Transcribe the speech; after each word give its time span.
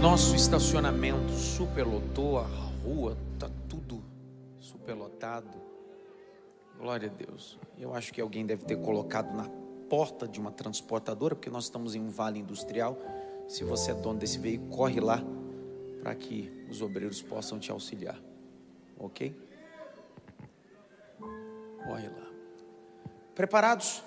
Nosso 0.00 0.36
estacionamento 0.36 1.32
superlotou, 1.32 2.38
a 2.38 2.46
rua 2.84 3.16
tá 3.38 3.50
tudo 3.68 4.02
superlotado. 4.60 5.58
Glória 6.78 7.10
a 7.10 7.12
Deus. 7.12 7.58
Eu 7.78 7.94
acho 7.94 8.12
que 8.12 8.20
alguém 8.20 8.46
deve 8.46 8.64
ter 8.64 8.76
colocado 8.76 9.34
na 9.34 9.48
porta 9.90 10.28
de 10.28 10.38
uma 10.38 10.52
transportadora, 10.52 11.34
porque 11.34 11.50
nós 11.50 11.64
estamos 11.64 11.94
em 11.94 12.00
um 12.00 12.08
vale 12.08 12.38
industrial. 12.38 12.96
Se 13.48 13.64
você 13.64 13.90
é 13.90 13.94
dono 13.94 14.18
desse 14.18 14.38
veículo, 14.38 14.70
corre 14.70 15.00
lá 15.00 15.22
para 16.02 16.14
que 16.14 16.52
os 16.70 16.80
obreiros 16.80 17.20
possam 17.20 17.58
te 17.58 17.70
auxiliar. 17.70 18.18
Ok? 18.98 19.34
Corre 21.84 22.08
lá. 22.08 22.26
Preparados? 23.34 24.04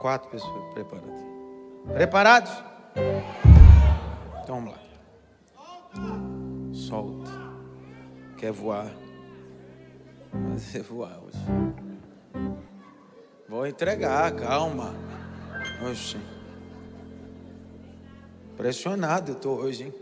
Quatro 0.00 0.30
pessoas 0.30 0.72
preparadas. 0.72 1.20
Preparados? 1.92 3.49
Então 4.50 4.60
vamos 4.60 4.74
lá. 4.74 4.82
Solta. 6.74 7.30
Quer 8.36 8.50
voar? 8.50 8.92
Mas 10.32 10.76
voar 10.88 11.20
hoje. 11.20 11.38
Vou 13.48 13.64
entregar, 13.64 14.34
calma. 14.34 14.92
Oxe. 15.88 16.16
Impressionado 18.52 19.30
eu 19.30 19.36
estou 19.36 19.56
hoje, 19.56 19.84
hein? 19.84 19.94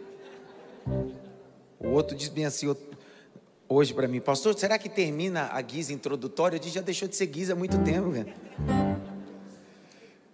O 1.79 1.89
outro 1.89 2.17
diz 2.17 2.31
bem 2.31 2.47
assim 2.47 2.75
hoje 3.69 3.93
para 3.93 4.09
mim, 4.09 4.19
pastor, 4.19 4.59
será 4.59 4.79
que 4.79 4.89
termina 4.89 5.51
a 5.53 5.61
guisa 5.61 5.93
introdutória? 5.93 6.57
Eu 6.57 6.61
disse, 6.61 6.77
já 6.77 6.81
deixou 6.81 7.07
de 7.07 7.17
ser 7.17 7.27
guisa 7.27 7.53
há 7.53 7.57
muito 7.57 7.77
tempo, 7.85 8.13
velho. 8.13 8.33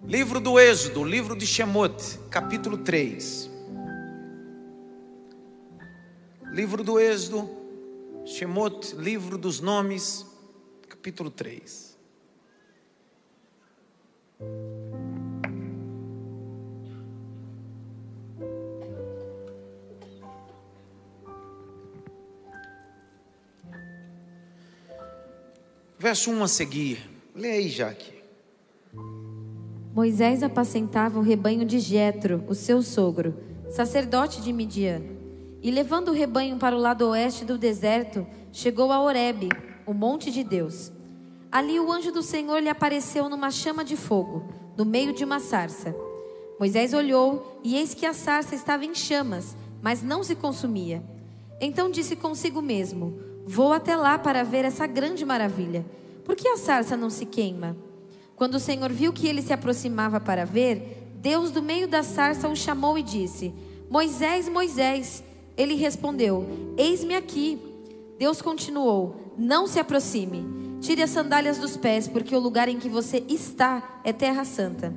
Livro 0.04 0.38
do 0.38 0.56
Êxodo, 0.60 1.02
livro 1.02 1.36
de 1.36 1.48
Shemot, 1.48 2.20
capítulo 2.30 2.78
3. 2.78 3.53
Livro 6.54 6.84
do 6.84 7.00
Êxodo, 7.00 7.50
Shemot, 8.24 8.94
livro 8.94 9.36
dos 9.36 9.60
nomes, 9.60 10.24
capítulo 10.88 11.28
3. 11.28 11.98
Verso 25.98 26.30
1 26.30 26.44
a 26.44 26.46
seguir. 26.46 27.10
Leia 27.34 27.54
aí, 27.54 27.68
Jaque. 27.68 28.22
Moisés 29.92 30.44
apacentava 30.44 31.18
o 31.18 31.22
rebanho 31.22 31.64
de 31.64 31.80
Jetro, 31.80 32.44
o 32.46 32.54
seu 32.54 32.80
sogro, 32.80 33.34
sacerdote 33.72 34.40
de 34.40 34.52
Midian. 34.52 35.13
E 35.64 35.70
levando 35.70 36.08
o 36.08 36.12
rebanho 36.12 36.58
para 36.58 36.76
o 36.76 36.78
lado 36.78 37.08
oeste 37.08 37.42
do 37.42 37.56
deserto, 37.56 38.26
chegou 38.52 38.92
a 38.92 39.00
Horebe, 39.00 39.48
o 39.86 39.94
monte 39.94 40.30
de 40.30 40.44
Deus. 40.44 40.92
Ali 41.50 41.80
o 41.80 41.90
anjo 41.90 42.12
do 42.12 42.22
Senhor 42.22 42.58
lhe 42.58 42.68
apareceu 42.68 43.30
numa 43.30 43.50
chama 43.50 43.82
de 43.82 43.96
fogo, 43.96 44.44
no 44.76 44.84
meio 44.84 45.14
de 45.14 45.24
uma 45.24 45.40
sarça. 45.40 45.96
Moisés 46.60 46.92
olhou 46.92 47.60
e 47.64 47.76
eis 47.76 47.94
que 47.94 48.04
a 48.04 48.12
sarça 48.12 48.54
estava 48.54 48.84
em 48.84 48.94
chamas, 48.94 49.56
mas 49.80 50.02
não 50.02 50.22
se 50.22 50.34
consumia. 50.34 51.02
Então 51.58 51.90
disse 51.90 52.14
consigo 52.14 52.60
mesmo: 52.60 53.18
Vou 53.46 53.72
até 53.72 53.96
lá 53.96 54.18
para 54.18 54.44
ver 54.44 54.66
essa 54.66 54.86
grande 54.86 55.24
maravilha. 55.24 55.86
Por 56.26 56.36
que 56.36 56.46
a 56.46 56.58
sarça 56.58 56.94
não 56.94 57.08
se 57.08 57.24
queima? 57.24 57.74
Quando 58.36 58.56
o 58.56 58.60
Senhor 58.60 58.92
viu 58.92 59.14
que 59.14 59.26
ele 59.26 59.40
se 59.40 59.52
aproximava 59.54 60.20
para 60.20 60.44
ver, 60.44 61.10
Deus 61.22 61.50
do 61.50 61.62
meio 61.62 61.88
da 61.88 62.02
sarça 62.02 62.50
o 62.50 62.54
chamou 62.54 62.98
e 62.98 63.02
disse: 63.02 63.54
Moisés, 63.88 64.46
Moisés. 64.46 65.24
Ele 65.56 65.74
respondeu: 65.74 66.46
Eis-me 66.76 67.14
aqui. 67.14 67.58
Deus 68.18 68.42
continuou: 68.42 69.32
Não 69.36 69.66
se 69.66 69.78
aproxime. 69.78 70.44
Tire 70.80 71.02
as 71.02 71.10
sandálias 71.10 71.58
dos 71.58 71.76
pés, 71.76 72.06
porque 72.06 72.34
o 72.36 72.40
lugar 72.40 72.68
em 72.68 72.78
que 72.78 72.88
você 72.88 73.24
está 73.28 74.00
é 74.04 74.12
terra 74.12 74.44
santa. 74.44 74.92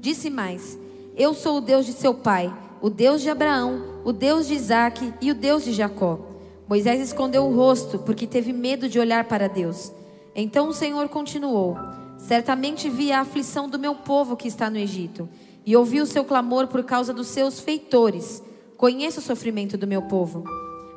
Disse 0.00 0.28
mais: 0.28 0.78
Eu 1.16 1.32
sou 1.34 1.58
o 1.58 1.60
Deus 1.60 1.86
de 1.86 1.92
seu 1.92 2.12
pai, 2.12 2.52
o 2.80 2.90
Deus 2.90 3.22
de 3.22 3.30
Abraão, 3.30 4.02
o 4.04 4.12
Deus 4.12 4.46
de 4.46 4.54
Isaque 4.54 5.12
e 5.20 5.30
o 5.30 5.34
Deus 5.34 5.64
de 5.64 5.72
Jacó. 5.72 6.18
Moisés 6.68 7.00
escondeu 7.00 7.44
o 7.44 7.54
rosto, 7.54 7.98
porque 7.98 8.26
teve 8.26 8.52
medo 8.52 8.88
de 8.88 8.98
olhar 8.98 9.24
para 9.24 9.48
Deus. 9.48 9.92
Então 10.34 10.68
o 10.68 10.74
Senhor 10.74 11.08
continuou: 11.08 11.76
Certamente 12.18 12.88
vi 12.88 13.12
a 13.12 13.20
aflição 13.20 13.68
do 13.68 13.78
meu 13.78 13.94
povo 13.94 14.36
que 14.36 14.48
está 14.48 14.68
no 14.68 14.78
Egito, 14.78 15.28
e 15.64 15.76
ouvi 15.76 16.00
o 16.00 16.06
seu 16.06 16.24
clamor 16.24 16.66
por 16.66 16.84
causa 16.84 17.12
dos 17.12 17.28
seus 17.28 17.60
feitores. 17.60 18.42
Conheço 18.80 19.20
o 19.20 19.22
sofrimento 19.22 19.76
do 19.76 19.86
meu 19.86 20.00
povo. 20.00 20.42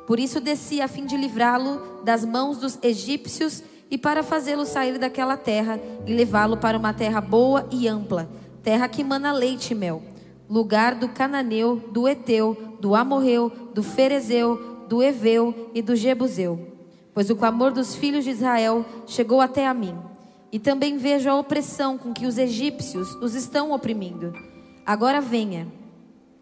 Por 0.06 0.18
isso 0.18 0.40
desci 0.40 0.80
a 0.80 0.88
fim 0.88 1.04
de 1.04 1.18
livrá-lo 1.18 2.00
das 2.02 2.24
mãos 2.24 2.56
dos 2.56 2.78
egípcios 2.82 3.62
e 3.90 3.98
para 3.98 4.22
fazê-lo 4.22 4.64
sair 4.64 4.98
daquela 4.98 5.36
terra 5.36 5.78
e 6.06 6.14
levá-lo 6.14 6.56
para 6.56 6.78
uma 6.78 6.94
terra 6.94 7.20
boa 7.20 7.68
e 7.70 7.86
ampla, 7.86 8.26
terra 8.62 8.88
que 8.88 9.04
mana 9.04 9.34
leite 9.34 9.72
e 9.72 9.74
mel, 9.74 10.02
lugar 10.48 10.94
do 10.94 11.10
cananeu, 11.10 11.76
do 11.76 12.08
eteu, 12.08 12.56
do 12.80 12.94
amorreu, 12.94 13.52
do 13.74 13.82
ferezeu, 13.82 14.86
do 14.88 15.02
Eveu 15.02 15.70
e 15.74 15.82
do 15.82 15.94
Jebuseu. 15.94 16.66
Pois 17.12 17.28
o 17.28 17.36
clamor 17.36 17.70
dos 17.70 17.94
filhos 17.94 18.24
de 18.24 18.30
Israel 18.30 18.82
chegou 19.06 19.42
até 19.42 19.66
a 19.66 19.74
mim. 19.74 19.94
E 20.50 20.58
também 20.58 20.96
vejo 20.96 21.28
a 21.28 21.38
opressão 21.38 21.98
com 21.98 22.14
que 22.14 22.24
os 22.24 22.38
egípcios 22.38 23.14
os 23.16 23.34
estão 23.34 23.72
oprimindo. 23.72 24.32
Agora 24.86 25.20
venha, 25.20 25.68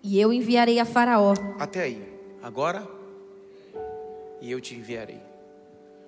e 0.03 0.21
eu 0.21 0.33
enviarei 0.33 0.79
a 0.79 0.85
Faraó. 0.85 1.35
Até 1.59 1.83
aí. 1.83 2.13
Agora, 2.43 2.87
e 4.41 4.51
eu 4.51 4.61
te 4.61 4.75
enviarei. 4.75 5.21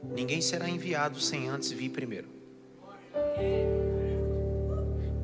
Ninguém 0.03 0.41
será 0.41 0.69
enviado 0.69 1.21
sem 1.21 1.49
antes 1.49 1.71
vir 1.71 1.91
primeiro. 1.91 2.29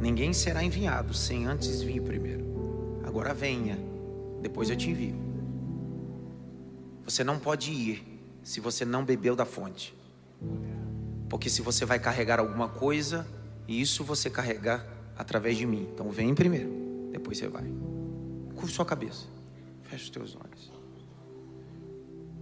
Ninguém 0.01 0.33
será 0.33 0.63
enviado 0.63 1.13
sem 1.13 1.47
antes 1.47 1.83
vir 1.83 2.01
primeiro. 2.01 3.01
Agora 3.05 3.35
venha, 3.35 3.77
depois 4.41 4.71
eu 4.71 4.77
te 4.77 4.89
envio. 4.89 5.17
Você 7.05 7.25
não 7.25 7.39
pode 7.39 7.73
ir 7.73 8.23
se 8.43 8.61
você 8.61 8.85
não 8.85 9.05
bebeu 9.05 9.35
da 9.35 9.45
fonte. 9.45 9.95
Porque 11.29 11.51
se 11.51 11.61
você 11.61 11.85
vai 11.85 11.99
carregar 11.99 12.39
alguma 12.39 12.69
coisa, 12.69 13.27
isso 13.69 14.05
você 14.05 14.31
carregar 14.31 14.87
através 15.19 15.57
de 15.57 15.67
mim. 15.67 15.89
Então 15.93 16.09
vem 16.09 16.35
primeiro, 16.35 16.71
depois 17.13 17.37
você 17.37 17.49
vai. 17.49 17.90
Curva 18.61 18.75
sua 18.75 18.85
cabeça. 18.85 19.25
Feche 19.85 20.05
os 20.05 20.11
teus 20.11 20.37
olhos. 20.37 20.71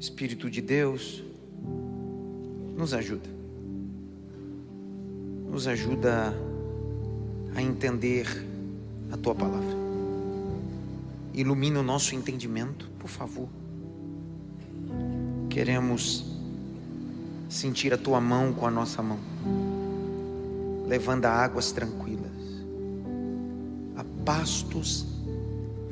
Espírito 0.01 0.51
de 0.51 0.61
Deus, 0.61 1.23
nos 2.77 2.93
ajuda. 2.93 3.29
Nos 5.49 5.69
ajuda 5.69 6.35
a 7.55 7.63
entender 7.63 8.27
a 9.13 9.17
tua 9.17 9.33
palavra. 9.33 9.77
Ilumina 11.33 11.79
o 11.79 11.85
nosso 11.85 12.17
entendimento, 12.17 12.91
por 12.99 13.09
favor. 13.09 13.49
Queremos 15.49 16.25
sentir 17.49 17.95
a 17.95 17.97
tua 17.97 18.21
mão 18.21 18.53
com 18.53 18.67
a 18.67 18.71
nossa 18.73 19.01
mão, 19.05 19.21
levando 20.89 21.27
a 21.27 21.31
águas 21.31 21.71
tranquilas, 21.71 22.33
a 23.97 24.05
pastos 24.25 25.18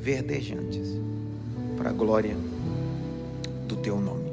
verdejantes, 0.07 0.87
para 1.75 1.89
a 1.89 1.91
glória 1.91 2.33
do 3.67 3.75
teu 3.75 3.99
nome. 3.99 4.31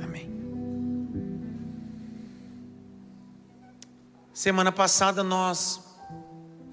Amém. 0.00 0.30
Semana 4.32 4.70
passada 4.70 5.24
nós 5.24 5.80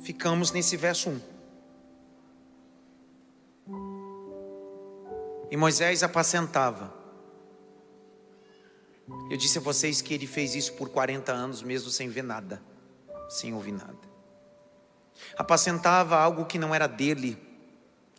ficamos 0.03 0.51
nesse 0.51 0.77
verso 0.77 1.09
1. 1.09 1.19
E 5.49 5.57
Moisés 5.57 6.03
apacentava 6.03 6.93
eu 9.31 9.37
disse 9.37 9.57
a 9.57 9.61
vocês 9.61 9.99
que 9.99 10.13
ele 10.13 10.27
fez 10.27 10.53
isso 10.53 10.73
por 10.73 10.89
40 10.89 11.31
anos, 11.31 11.63
mesmo 11.63 11.89
sem 11.89 12.07
ver 12.07 12.21
nada, 12.21 12.61
sem 13.27 13.55
ouvir 13.55 13.71
nada. 13.71 13.97
Apacentava 15.35 16.15
algo 16.19 16.45
que 16.45 16.59
não 16.59 16.75
era 16.75 16.85
dele, 16.85 17.48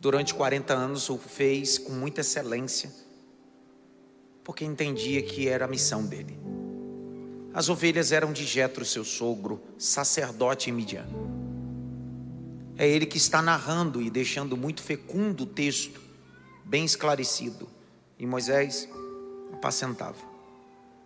durante 0.01 0.33
40 0.33 0.73
anos 0.73 1.09
o 1.11 1.17
fez 1.19 1.77
com 1.77 1.91
muita 1.91 2.21
excelência, 2.21 2.91
porque 4.43 4.65
entendia 4.65 5.21
que 5.21 5.47
era 5.47 5.65
a 5.65 5.67
missão 5.67 6.03
dele. 6.03 6.39
As 7.53 7.69
ovelhas 7.69 8.11
eram 8.11 8.33
de 8.33 8.43
Jetro, 8.43 8.83
seu 8.83 9.05
sogro, 9.05 9.61
sacerdote 9.77 10.71
em 10.71 10.73
Midian. 10.73 11.05
É 12.77 12.87
ele 12.87 13.05
que 13.05 13.17
está 13.17 13.43
narrando 13.43 14.01
e 14.01 14.09
deixando 14.09 14.57
muito 14.57 14.81
fecundo 14.81 15.43
o 15.43 15.45
texto, 15.45 16.01
bem 16.65 16.83
esclarecido. 16.83 17.69
E 18.17 18.25
Moisés 18.25 18.89
apacentava 19.53 20.17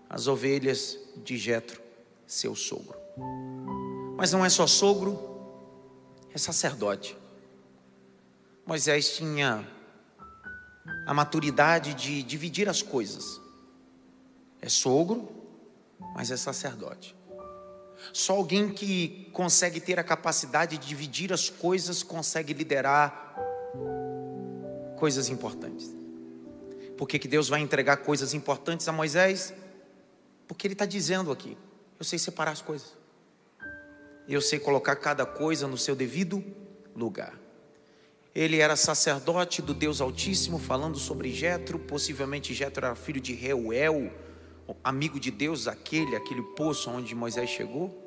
as 0.10 0.28
ovelhas 0.28 0.98
de 1.18 1.38
Jetro, 1.38 1.82
seu 2.26 2.56
sogro. 2.56 2.96
Mas 4.16 4.32
não 4.32 4.46
é 4.46 4.50
só 4.50 4.66
sogro, 4.66 5.20
é 6.34 6.38
sacerdote. 6.38 7.25
Moisés 8.66 9.16
tinha 9.16 9.68
a 11.06 11.14
maturidade 11.14 11.94
de 11.94 12.24
dividir 12.24 12.68
as 12.68 12.82
coisas. 12.82 13.40
É 14.60 14.68
sogro, 14.68 15.30
mas 16.16 16.32
é 16.32 16.38
sacerdote. 16.38 17.16
Só 18.12 18.34
alguém 18.34 18.74
que 18.74 19.30
consegue 19.32 19.80
ter 19.80 20.00
a 20.00 20.04
capacidade 20.04 20.78
de 20.78 20.88
dividir 20.88 21.32
as 21.32 21.50
coisas 21.50 22.02
consegue 22.02 22.54
liderar 22.54 23.36
coisas 24.98 25.30
importantes. 25.30 25.94
Por 26.98 27.08
que, 27.08 27.20
que 27.20 27.28
Deus 27.28 27.50
vai 27.50 27.62
entregar 27.62 27.98
coisas 27.98 28.34
importantes 28.34 28.88
a 28.88 28.92
Moisés? 28.92 29.54
Porque 30.48 30.66
Ele 30.66 30.74
está 30.74 30.86
dizendo 30.86 31.32
aqui: 31.32 31.56
eu 32.00 32.06
sei 32.06 32.18
separar 32.18 32.52
as 32.52 32.62
coisas, 32.62 32.98
eu 34.28 34.42
sei 34.42 34.60
colocar 34.60 34.96
cada 34.96 35.26
coisa 35.26 35.68
no 35.68 35.78
seu 35.78 35.96
devido 35.96 36.44
lugar. 36.96 37.45
Ele 38.36 38.58
era 38.60 38.76
sacerdote 38.76 39.62
do 39.62 39.74
Deus 39.74 40.02
Altíssimo, 40.02 40.60
falando 40.60 40.98
sobre 40.98 41.32
Jetro. 41.32 41.80
Possivelmente 41.80 42.54
Jetro 42.54 42.86
era 42.86 42.94
filho 42.94 43.22
de 43.22 43.34
Reuel, 43.34 44.12
amigo 44.84 45.18
de 45.18 45.32
Deus, 45.32 45.70
aquele, 45.70 46.18
aquele 46.18 46.42
poço 46.42 46.90
onde 46.90 47.16
Moisés 47.16 47.50
chegou. 47.50 47.98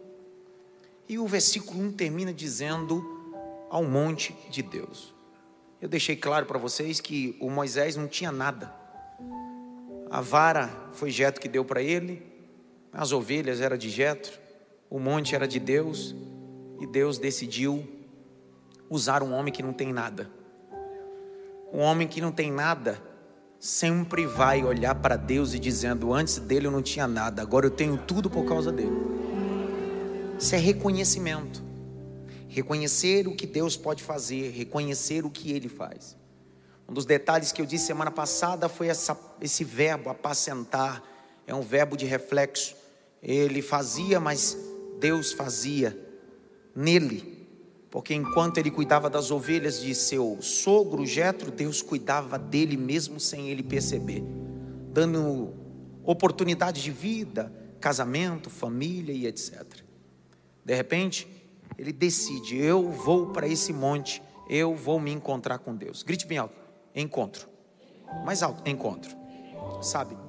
E 1.08 1.18
o 1.18 1.26
versículo 1.26 1.80
1 1.80 1.92
termina 1.92 2.30
dizendo: 2.30 3.02
ao 3.70 3.82
monte 3.82 4.36
de 4.50 4.62
Deus. 4.62 5.14
Eu 5.80 5.88
deixei 5.88 6.14
claro 6.16 6.44
para 6.44 6.58
vocês 6.58 7.00
que 7.00 7.36
o 7.40 7.48
Moisés 7.48 7.96
não 7.96 8.06
tinha 8.06 8.30
nada. 8.30 8.74
A 10.10 10.20
vara 10.20 10.90
foi 10.92 11.10
Jetro 11.10 11.40
que 11.40 11.48
deu 11.48 11.64
para 11.64 11.82
ele, 11.82 12.22
as 12.92 13.12
ovelhas 13.12 13.60
era 13.60 13.78
de 13.78 13.88
Jetro, 13.88 14.38
o 14.90 14.98
monte 14.98 15.34
era 15.34 15.46
de 15.46 15.58
Deus, 15.58 16.14
e 16.80 16.86
Deus 16.86 17.18
decidiu 17.18 17.97
usar 18.90 19.22
um 19.22 19.32
homem 19.32 19.52
que 19.52 19.62
não 19.62 19.72
tem 19.72 19.92
nada. 19.92 20.30
Um 21.72 21.80
homem 21.80 22.08
que 22.08 22.20
não 22.20 22.32
tem 22.32 22.50
nada 22.50 23.00
sempre 23.58 24.26
vai 24.26 24.64
olhar 24.64 24.94
para 24.94 25.16
Deus 25.16 25.54
e 25.54 25.58
dizendo: 25.58 26.12
Antes 26.14 26.38
dele 26.38 26.66
eu 26.66 26.70
não 26.70 26.82
tinha 26.82 27.06
nada, 27.06 27.42
agora 27.42 27.66
eu 27.66 27.70
tenho 27.70 27.96
tudo 27.98 28.30
por 28.30 28.44
causa 28.44 28.72
dele. 28.72 28.96
Isso 30.38 30.54
é 30.54 30.58
reconhecimento. 30.58 31.62
Reconhecer 32.48 33.28
o 33.28 33.34
que 33.34 33.46
Deus 33.46 33.76
pode 33.76 34.02
fazer, 34.02 34.50
reconhecer 34.50 35.24
o 35.24 35.30
que 35.30 35.52
ele 35.52 35.68
faz. 35.68 36.16
Um 36.88 36.94
dos 36.94 37.04
detalhes 37.04 37.52
que 37.52 37.60
eu 37.60 37.66
disse 37.66 37.86
semana 37.86 38.10
passada 38.10 38.68
foi 38.68 38.88
essa, 38.88 39.18
esse 39.42 39.62
verbo 39.62 40.08
apacentar, 40.08 41.02
é 41.46 41.54
um 41.54 41.60
verbo 41.60 41.96
de 41.96 42.06
reflexo. 42.06 42.74
Ele 43.22 43.60
fazia, 43.60 44.18
mas 44.18 44.56
Deus 44.98 45.32
fazia 45.32 45.98
nele. 46.74 47.37
Porque 47.90 48.14
enquanto 48.14 48.58
ele 48.58 48.70
cuidava 48.70 49.08
das 49.08 49.30
ovelhas 49.30 49.80
de 49.80 49.94
seu 49.94 50.38
sogro 50.40 51.06
Jetro, 51.06 51.50
Deus 51.50 51.80
cuidava 51.80 52.38
dele 52.38 52.76
mesmo 52.76 53.18
sem 53.18 53.48
ele 53.48 53.62
perceber, 53.62 54.22
dando 54.92 55.54
oportunidade 56.04 56.82
de 56.82 56.90
vida, 56.90 57.52
casamento, 57.80 58.50
família 58.50 59.12
e 59.12 59.26
etc. 59.26 59.64
De 60.64 60.74
repente, 60.74 61.26
ele 61.78 61.92
decide: 61.92 62.58
eu 62.58 62.90
vou 62.90 63.28
para 63.28 63.48
esse 63.48 63.72
monte, 63.72 64.22
eu 64.50 64.74
vou 64.74 65.00
me 65.00 65.10
encontrar 65.10 65.58
com 65.58 65.74
Deus. 65.74 66.02
Grite 66.02 66.26
bem 66.26 66.36
alto: 66.38 66.56
encontro. 66.94 67.48
Mais 68.24 68.42
alto: 68.42 68.68
encontro. 68.68 69.16
Sabe? 69.80 70.27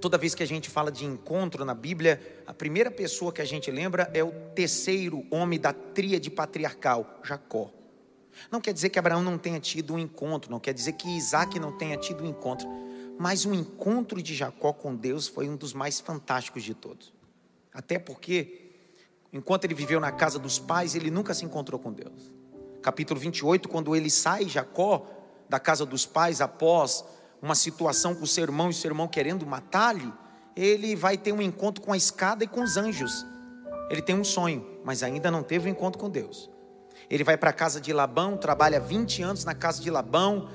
Toda 0.00 0.16
vez 0.16 0.34
que 0.34 0.42
a 0.42 0.46
gente 0.46 0.70
fala 0.70 0.90
de 0.90 1.04
encontro 1.04 1.62
na 1.64 1.74
Bíblia, 1.74 2.42
a 2.46 2.54
primeira 2.54 2.90
pessoa 2.90 3.32
que 3.32 3.42
a 3.42 3.44
gente 3.44 3.70
lembra 3.70 4.10
é 4.14 4.24
o 4.24 4.32
terceiro 4.54 5.26
homem 5.30 5.60
da 5.60 5.74
tríade 5.74 6.30
patriarcal, 6.30 7.20
Jacó. 7.22 7.70
Não 8.50 8.60
quer 8.60 8.72
dizer 8.72 8.88
que 8.88 8.98
Abraão 8.98 9.22
não 9.22 9.36
tenha 9.36 9.60
tido 9.60 9.94
um 9.94 9.98
encontro, 9.98 10.50
não 10.50 10.58
quer 10.58 10.72
dizer 10.72 10.94
que 10.94 11.08
Isaac 11.16 11.58
não 11.60 11.76
tenha 11.76 11.98
tido 11.98 12.24
um 12.24 12.26
encontro, 12.26 12.66
mas 13.18 13.44
o 13.44 13.52
encontro 13.52 14.22
de 14.22 14.34
Jacó 14.34 14.72
com 14.72 14.96
Deus 14.96 15.28
foi 15.28 15.46
um 15.48 15.56
dos 15.56 15.74
mais 15.74 16.00
fantásticos 16.00 16.62
de 16.62 16.72
todos. 16.72 17.12
Até 17.74 17.98
porque, 17.98 18.70
enquanto 19.30 19.64
ele 19.64 19.74
viveu 19.74 20.00
na 20.00 20.10
casa 20.10 20.38
dos 20.38 20.58
pais, 20.58 20.94
ele 20.94 21.10
nunca 21.10 21.34
se 21.34 21.44
encontrou 21.44 21.78
com 21.78 21.92
Deus. 21.92 22.32
Capítulo 22.80 23.20
28, 23.20 23.68
quando 23.68 23.94
ele 23.94 24.08
sai, 24.08 24.48
Jacó, 24.48 25.06
da 25.46 25.60
casa 25.60 25.84
dos 25.84 26.06
pais, 26.06 26.40
após 26.40 27.04
uma 27.42 27.54
situação 27.54 28.14
com 28.14 28.24
o 28.24 28.26
seu 28.26 28.44
irmão 28.44 28.68
e 28.68 28.70
o 28.70 28.74
seu 28.74 28.90
irmão 28.90 29.08
querendo 29.08 29.46
matá-lo, 29.46 30.12
ele 30.54 30.94
vai 30.94 31.16
ter 31.16 31.32
um 31.32 31.40
encontro 31.40 31.82
com 31.82 31.92
a 31.92 31.96
escada 31.96 32.44
e 32.44 32.46
com 32.46 32.62
os 32.62 32.76
anjos. 32.76 33.26
Ele 33.90 34.02
tem 34.02 34.14
um 34.14 34.24
sonho, 34.24 34.66
mas 34.84 35.02
ainda 35.02 35.30
não 35.30 35.42
teve 35.42 35.68
um 35.68 35.72
encontro 35.72 35.98
com 35.98 36.08
Deus. 36.08 36.50
Ele 37.08 37.24
vai 37.24 37.36
para 37.36 37.50
a 37.50 37.52
casa 37.52 37.80
de 37.80 37.92
Labão, 37.92 38.36
trabalha 38.36 38.78
20 38.78 39.22
anos 39.22 39.44
na 39.44 39.54
casa 39.54 39.82
de 39.82 39.90
Labão, 39.90 40.48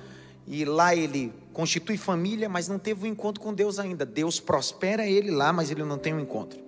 e 0.47 0.63
lá 0.63 0.95
ele 0.95 1.33
constitui 1.51 1.97
família, 1.97 2.47
mas 2.47 2.67
não 2.67 2.77
teve 2.77 3.07
um 3.07 3.11
encontro 3.11 3.41
com 3.41 3.53
Deus 3.53 3.79
ainda. 3.79 4.05
Deus 4.05 4.39
prospera 4.39 5.07
ele 5.07 5.31
lá, 5.31 5.51
mas 5.51 5.71
ele 5.71 5.83
não 5.83 5.97
tem 5.97 6.13
um 6.13 6.19
encontro. 6.19 6.59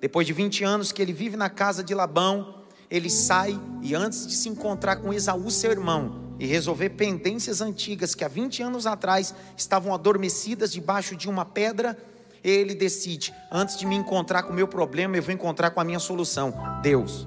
Depois 0.00 0.26
de 0.26 0.32
20 0.32 0.62
anos 0.64 0.92
que 0.92 1.02
ele 1.02 1.12
vive 1.12 1.36
na 1.36 1.50
casa 1.50 1.82
de 1.82 1.94
Labão, 1.94 2.62
ele 2.88 3.10
sai 3.10 3.58
e 3.82 3.94
antes 3.94 4.26
de 4.26 4.34
se 4.34 4.48
encontrar 4.48 4.96
com 4.96 5.12
Esaú, 5.12 5.50
seu 5.50 5.72
irmão, 5.72 6.27
e 6.38 6.46
resolver 6.46 6.90
pendências 6.90 7.60
antigas 7.60 8.14
que 8.14 8.24
há 8.24 8.28
20 8.28 8.62
anos 8.62 8.86
atrás 8.86 9.34
estavam 9.56 9.92
adormecidas 9.92 10.72
debaixo 10.72 11.16
de 11.16 11.28
uma 11.28 11.44
pedra, 11.44 11.96
ele 12.42 12.74
decide: 12.74 13.34
antes 13.50 13.76
de 13.76 13.86
me 13.86 13.96
encontrar 13.96 14.44
com 14.44 14.52
o 14.52 14.56
meu 14.56 14.68
problema, 14.68 15.16
eu 15.16 15.22
vou 15.22 15.34
encontrar 15.34 15.70
com 15.70 15.80
a 15.80 15.84
minha 15.84 15.98
solução, 15.98 16.54
Deus. 16.82 17.26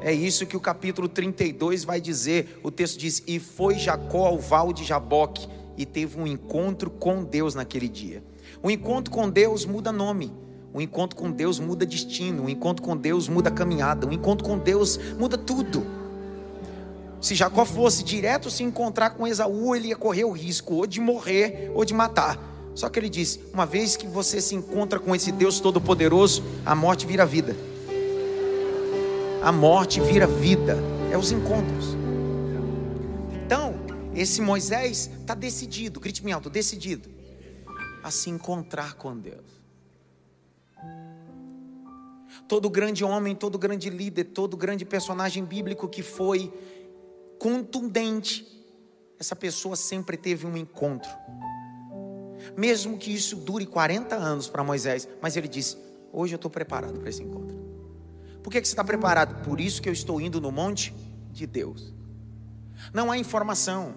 É 0.00 0.12
isso 0.12 0.46
que 0.46 0.56
o 0.56 0.60
capítulo 0.60 1.08
32 1.08 1.84
vai 1.84 2.00
dizer. 2.00 2.58
O 2.62 2.70
texto 2.70 2.98
diz: 2.98 3.22
E 3.26 3.38
foi 3.38 3.78
Jacó 3.78 4.26
ao 4.26 4.38
val 4.38 4.72
de 4.72 4.82
Jaboque 4.82 5.48
e 5.76 5.86
teve 5.86 6.20
um 6.20 6.26
encontro 6.26 6.90
com 6.90 7.22
Deus 7.22 7.54
naquele 7.54 7.88
dia. 7.88 8.22
O 8.60 8.70
encontro 8.70 9.12
com 9.12 9.30
Deus 9.30 9.64
muda 9.64 9.92
nome. 9.92 10.32
O 10.74 10.80
encontro 10.80 11.16
com 11.16 11.30
Deus 11.30 11.60
muda 11.60 11.86
destino. 11.86 12.46
O 12.46 12.50
encontro 12.50 12.82
com 12.82 12.96
Deus 12.96 13.28
muda 13.28 13.50
caminhada. 13.50 14.06
O 14.06 14.12
encontro 14.12 14.44
com 14.44 14.58
Deus 14.58 14.98
muda 15.18 15.38
tudo. 15.38 16.01
Se 17.22 17.36
Jacó 17.36 17.64
fosse 17.64 18.02
direto 18.02 18.50
se 18.50 18.64
encontrar 18.64 19.10
com 19.10 19.28
Esaú, 19.28 19.76
ele 19.76 19.88
ia 19.88 19.96
correr 19.96 20.24
o 20.24 20.32
risco 20.32 20.74
ou 20.74 20.86
de 20.88 21.00
morrer 21.00 21.70
ou 21.72 21.84
de 21.84 21.94
matar. 21.94 22.36
Só 22.74 22.88
que 22.88 22.98
ele 22.98 23.08
disse: 23.08 23.40
uma 23.54 23.64
vez 23.64 23.96
que 23.96 24.08
você 24.08 24.40
se 24.40 24.56
encontra 24.56 24.98
com 24.98 25.14
esse 25.14 25.30
Deus 25.30 25.60
Todo-Poderoso, 25.60 26.42
a 26.66 26.74
morte 26.74 27.06
vira 27.06 27.24
vida. 27.24 27.54
A 29.40 29.52
morte 29.52 30.00
vira 30.00 30.26
vida. 30.26 30.76
É 31.12 31.16
os 31.16 31.30
encontros. 31.30 31.96
Então, 33.44 33.74
esse 34.14 34.40
Moisés 34.40 35.08
está 35.20 35.34
decidido, 35.34 36.00
grite 36.00 36.24
me 36.24 36.32
alto, 36.32 36.50
decidido 36.50 37.08
a 38.02 38.10
se 38.10 38.30
encontrar 38.30 38.94
com 38.94 39.16
Deus. 39.16 39.62
Todo 42.48 42.68
grande 42.68 43.04
homem, 43.04 43.36
todo 43.36 43.58
grande 43.58 43.88
líder, 43.90 44.24
todo 44.24 44.56
grande 44.56 44.84
personagem 44.84 45.44
bíblico 45.44 45.88
que 45.88 46.02
foi 46.02 46.52
contundente, 47.42 48.46
essa 49.18 49.34
pessoa 49.34 49.74
sempre 49.74 50.16
teve 50.16 50.46
um 50.46 50.56
encontro. 50.56 51.10
Mesmo 52.56 52.96
que 52.96 53.12
isso 53.12 53.34
dure 53.34 53.66
40 53.66 54.14
anos 54.14 54.48
para 54.48 54.62
Moisés, 54.62 55.08
mas 55.20 55.36
ele 55.36 55.48
disse: 55.48 55.76
Hoje 56.12 56.34
eu 56.34 56.36
estou 56.36 56.50
preparado 56.50 57.00
para 57.00 57.10
esse 57.10 57.20
encontro. 57.20 57.60
Por 58.44 58.52
que, 58.52 58.60
que 58.60 58.68
você 58.68 58.72
está 58.72 58.84
preparado? 58.84 59.42
Por 59.42 59.60
isso 59.60 59.82
que 59.82 59.88
eu 59.88 59.92
estou 59.92 60.20
indo 60.20 60.40
no 60.40 60.52
monte 60.52 60.94
de 61.32 61.44
Deus. 61.44 61.92
Não 62.94 63.10
há 63.10 63.18
informação, 63.18 63.96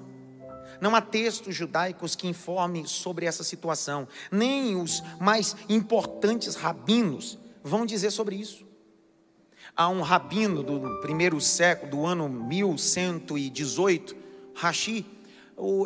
não 0.81 0.95
há 0.95 1.01
textos 1.01 1.55
judaicos 1.55 2.15
que 2.15 2.27
informem 2.27 2.85
sobre 2.85 3.27
essa 3.27 3.43
situação, 3.43 4.07
nem 4.31 4.75
os 4.75 5.03
mais 5.19 5.55
importantes 5.69 6.55
rabinos 6.55 7.37
vão 7.63 7.85
dizer 7.85 8.09
sobre 8.09 8.37
isso 8.37 8.64
a 9.75 9.89
um 9.89 10.01
rabino 10.01 10.63
do 10.63 11.01
primeiro 11.01 11.41
século, 11.41 11.91
do 11.91 12.05
ano 12.05 12.29
1118, 12.29 14.15
Rashi. 14.53 15.05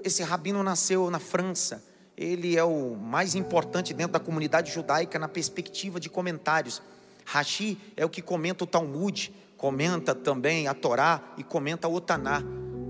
Esse 0.04 0.22
rabino 0.22 0.62
nasceu 0.62 1.10
na 1.10 1.20
França. 1.20 1.84
Ele 2.16 2.56
é 2.56 2.64
o 2.64 2.96
mais 2.96 3.34
importante 3.34 3.94
dentro 3.94 4.14
da 4.14 4.20
comunidade 4.20 4.72
judaica 4.72 5.18
na 5.18 5.28
perspectiva 5.28 6.00
de 6.00 6.10
comentários. 6.10 6.82
Rashi 7.26 7.80
é 7.98 8.06
o 8.06 8.10
que 8.10 8.22
comenta 8.22 8.64
o 8.64 8.68
Talmud, 8.68 9.34
comenta 9.58 10.14
também 10.14 10.68
a 10.68 10.74
Torá 10.74 11.34
e 11.38 11.44
comenta 11.44 11.88
o 11.88 12.00
Taná. 12.00 12.44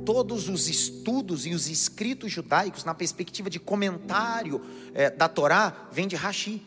Todos 0.05 0.49
os 0.49 0.67
estudos 0.67 1.45
e 1.45 1.53
os 1.53 1.69
escritos 1.69 2.31
judaicos 2.31 2.83
na 2.83 2.93
perspectiva 2.93 3.49
de 3.49 3.59
comentário 3.59 4.61
é, 4.93 5.09
da 5.09 5.29
Torá 5.29 5.87
vem 5.91 6.07
de 6.07 6.15
Rashi. 6.15 6.61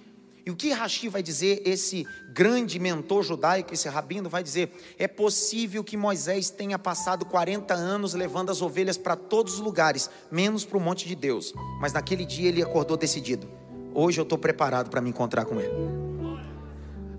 E 0.45 0.51
o 0.51 0.57
que 0.57 0.73
Rashi 0.73 1.09
vai 1.09 1.23
dizer, 1.23 1.63
esse 1.65 2.05
grande 2.33 2.81
mentor 2.81 3.23
judaico, 3.23 3.73
esse 3.73 3.89
rabino, 3.89 4.29
vai 4.29 4.43
dizer: 4.43 4.73
é 4.99 5.07
possível 5.07 5.85
que 5.85 5.97
Moisés 5.97 6.51
tenha 6.51 6.79
passado 6.79 7.25
40 7.25 7.73
anos 7.75 8.13
levando 8.13 8.51
as 8.51 8.61
ovelhas 8.61 8.97
para 8.97 9.15
todos 9.15 9.55
os 9.55 9.61
lugares, 9.61 10.11
menos 10.31 10.65
para 10.65 10.79
o 10.79 10.81
monte 10.81 11.07
de 11.07 11.15
Deus. 11.15 11.55
Mas 11.81 11.93
naquele 11.93 12.25
dia 12.25 12.49
ele 12.49 12.61
acordou 12.61 12.97
decidido: 12.97 13.49
hoje 13.95 14.21
eu 14.21 14.25
estou 14.25 14.37
preparado 14.37 14.91
para 14.91 15.01
me 15.01 15.11
encontrar 15.11 15.45
com 15.45 15.61
ele. 15.61 15.73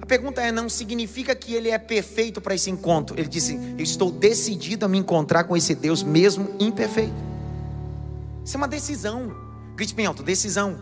A 0.01 0.06
pergunta 0.06 0.42
é: 0.42 0.51
não 0.51 0.68
significa 0.68 1.34
que 1.34 1.53
ele 1.53 1.70
é 1.70 1.77
perfeito 1.77 2.42
para 2.42 2.53
esse 2.53 2.70
encontro. 2.70 3.18
Ele 3.18 3.30
disse: 3.30 3.56
Eu 3.77 3.84
estou 3.84 4.12
decidido 4.12 4.86
a 4.86 4.89
me 4.89 4.98
encontrar 4.98 5.46
com 5.46 5.56
esse 5.56 5.74
Deus 5.74 6.03
mesmo 6.03 6.53
imperfeito. 6.60 7.15
Isso 8.44 8.58
é 8.58 8.58
uma 8.58 8.68
decisão. 8.68 9.34
Grite 9.77 9.96
bem 9.96 10.06
alto: 10.06 10.22
decisão. 10.22 10.77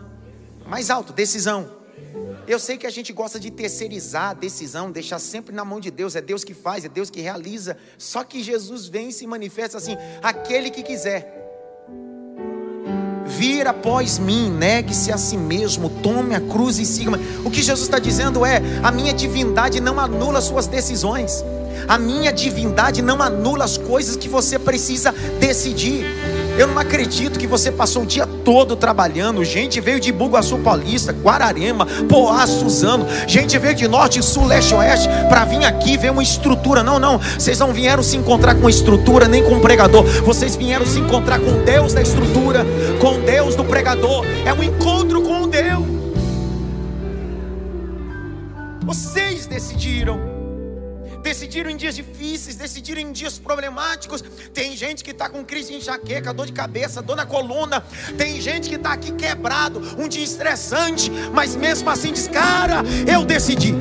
Mais 0.66 0.90
alto: 0.90 1.12
decisão. 1.12 1.81
Eu 2.46 2.58
sei 2.58 2.76
que 2.76 2.86
a 2.86 2.90
gente 2.90 3.12
gosta 3.12 3.38
de 3.38 3.50
terceirizar 3.50 4.30
a 4.30 4.34
decisão, 4.34 4.90
deixar 4.90 5.18
sempre 5.18 5.54
na 5.54 5.64
mão 5.64 5.80
de 5.80 5.90
Deus. 5.90 6.16
É 6.16 6.20
Deus 6.20 6.44
que 6.44 6.54
faz, 6.54 6.84
é 6.84 6.88
Deus 6.88 7.10
que 7.10 7.20
realiza. 7.20 7.76
Só 7.98 8.24
que 8.24 8.42
Jesus 8.42 8.86
vem 8.86 9.08
e 9.08 9.12
se 9.12 9.26
manifesta 9.26 9.78
assim: 9.78 9.96
aquele 10.22 10.70
que 10.70 10.82
quiser 10.82 11.40
vir 13.26 13.66
após 13.66 14.18
mim, 14.18 14.50
negue-se 14.50 15.10
a 15.10 15.16
si 15.16 15.36
mesmo, 15.36 15.88
tome 16.02 16.34
a 16.34 16.40
cruz 16.40 16.78
e 16.78 16.84
siga. 16.84 17.12
O 17.44 17.50
que 17.50 17.62
Jesus 17.62 17.86
está 17.86 17.98
dizendo 17.98 18.44
é: 18.44 18.60
a 18.82 18.90
minha 18.90 19.12
divindade 19.12 19.80
não 19.80 19.98
anula 19.98 20.40
suas 20.40 20.66
decisões, 20.66 21.44
a 21.88 21.98
minha 21.98 22.32
divindade 22.32 23.02
não 23.02 23.22
anula 23.22 23.64
as 23.64 23.76
coisas 23.78 24.16
que 24.16 24.28
você 24.28 24.58
precisa 24.58 25.12
decidir. 25.40 26.04
Eu 26.58 26.66
não 26.66 26.78
acredito 26.78 27.38
que 27.38 27.46
você 27.46 27.72
passou 27.72 28.02
o 28.02 28.06
dia 28.06 28.26
todo 28.26 28.76
trabalhando. 28.76 29.44
Gente 29.44 29.80
veio 29.80 29.98
de 29.98 30.12
Bugaçu 30.12 30.58
Paulista, 30.58 31.12
Guararema, 31.12 31.86
Poá, 32.08 32.46
Suzano. 32.46 33.06
Gente 33.26 33.58
veio 33.58 33.74
de 33.74 33.88
norte, 33.88 34.22
sul, 34.22 34.46
leste, 34.46 34.74
oeste 34.74 35.08
para 35.28 35.44
vir 35.44 35.64
aqui 35.64 35.96
ver 35.96 36.10
uma 36.10 36.22
estrutura. 36.22 36.82
Não, 36.82 36.98
não. 36.98 37.18
Vocês 37.18 37.58
não 37.58 37.72
vieram 37.72 38.02
se 38.02 38.16
encontrar 38.16 38.54
com 38.54 38.68
estrutura 38.68 39.26
nem 39.26 39.42
com 39.42 39.60
pregador. 39.60 40.04
Vocês 40.24 40.54
vieram 40.54 40.84
se 40.84 40.98
encontrar 40.98 41.38
com 41.40 41.64
Deus 41.64 41.94
da 41.94 42.02
estrutura, 42.02 42.66
com 43.00 43.20
Deus 43.20 43.56
do 43.56 43.64
pregador. 43.64 44.24
É 44.44 44.52
um 44.52 44.62
encontro 44.62 45.22
com 45.22 45.48
Deus. 45.48 45.86
Vocês 48.84 49.46
decidiram 49.46 50.31
decidiram 51.22 51.70
em 51.70 51.76
dias 51.76 51.94
difíceis, 51.94 52.56
decidiram 52.56 53.00
em 53.00 53.12
dias 53.12 53.38
problemáticos. 53.38 54.22
Tem 54.52 54.76
gente 54.76 55.04
que 55.04 55.12
está 55.12 55.28
com 55.28 55.44
crise 55.44 55.70
de 55.72 55.78
enxaqueca, 55.78 56.32
dor 56.34 56.46
de 56.46 56.52
cabeça, 56.52 57.00
dor 57.00 57.16
na 57.16 57.24
coluna. 57.24 57.84
Tem 58.18 58.40
gente 58.40 58.68
que 58.68 58.74
está 58.74 58.92
aqui 58.92 59.12
quebrado, 59.12 59.80
um 59.98 60.08
dia 60.08 60.24
estressante, 60.24 61.10
mas 61.32 61.54
mesmo 61.54 61.88
assim 61.88 62.12
diz: 62.12 62.28
Cara, 62.28 62.82
eu 63.06 63.24
decidi. 63.24 63.74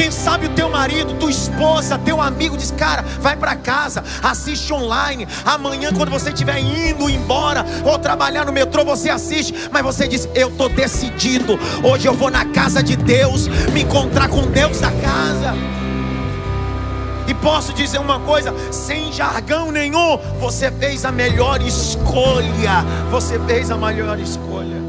Quem 0.00 0.10
sabe 0.10 0.46
o 0.46 0.54
teu 0.54 0.70
marido, 0.70 1.12
tua 1.18 1.30
esposa, 1.30 1.98
teu 1.98 2.22
amigo 2.22 2.56
diz: 2.56 2.70
Cara, 2.70 3.02
vai 3.20 3.36
para 3.36 3.54
casa, 3.54 4.02
assiste 4.22 4.72
online. 4.72 5.28
Amanhã, 5.44 5.92
quando 5.92 6.10
você 6.10 6.30
estiver 6.30 6.58
indo 6.58 7.10
embora 7.10 7.66
ou 7.84 7.98
trabalhar 7.98 8.46
no 8.46 8.52
metrô, 8.52 8.82
você 8.82 9.10
assiste. 9.10 9.52
Mas 9.70 9.82
você 9.82 10.08
diz: 10.08 10.26
Eu 10.34 10.48
estou 10.48 10.70
decidido. 10.70 11.60
Hoje 11.84 12.08
eu 12.08 12.14
vou 12.14 12.30
na 12.30 12.46
casa 12.46 12.82
de 12.82 12.96
Deus, 12.96 13.46
me 13.74 13.82
encontrar 13.82 14.30
com 14.30 14.40
Deus 14.50 14.80
da 14.80 14.90
casa. 14.90 15.54
E 17.28 17.34
posso 17.34 17.74
dizer 17.74 17.98
uma 17.98 18.20
coisa, 18.20 18.54
sem 18.72 19.12
jargão 19.12 19.70
nenhum, 19.70 20.16
você 20.40 20.70
fez 20.70 21.04
a 21.04 21.12
melhor 21.12 21.60
escolha. 21.60 22.86
Você 23.10 23.38
fez 23.40 23.70
a 23.70 23.76
melhor 23.76 24.18
escolha. 24.18 24.80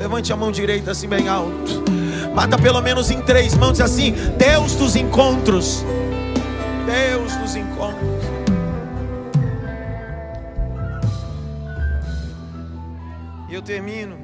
Levante 0.00 0.32
a 0.32 0.36
mão 0.36 0.50
direita 0.50 0.92
assim 0.92 1.06
bem 1.06 1.28
alto. 1.28 1.97
Bata 2.38 2.56
pelo 2.56 2.80
menos 2.80 3.10
em 3.10 3.20
três 3.20 3.54
mãos 3.54 3.80
assim: 3.80 4.12
Deus 4.36 4.76
dos 4.76 4.94
encontros. 4.94 5.82
Deus 6.86 7.34
dos 7.34 7.56
encontros. 7.56 8.22
E 13.50 13.54
eu 13.54 13.60
termino. 13.60 14.16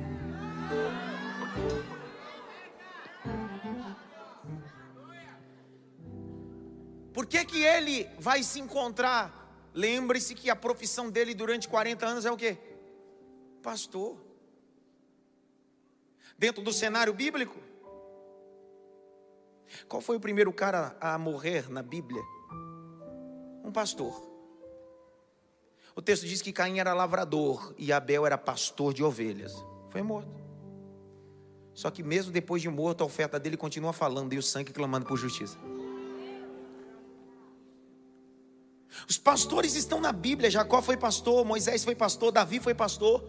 Por 7.13 7.27
que, 7.27 7.45
que 7.45 7.65
ele 7.65 8.09
vai 8.21 8.45
se 8.45 8.61
encontrar? 8.61 9.69
Lembre-se 9.75 10.37
que 10.37 10.49
a 10.49 10.55
profissão 10.55 11.11
dele 11.11 11.35
durante 11.35 11.67
40 11.67 12.07
anos 12.07 12.25
é 12.25 12.31
o 12.31 12.37
quê? 12.37 12.59
Pastor. 13.61 14.17
Dentro 16.39 16.63
do 16.63 16.73
cenário 16.73 17.13
bíblico, 17.13 17.64
qual 19.89 20.03
foi 20.03 20.17
o 20.17 20.21
primeiro 20.21 20.53
cara 20.53 20.97
a 21.01 21.19
morrer 21.19 21.71
na 21.71 21.83
Bíblia? 21.83 22.23
Um 23.65 23.73
pastor. 23.73 24.35
O 25.97 26.03
texto 26.03 26.27
diz 26.27 26.43
que 26.43 26.53
Caim 26.53 26.79
era 26.79 26.93
lavrador 26.93 27.75
e 27.79 27.93
Abel 27.93 28.27
era 28.27 28.37
pastor 28.37 28.93
de 28.93 29.03
ovelhas. 29.03 29.55
Foi 29.91 30.03
morto. 30.03 30.43
Só 31.73 31.91
que 31.91 32.03
mesmo 32.03 32.33
depois 32.33 32.63
de 32.63 32.69
morto, 32.69 33.03
a 33.03 33.07
oferta 33.07 33.39
dele 33.39 33.57
continua 33.57 33.93
falando 33.93 34.33
e 34.33 34.39
o 34.39 34.43
sangue 34.43 34.73
clamando 34.73 35.07
por 35.07 35.17
justiça. 35.17 35.59
Os 39.09 39.19
pastores 39.19 39.75
estão 39.75 40.01
na 40.01 40.13
Bíblia. 40.13 40.51
Jacó 40.51 40.81
foi 40.81 40.97
pastor, 40.97 41.45
Moisés 41.45 41.85
foi 41.85 41.95
pastor, 41.95 42.31
Davi 42.31 42.61
foi 42.61 42.75
pastor. 42.75 43.25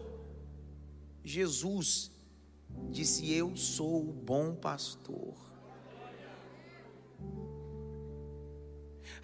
Jesus 1.24 2.10
disse: 2.90 3.32
Eu 3.32 3.56
sou 3.56 4.08
o 4.08 4.12
bom 4.12 4.54
pastor. 4.54 5.34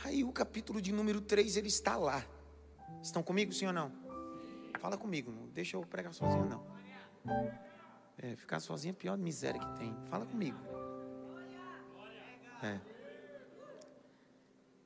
Aí 0.04 0.24
o 0.24 0.32
capítulo 0.32 0.80
de 0.80 0.92
número 0.92 1.20
3, 1.20 1.56
ele 1.56 1.68
está 1.68 1.96
lá. 1.96 2.24
Estão 3.02 3.22
comigo, 3.22 3.52
sim 3.52 3.66
ou 3.66 3.72
não? 3.72 3.92
Fala 4.78 4.96
comigo, 4.96 5.30
não 5.30 5.46
deixa 5.48 5.76
eu 5.76 5.82
pregar 5.86 6.12
sozinho, 6.12 6.44
não. 6.46 6.66
É, 8.18 8.34
ficar 8.36 8.60
sozinho 8.60 8.90
é 8.90 8.94
a 8.94 8.98
pior 8.98 9.18
miséria 9.18 9.60
que 9.60 9.78
tem. 9.78 9.96
Fala 10.06 10.26
comigo. 10.26 10.58
É. 12.62 12.80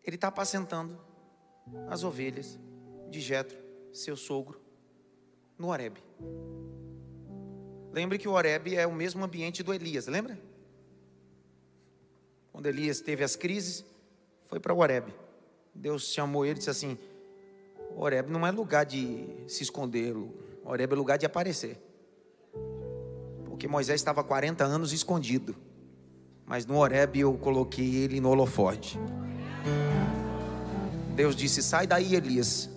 Ele 0.04 0.16
está 0.16 0.28
apacentando 0.28 0.98
as 1.88 2.04
ovelhas 2.04 2.58
de 3.10 3.20
Jetro, 3.20 3.58
seu 3.92 4.16
sogro, 4.16 4.60
no 5.58 5.68
Horebe. 5.68 6.02
Lembre 7.92 8.18
que 8.18 8.28
o 8.28 8.32
Horebe 8.32 8.76
é 8.76 8.86
o 8.86 8.92
mesmo 8.92 9.24
ambiente 9.24 9.62
do 9.62 9.72
Elias, 9.72 10.06
lembra? 10.06 10.38
Quando 12.52 12.66
Elias 12.66 13.00
teve 13.00 13.24
as 13.24 13.36
crises, 13.36 13.84
foi 14.46 14.58
para 14.58 14.74
Horeb. 14.74 15.12
Deus 15.74 16.12
chamou 16.12 16.44
ele 16.44 16.54
e 16.54 16.58
disse 16.58 16.70
assim: 16.70 16.98
Horeb 17.96 18.30
não 18.30 18.46
é 18.46 18.50
lugar 18.50 18.84
de 18.84 19.26
se 19.46 19.62
esconder, 19.62 20.14
Horeb 20.64 20.92
é 20.92 20.96
lugar 20.96 21.18
de 21.18 21.26
aparecer. 21.26 21.78
Porque 23.44 23.68
Moisés 23.68 24.00
estava 24.00 24.24
40 24.24 24.64
anos 24.64 24.92
escondido. 24.92 25.54
Mas 26.44 26.64
no 26.64 26.76
Horeb 26.76 27.18
eu 27.18 27.34
coloquei 27.34 27.96
ele 27.96 28.20
no 28.20 28.30
holofote. 28.30 28.98
Deus 31.14 31.34
disse: 31.34 31.62
Sai 31.62 31.86
daí, 31.86 32.14
Elias, 32.14 32.70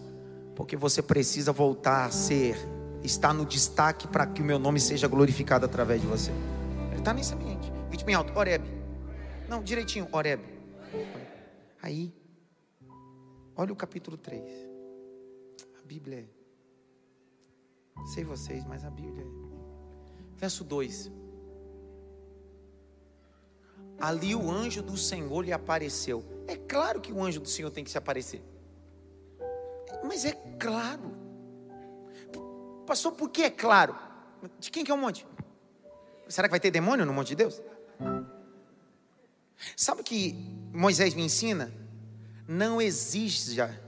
porque 0.55 0.75
você 0.75 1.01
precisa 1.01 1.51
voltar 1.51 2.05
a 2.05 2.11
ser, 2.11 2.57
estar 3.03 3.33
no 3.33 3.45
destaque 3.45 4.07
para 4.07 4.25
que 4.25 4.41
o 4.41 4.45
meu 4.45 4.57
nome 4.57 4.79
seja 4.79 5.07
glorificado 5.07 5.65
através 5.65 6.01
de 6.01 6.07
você. 6.07 6.31
Ele 6.89 6.99
está 6.99 7.13
nesse 7.13 7.33
ambiente. 7.33 7.71
Grite 7.89 8.05
bem 8.05 8.15
alto: 8.15 8.37
Horeb. 8.37 8.63
Não, 9.47 9.61
direitinho, 9.61 10.07
Horeb. 10.11 10.41
Aí, 11.81 12.13
olha 13.55 13.71
o 13.71 13.75
capítulo 13.75 14.17
3. 14.17 14.43
A 15.79 15.85
Bíblia 15.85 16.19
é. 16.19 18.05
Sei 18.13 18.23
vocês, 18.23 18.65
mas 18.65 18.83
a 18.83 18.89
Bíblia 18.89 19.23
é. 19.23 20.37
Verso 20.37 20.63
2. 20.63 21.11
Ali 23.99 24.33
o 24.35 24.49
anjo 24.49 24.81
do 24.81 24.97
Senhor 24.97 25.43
lhe 25.43 25.51
apareceu. 25.51 26.23
É 26.47 26.55
claro 26.55 27.01
que 27.01 27.11
o 27.11 27.21
anjo 27.21 27.39
do 27.39 27.49
Senhor 27.49 27.69
tem 27.69 27.83
que 27.83 27.91
se 27.91 27.97
aparecer. 27.97 28.41
Mas 30.03 30.25
é 30.25 30.33
claro. 30.57 31.11
Pastor, 32.85 33.11
por 33.11 33.29
que 33.29 33.43
é 33.43 33.49
claro? 33.49 33.95
De 34.57 34.71
quem 34.71 34.83
que 34.83 34.91
é 34.91 34.93
o 34.93 34.97
monte? 34.97 35.27
Será 36.27 36.47
que 36.47 36.51
vai 36.51 36.59
ter 36.59 36.71
demônio 36.71 37.05
no 37.05 37.13
monte 37.13 37.29
de 37.29 37.35
Deus? 37.35 37.61
Sabe 39.75 40.01
o 40.01 40.03
que 40.03 40.35
Moisés 40.73 41.13
me 41.13 41.23
ensina? 41.23 41.71
Não 42.47 42.81
exija 42.81 43.79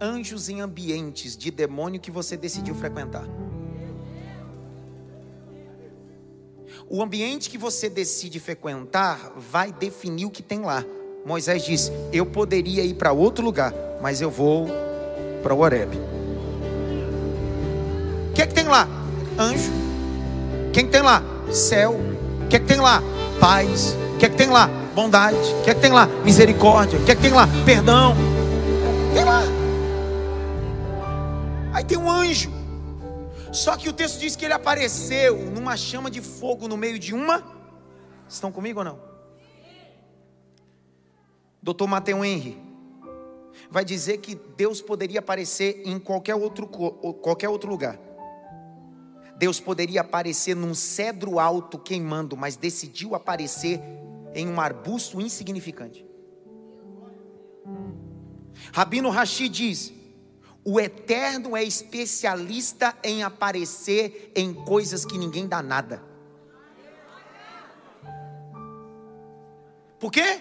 anjos 0.00 0.48
em 0.48 0.60
ambientes 0.60 1.36
de 1.36 1.50
demônio 1.50 2.00
que 2.00 2.10
você 2.10 2.36
decidiu 2.36 2.74
frequentar. 2.74 3.24
O 6.88 7.02
ambiente 7.02 7.48
que 7.48 7.56
você 7.56 7.88
decide 7.88 8.38
frequentar 8.38 9.32
vai 9.36 9.72
definir 9.72 10.26
o 10.26 10.30
que 10.30 10.42
tem 10.42 10.60
lá. 10.60 10.84
Moisés 11.24 11.64
disse: 11.64 11.90
Eu 12.12 12.26
poderia 12.26 12.84
ir 12.84 12.94
para 12.94 13.12
outro 13.12 13.44
lugar, 13.44 13.72
mas 14.02 14.20
eu 14.20 14.30
vou 14.30 14.66
para 15.42 15.54
o 15.54 15.60
Horeb. 15.60 15.96
O 18.30 18.34
que 18.34 18.42
é 18.42 18.46
que 18.46 18.54
tem 18.54 18.66
lá? 18.66 18.86
Anjo. 19.38 19.72
Quem 20.72 20.86
tem 20.86 21.00
lá? 21.00 21.22
Céu. 21.50 21.94
O 22.44 22.48
que 22.48 22.56
é 22.56 22.58
que 22.58 22.66
tem 22.66 22.80
lá? 22.80 23.02
Paz. 23.44 23.94
O 24.14 24.18
que 24.18 24.24
é 24.24 24.30
que 24.30 24.36
tem 24.36 24.48
lá? 24.48 24.68
Bondade. 24.94 25.36
O 25.36 25.62
que 25.62 25.70
é 25.70 25.74
que 25.74 25.80
tem 25.80 25.92
lá? 25.92 26.06
Misericórdia. 26.06 26.98
O 26.98 27.04
que 27.04 27.10
é 27.10 27.14
que 27.14 27.20
tem 27.20 27.30
lá? 27.30 27.46
Perdão. 27.66 28.14
Tem 29.12 29.22
lá. 29.22 29.42
Aí 31.74 31.84
tem 31.84 31.98
um 31.98 32.10
anjo. 32.10 32.50
Só 33.52 33.76
que 33.76 33.86
o 33.86 33.92
texto 33.92 34.18
diz 34.18 34.34
que 34.34 34.46
ele 34.46 34.54
apareceu 34.54 35.36
numa 35.36 35.76
chama 35.76 36.10
de 36.10 36.22
fogo 36.22 36.66
no 36.66 36.76
meio 36.78 36.98
de 36.98 37.12
uma. 37.12 37.44
Estão 38.26 38.50
comigo 38.50 38.78
ou 38.78 38.84
não? 38.84 38.98
Doutor 41.62 41.86
Mateu 41.86 42.24
Henry 42.24 42.56
vai 43.70 43.84
dizer 43.84 44.18
que 44.18 44.34
Deus 44.56 44.80
poderia 44.80 45.18
aparecer 45.18 45.82
em 45.84 45.98
qualquer 45.98 46.34
outro, 46.34 46.66
qualquer 46.66 47.50
outro 47.50 47.68
lugar. 47.68 47.98
Deus 49.36 49.60
poderia 49.60 50.00
aparecer 50.00 50.54
num 50.54 50.74
cedro 50.74 51.38
alto 51.38 51.78
queimando, 51.78 52.36
mas 52.36 52.56
decidiu 52.56 53.14
aparecer 53.14 53.80
em 54.34 54.48
um 54.48 54.60
arbusto 54.60 55.20
insignificante. 55.20 56.04
Rabino 58.72 59.10
Rashi 59.10 59.48
diz: 59.48 59.92
o 60.64 60.80
eterno 60.80 61.56
é 61.56 61.62
especialista 61.62 62.96
em 63.02 63.22
aparecer 63.22 64.32
em 64.34 64.54
coisas 64.54 65.04
que 65.04 65.18
ninguém 65.18 65.46
dá 65.46 65.62
nada. 65.62 66.02
Por 69.98 70.10
quê? 70.10 70.40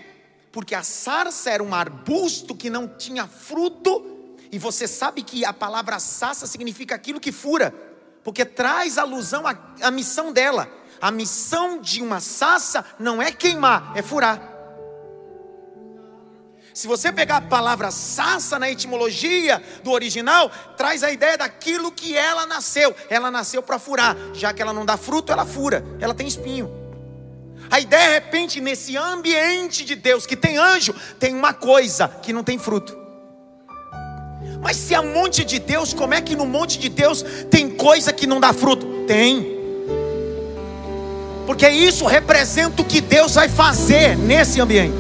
Porque 0.52 0.76
a 0.76 0.84
sarça 0.84 1.50
era 1.50 1.64
um 1.64 1.74
arbusto 1.74 2.56
que 2.56 2.70
não 2.70 2.88
tinha 2.88 3.28
fruto, 3.28 4.36
e 4.52 4.60
você 4.60 4.88
sabe 4.88 5.24
que 5.24 5.44
a 5.44 5.52
palavra 5.52 6.00
sarça 6.00 6.46
significa 6.46 6.94
aquilo 6.96 7.20
que 7.20 7.32
fura, 7.32 7.74
porque 8.24 8.46
traz 8.46 8.98
alusão 8.98 9.46
à, 9.46 9.56
à 9.82 9.92
missão 9.92 10.32
dela. 10.32 10.70
A 11.01 11.12
missão 11.12 11.82
de 11.82 12.01
uma 12.01 12.20
sarça 12.20 12.86
não 12.98 13.22
é 13.22 13.32
queimar, 13.32 13.92
é 13.96 14.01
furar. 14.01 14.53
Se 16.74 16.88
você 16.88 17.12
pegar 17.12 17.38
a 17.38 17.42
palavra 17.42 17.92
sassa 17.92 18.58
na 18.58 18.70
etimologia 18.70 19.62
do 19.84 19.92
original, 19.92 20.50
traz 20.75 21.03
a 21.03 21.12
ideia 21.12 21.38
daquilo 21.38 21.92
que 21.92 22.18
ela 22.18 22.48
nasceu. 22.48 22.96
Ela 23.10 23.30
nasceu 23.30 23.62
para 23.62 23.77
furar, 23.77 24.18
já 24.34 24.51
que 24.53 24.62
ela 24.62 24.74
não 24.74 24.86
dá 24.86 24.98
fruto, 24.98 25.32
ela 25.32 25.46
fura, 25.46 25.86
ela 26.00 26.15
tem 26.15 26.25
espinho. 26.25 26.72
A 27.70 27.80
ideia, 27.80 28.08
de 28.08 28.25
repente, 28.25 28.60
nesse 28.60 28.98
ambiente 28.98 29.86
de 29.86 29.96
Deus 29.96 30.25
que 30.25 30.36
tem 30.36 30.58
anjo, 30.58 30.94
tem 31.20 31.36
uma 31.36 31.53
coisa 31.53 32.08
que 32.08 32.34
não 32.34 32.44
tem 32.44 32.58
fruto. 32.58 33.02
Mas 34.63 34.77
se 34.77 34.96
há 34.96 35.01
um 35.01 35.13
monte 35.13 35.43
de 35.43 35.60
Deus, 35.60 35.93
como 35.93 36.13
é 36.13 36.22
que 36.22 36.38
no 36.38 36.46
monte 36.46 36.79
de 36.79 36.88
Deus 36.88 37.24
tem 37.51 37.70
coisa 37.70 38.13
que 38.13 38.25
não 38.25 38.39
dá 38.39 38.53
fruto? 38.53 38.86
Tem. 39.05 39.62
Porque 41.46 41.67
isso 41.67 42.05
representa 42.05 42.82
o 42.82 42.86
que 42.86 43.01
Deus 43.01 43.36
vai 43.36 43.50
fazer 43.50 44.17
nesse 44.17 44.62
ambiente. 44.62 44.96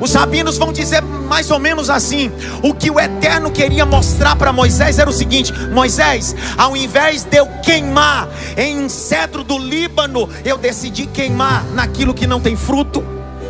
Os 0.00 0.14
rabinos 0.14 0.56
vão 0.56 0.72
dizer 0.72 1.02
mais 1.02 1.50
ou 1.50 1.58
menos 1.58 1.90
assim: 1.90 2.30
o 2.62 2.72
que 2.72 2.88
o 2.90 3.00
Eterno 3.00 3.50
queria 3.50 3.84
mostrar 3.84 4.36
para 4.36 4.52
Moisés 4.52 5.00
era 5.00 5.10
o 5.10 5.12
seguinte: 5.12 5.52
Moisés, 5.52 6.36
ao 6.56 6.76
invés 6.76 7.24
de 7.24 7.36
eu 7.38 7.46
queimar 7.60 8.28
em 8.56 8.78
um 8.78 8.88
cedro 8.88 9.42
do 9.42 9.58
Líbano, 9.58 10.28
eu 10.44 10.56
decidi 10.56 11.06
queimar 11.06 11.64
naquilo 11.74 12.14
que 12.14 12.26
não 12.26 12.40
tem 12.40 12.56
fruto, 12.56 13.04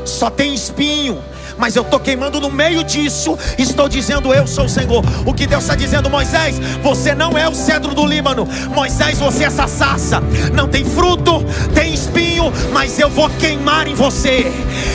só 0.07 0.31
tem 0.31 0.55
espinho 0.55 1.23
mas 1.61 1.77
eu 1.77 1.83
estou 1.83 2.01
queimando 2.01 2.41
no 2.41 2.51
meio 2.51 2.83
disso, 2.83 3.39
estou 3.59 3.89
dizendo: 3.89 4.33
Eu 4.33 4.47
sou 4.47 4.65
o 4.65 4.69
Senhor. 4.69 5.05
O 5.27 5.35
que 5.35 5.47
Deus 5.47 5.63
está 5.63 5.77
dizendo, 5.77 6.09
Moisés, 6.09 6.59
você 6.83 7.15
não 7.15 7.37
é 7.37 7.47
o 7.49 7.55
cedro 7.55 7.95
do 7.95 8.07
Líbano, 8.07 8.49
Moisés, 8.75 9.19
você 9.19 9.45
é 9.45 9.47
essa 9.47 10.23
não 10.55 10.69
tem 10.69 10.85
fruto, 10.85 11.45
tem 11.75 11.93
espinho, 11.93 12.45
mas 12.73 12.99
eu 12.99 13.11
vou 13.11 13.29
queimar 13.29 13.87
em 13.87 13.95
você, 13.95 14.47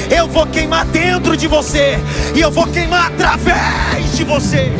eu 0.09 0.27
vou 0.27 0.47
queimar 0.47 0.85
dentro 0.85 1.37
de 1.37 1.47
você, 1.47 1.97
e 2.35 2.41
eu 2.41 2.49
vou 2.49 2.65
queimar 2.67 3.11
através 3.11 4.15
de 4.15 4.23
você. 4.23 4.71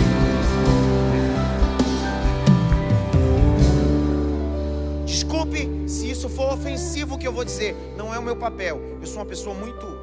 Desculpe 5.05 5.69
se 5.87 6.09
isso 6.09 6.27
for 6.29 6.53
ofensivo 6.53 7.15
o 7.15 7.17
que 7.17 7.27
eu 7.27 7.33
vou 7.33 7.45
dizer, 7.45 7.75
não 7.97 8.13
é 8.13 8.17
o 8.17 8.23
meu 8.23 8.35
papel. 8.35 8.81
Eu 8.99 9.07
sou 9.07 9.19
uma 9.19 9.25
pessoa 9.25 9.55
muito 9.55 9.94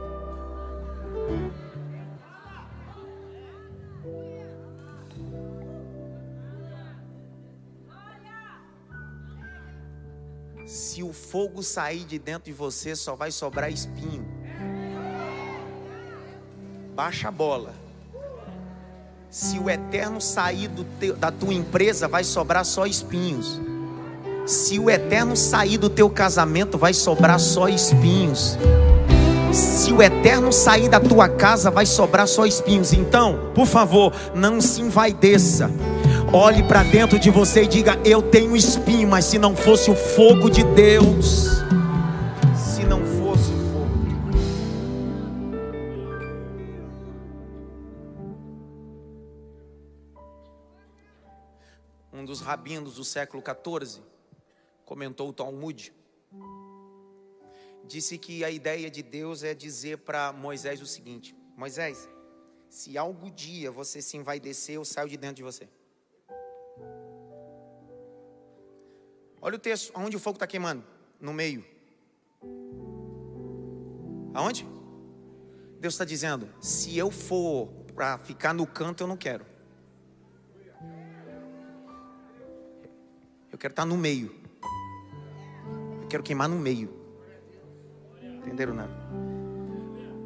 Se 10.72 11.02
o 11.02 11.12
fogo 11.12 11.62
sair 11.62 12.02
de 12.06 12.18
dentro 12.18 12.44
de 12.44 12.52
você, 12.54 12.96
só 12.96 13.14
vai 13.14 13.30
sobrar 13.30 13.70
espinho. 13.70 14.24
Baixa 16.94 17.28
a 17.28 17.30
bola. 17.30 17.74
Se 19.28 19.58
o 19.58 19.68
eterno 19.68 20.18
sair 20.18 20.70
teu, 20.98 21.14
da 21.14 21.30
tua 21.30 21.52
empresa, 21.52 22.08
vai 22.08 22.24
sobrar 22.24 22.64
só 22.64 22.86
espinhos. 22.86 23.60
Se 24.46 24.78
o 24.78 24.88
eterno 24.88 25.36
sair 25.36 25.76
do 25.76 25.90
teu 25.90 26.08
casamento, 26.08 26.78
vai 26.78 26.94
sobrar 26.94 27.38
só 27.38 27.68
espinhos. 27.68 28.56
Se 29.52 29.92
o 29.92 30.00
eterno 30.00 30.50
sair 30.50 30.88
da 30.88 30.98
tua 30.98 31.28
casa, 31.28 31.70
vai 31.70 31.84
sobrar 31.84 32.26
só 32.26 32.46
espinhos. 32.46 32.94
Então, 32.94 33.52
por 33.54 33.66
favor, 33.66 34.10
não 34.34 34.58
se 34.58 34.80
envaideça. 34.80 35.70
Olhe 36.34 36.62
para 36.66 36.82
dentro 36.82 37.18
de 37.18 37.28
você 37.28 37.64
e 37.64 37.66
diga: 37.66 38.00
Eu 38.06 38.22
tenho 38.22 38.56
espinho, 38.56 39.06
mas 39.06 39.26
se 39.26 39.38
não 39.38 39.54
fosse 39.54 39.90
o 39.90 39.94
fogo 39.94 40.48
de 40.48 40.64
Deus, 40.64 41.48
se 42.56 42.84
não 42.84 43.04
fosse 43.04 43.50
o 43.52 43.58
fogo. 43.70 43.92
Um 52.10 52.24
dos 52.24 52.40
rabinos 52.40 52.94
do 52.94 53.04
século 53.04 53.42
14 53.42 54.00
comentou 54.86 55.28
o 55.28 55.34
Talmud. 55.34 55.92
Disse 57.84 58.16
que 58.16 58.42
a 58.42 58.50
ideia 58.50 58.90
de 58.90 59.02
Deus 59.02 59.42
é 59.42 59.52
dizer 59.52 59.98
para 59.98 60.32
Moisés 60.32 60.80
o 60.80 60.86
seguinte: 60.86 61.36
Moisés, 61.54 62.08
se 62.70 62.96
algum 62.96 63.30
dia 63.30 63.70
você 63.70 64.00
se 64.00 64.16
envaidecer, 64.16 64.76
eu 64.76 64.84
saio 64.86 65.10
de 65.10 65.18
dentro 65.18 65.36
de 65.36 65.42
você. 65.42 65.68
Olha 69.44 69.56
o 69.56 69.58
texto, 69.58 69.90
aonde 69.92 70.16
o 70.16 70.20
fogo 70.20 70.36
está 70.36 70.46
queimando? 70.46 70.84
No 71.20 71.32
meio. 71.32 71.64
Aonde? 74.32 74.64
Deus 75.80 75.94
está 75.94 76.04
dizendo: 76.04 76.48
se 76.60 76.96
eu 76.96 77.10
for 77.10 77.66
para 77.92 78.16
ficar 78.18 78.54
no 78.54 78.64
canto, 78.64 79.02
eu 79.02 79.08
não 79.08 79.16
quero. 79.16 79.44
Eu 83.50 83.58
quero 83.58 83.72
estar 83.72 83.82
tá 83.82 83.86
no 83.86 83.96
meio. 83.96 84.32
Eu 86.00 86.08
quero 86.08 86.22
queimar 86.22 86.48
no 86.48 86.56
meio. 86.56 86.88
Entenderam, 88.22 88.74
não? 88.74 88.88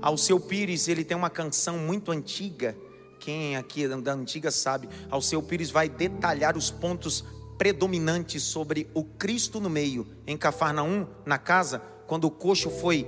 Ao 0.03 0.19
seu 0.19 0.39
Pires, 0.39 0.89
ele 0.89 1.05
tem 1.05 1.17
uma 1.17 1.31
canção 1.31 1.79
muito 1.79 2.13
antiga. 2.13 2.77
Quem 3.19 3.57
aqui 3.57 3.89
da 3.89 4.13
antiga 4.13 4.51
sabe. 4.51 4.91
Ao 5.11 5.23
seu 5.23 5.43
Pires 5.43 5.71
vai 5.71 5.89
detalhar 5.89 6.55
os 6.55 6.71
pontos 6.71 7.25
predominante 7.59 8.39
sobre 8.39 8.89
o 8.95 9.05
Cristo 9.05 9.61
no 9.61 9.71
meio. 9.71 10.07
Em 10.27 10.37
Cafarnaum, 10.37 11.07
na 11.25 11.39
casa, 11.39 11.81
quando 12.07 12.25
o 12.25 12.31
coxo 12.31 12.71
foi 12.71 13.07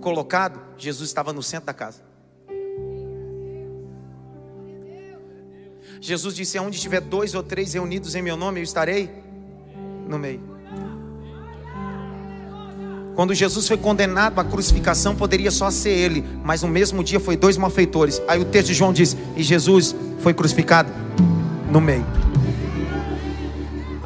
colocado, 0.00 0.60
Jesus 0.76 1.08
estava 1.08 1.32
no 1.32 1.42
centro 1.42 1.66
da 1.66 1.74
casa. 1.74 2.02
Jesus 6.00 6.34
disse: 6.34 6.58
Onde 6.58 6.78
tiver 6.80 7.00
dois 7.00 7.34
ou 7.34 7.42
três 7.42 7.74
reunidos 7.74 8.14
em 8.14 8.22
meu 8.22 8.36
nome, 8.36 8.60
eu 8.60 8.64
estarei 8.64 9.10
no 10.06 10.18
meio. 10.18 10.58
Quando 13.14 13.34
Jesus 13.34 13.66
foi 13.66 13.76
condenado 13.76 14.38
à 14.38 14.44
crucificação, 14.44 15.16
poderia 15.16 15.50
só 15.50 15.72
ser 15.72 15.90
ele, 15.90 16.24
mas 16.44 16.62
no 16.62 16.68
mesmo 16.68 17.02
dia 17.02 17.18
foi 17.18 17.36
dois 17.36 17.56
malfeitores. 17.56 18.22
Aí 18.28 18.40
o 18.40 18.44
texto 18.44 18.68
de 18.68 18.74
João 18.74 18.92
diz: 18.92 19.16
E 19.36 19.42
Jesus 19.42 19.94
foi 20.20 20.32
crucificado 20.32 20.88
no 21.72 21.80
meio. 21.80 22.17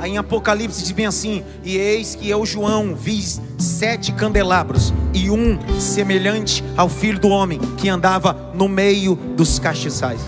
Aí 0.02 0.10
em 0.10 0.18
Apocalipse 0.18 0.82
diz 0.82 0.90
bem 0.90 1.06
assim: 1.06 1.44
E 1.62 1.76
eis 1.76 2.16
que 2.16 2.28
eu, 2.28 2.44
João, 2.44 2.92
vi 2.92 3.22
sete 3.56 4.10
candelabros, 4.10 4.92
e 5.14 5.30
um 5.30 5.56
semelhante 5.78 6.64
ao 6.76 6.88
filho 6.88 7.20
do 7.20 7.28
homem, 7.28 7.60
que 7.76 7.88
andava 7.88 8.50
no 8.52 8.68
meio 8.68 9.14
dos 9.14 9.60
castiçais. 9.60 10.18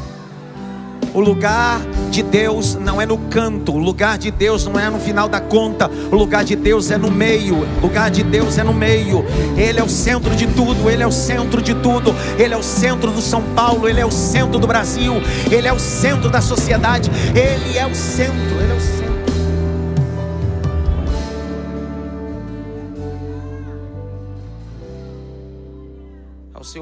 O 1.12 1.20
lugar 1.20 1.80
de 2.10 2.22
Deus 2.22 2.74
não 2.74 3.00
é 3.00 3.06
no 3.06 3.16
canto, 3.16 3.72
o 3.72 3.78
lugar 3.78 4.18
de 4.18 4.30
Deus 4.30 4.64
não 4.64 4.78
é 4.78 4.88
no 4.90 4.98
final 4.98 5.28
da 5.28 5.40
conta, 5.40 5.90
o 6.10 6.16
lugar 6.16 6.44
de 6.44 6.54
Deus 6.54 6.90
é 6.90 6.96
no 6.96 7.10
meio, 7.10 7.56
o 7.78 7.80
lugar 7.82 8.10
de 8.10 8.22
Deus 8.22 8.58
é 8.58 8.62
no 8.62 8.72
meio. 8.72 9.24
Ele 9.56 9.78
é 9.78 9.82
o 9.82 9.88
centro 9.88 10.34
de 10.34 10.46
tudo, 10.46 10.90
ele 10.90 11.02
é 11.02 11.06
o 11.06 11.12
centro 11.12 11.62
de 11.62 11.74
tudo, 11.74 12.14
ele 12.36 12.54
é 12.54 12.56
o 12.56 12.62
centro 12.62 13.10
do 13.10 13.20
São 13.20 13.42
Paulo, 13.54 13.88
ele 13.88 14.00
é 14.00 14.06
o 14.06 14.10
centro 14.10 14.58
do 14.58 14.66
Brasil, 14.66 15.14
ele 15.50 15.66
é 15.66 15.72
o 15.72 15.78
centro 15.78 16.30
da 16.30 16.40
sociedade, 16.40 17.10
ele 17.30 17.78
é 17.78 17.86
o 17.86 17.94
centro, 17.94 18.60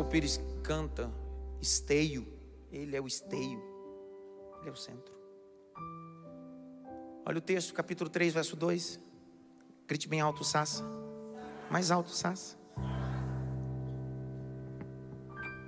ele 0.02 0.26
o 0.26 0.28
centro. 0.28 0.32
Seu 0.32 0.32
Pires 0.32 0.40
canta 0.62 1.10
esteio, 1.60 2.26
ele 2.70 2.96
é 2.96 3.00
o 3.00 3.06
esteio, 3.06 3.62
ele 4.60 4.68
é 4.68 4.72
o 4.72 4.76
centro. 4.76 5.14
Olha 7.24 7.38
o 7.38 7.40
texto, 7.40 7.72
capítulo 7.72 8.10
3, 8.10 8.34
verso 8.34 8.56
2. 8.56 9.00
Grite 9.86 10.08
bem 10.08 10.20
alto, 10.20 10.42
Sassa. 10.42 10.84
Mais 11.70 11.90
alto, 11.90 12.10
Sassa. 12.10 12.56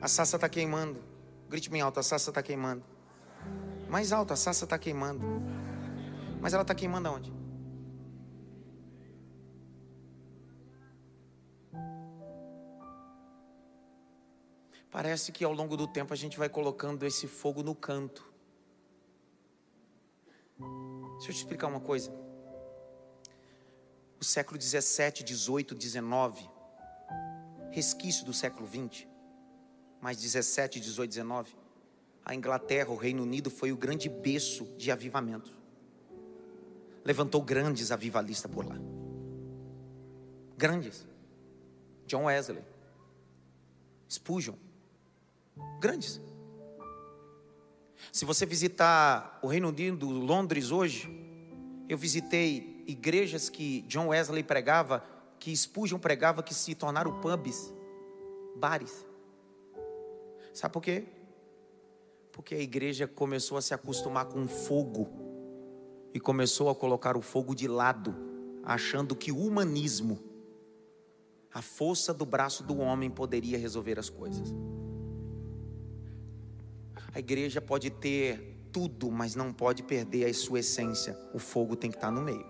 A 0.01 0.09
Sassa 0.09 0.37
está 0.37 0.49
queimando. 0.49 1.01
Grite 1.49 1.70
bem 1.70 1.81
alto, 1.81 2.01
a 2.01 2.03
Sassa 2.03 2.31
está 2.31 2.42
queimando. 2.42 2.85
Mais 3.88 4.12
alto, 4.12 4.33
a 4.33 4.37
Sassa 4.37 4.64
está 4.64 4.79
queimando. 4.79 5.25
Mas 6.40 6.53
ela 6.53 6.62
está 6.62 6.75
queimando 6.75 7.09
aonde? 7.09 7.33
Parece 14.94 15.33
que 15.33 15.42
ao 15.44 15.52
longo 15.52 15.76
do 15.76 15.88
tempo 15.88 16.12
a 16.12 16.16
gente 16.16 16.38
vai 16.38 16.48
colocando 16.48 17.04
esse 17.04 17.26
fogo 17.26 17.64
no 17.64 17.74
canto. 17.74 18.33
Deixa 21.14 21.30
eu 21.30 21.35
te 21.35 21.38
explicar 21.38 21.66
uma 21.66 21.80
coisa. 21.80 22.14
O 24.20 24.24
século 24.24 24.57
17, 24.57 25.24
18, 25.24 25.74
19, 25.74 26.48
resquício 27.72 28.24
do 28.24 28.33
século 28.33 28.68
20, 28.68 29.09
mais 30.00 30.16
17, 30.18 30.78
18, 30.78 31.11
19, 31.11 31.57
a 32.24 32.33
Inglaterra, 32.33 32.90
o 32.90 32.96
Reino 32.96 33.24
Unido 33.24 33.50
foi 33.50 33.72
o 33.72 33.76
grande 33.76 34.09
berço 34.09 34.64
de 34.76 34.92
avivamento. 34.92 35.59
Levantou 37.04 37.42
grandes 37.42 37.90
avivalistas 37.90 38.48
por 38.48 38.64
lá. 38.64 38.76
Grandes. 40.57 41.04
John 42.07 42.26
Wesley. 42.26 42.62
Spurgeon. 44.09 44.63
Grandes. 45.81 46.21
Se 48.12 48.25
você 48.25 48.47
visitar 48.47 49.38
o 49.43 49.47
Reino 49.47 49.69
Unido, 49.69 50.09
Londres 50.09 50.71
hoje, 50.71 51.09
eu 51.88 51.99
visitei 51.99 52.85
igrejas 52.87 53.49
que 53.49 53.83
John 53.83 54.09
Wesley 54.09 54.43
pregava, 54.43 55.05
que 55.38 55.55
Spurgeon 55.57 55.99
pregava, 55.99 56.43
que 56.43 56.55
se 56.55 56.75
tornaram 56.75 57.21
pubs, 57.21 57.73
bares. 58.57 59.07
Sabe 60.53 60.73
por 60.73 60.83
quê? 60.83 61.05
Porque 62.33 62.55
a 62.55 62.61
igreja 62.61 63.07
começou 63.07 63.59
a 63.59 63.62
se 63.62 63.75
acostumar 63.75 64.27
com 64.27 64.47
fogo 64.47 65.09
e 66.12 66.21
começou 66.21 66.71
a 66.71 66.75
colocar 66.75 67.17
o 67.17 67.23
fogo 67.23 67.55
de 67.55 67.67
lado, 67.67 68.14
achando 68.62 69.17
que 69.17 69.33
o 69.33 69.38
humanismo, 69.38 70.21
a 71.53 71.61
força 71.61 72.14
do 72.14 72.25
braço 72.25 72.62
do 72.62 72.79
homem 72.79 73.11
poderia 73.11 73.59
resolver 73.59 73.99
as 73.99 74.09
coisas. 74.09 74.55
A 77.14 77.20
igreja 77.20 77.61
pode 77.61 77.90
ter 77.90 78.66
tudo, 78.72 79.09
mas 79.09 79.37
não 79.37 79.53
pode 79.53 79.85
perder 79.85 80.27
a 80.27 80.35
sua 80.35 80.59
essência. 80.59 81.16
O 81.33 81.38
fogo 81.38 81.77
tem 81.77 81.88
que 81.88 81.96
estar 81.96 82.11
no 82.11 82.20
meio. 82.20 82.44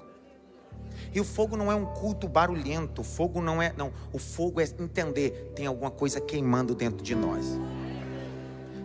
E 1.13 1.21
o 1.21 1.25
fogo 1.25 1.55
não 1.57 1.71
é 1.71 1.75
um 1.75 1.85
culto 1.85 2.27
barulhento, 2.27 3.03
o 3.03 3.05
fogo 3.05 3.43
não 3.43 3.61
é, 3.61 3.75
não, 3.77 3.93
o 4.13 4.19
fogo 4.19 4.61
é 4.61 4.65
entender, 4.65 5.53
tem 5.55 5.67
alguma 5.67 5.91
coisa 5.91 6.21
queimando 6.21 6.75
dentro 6.75 7.05
de 7.05 7.15
nós. 7.15 7.59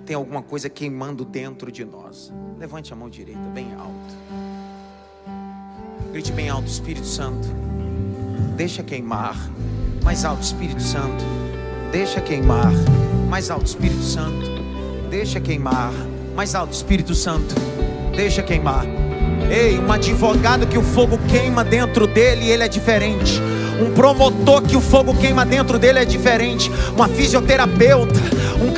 Tem 0.05 0.15
alguma 0.15 0.41
coisa 0.41 0.69
queimando 0.69 1.23
dentro 1.23 1.71
de 1.71 1.85
nós. 1.85 2.33
Levante 2.57 2.91
a 2.91 2.95
mão 2.95 3.09
direita 3.09 3.39
bem 3.53 3.73
alto. 3.73 4.15
Grite 6.11 6.31
bem 6.33 6.49
alto, 6.49 6.67
Espírito 6.67 7.05
Santo. 7.05 7.47
Deixa 8.57 8.83
queimar. 8.83 9.37
Mais 10.03 10.25
alto, 10.25 10.41
Espírito 10.41 10.81
Santo. 10.81 11.23
Deixa 11.91 12.19
queimar. 12.19 12.71
Mais 13.29 13.49
alto, 13.49 13.67
Espírito 13.67 14.01
Santo. 14.01 14.58
Deixa 15.09 15.39
queimar. 15.39 15.91
Mais 16.35 16.53
alto, 16.53 16.73
Espírito 16.73 17.15
Santo. 17.15 17.55
Deixa 18.15 18.43
queimar. 18.43 18.85
Ei, 19.49 19.79
um 19.79 19.91
advogado 19.91 20.67
que 20.67 20.77
o 20.77 20.83
fogo 20.83 21.17
queima 21.27 21.63
dentro 21.63 22.05
dele, 22.05 22.47
ele 22.47 22.63
é 22.63 22.67
diferente. 22.67 23.41
Um 23.81 23.91
promotor 23.91 24.61
que 24.61 24.77
o 24.77 24.81
fogo 24.81 25.15
queima 25.15 25.43
dentro 25.43 25.79
dele 25.79 25.97
é 25.97 26.05
diferente. 26.05 26.71
Uma 26.95 27.07
fisioterapeuta, 27.07 28.19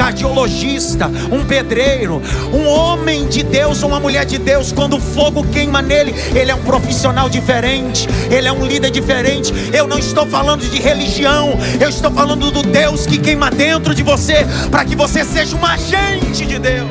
cardiologista, 0.01 1.05
um 1.31 1.45
pedreiro, 1.45 2.19
um 2.51 2.67
homem 2.67 3.27
de 3.27 3.43
Deus, 3.43 3.83
uma 3.83 3.99
mulher 3.99 4.25
de 4.25 4.39
Deus, 4.39 4.71
quando 4.71 4.97
o 4.97 4.99
fogo 4.99 5.45
queima 5.49 5.79
nele, 5.79 6.11
ele 6.35 6.49
é 6.49 6.55
um 6.55 6.63
profissional 6.63 7.29
diferente, 7.29 8.07
ele 8.31 8.47
é 8.47 8.51
um 8.51 8.65
líder 8.65 8.89
diferente. 8.89 9.53
Eu 9.71 9.85
não 9.85 9.99
estou 9.99 10.25
falando 10.25 10.67
de 10.67 10.79
religião, 10.81 11.51
eu 11.79 11.87
estou 11.87 12.09
falando 12.09 12.49
do 12.49 12.63
Deus 12.63 13.05
que 13.05 13.19
queima 13.19 13.51
dentro 13.51 13.93
de 13.93 14.01
você, 14.01 14.37
para 14.71 14.83
que 14.83 14.95
você 14.95 15.23
seja 15.23 15.55
um 15.55 15.63
agente 15.63 16.47
de 16.47 16.57
Deus. 16.57 16.89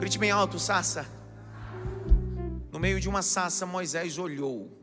Grite 0.00 0.18
bem 0.18 0.32
alto, 0.32 0.58
Sassa. 0.58 1.06
No 2.72 2.80
meio 2.80 2.98
de 2.98 3.08
uma 3.08 3.22
sassa, 3.22 3.64
Moisés 3.64 4.18
olhou. 4.18 4.81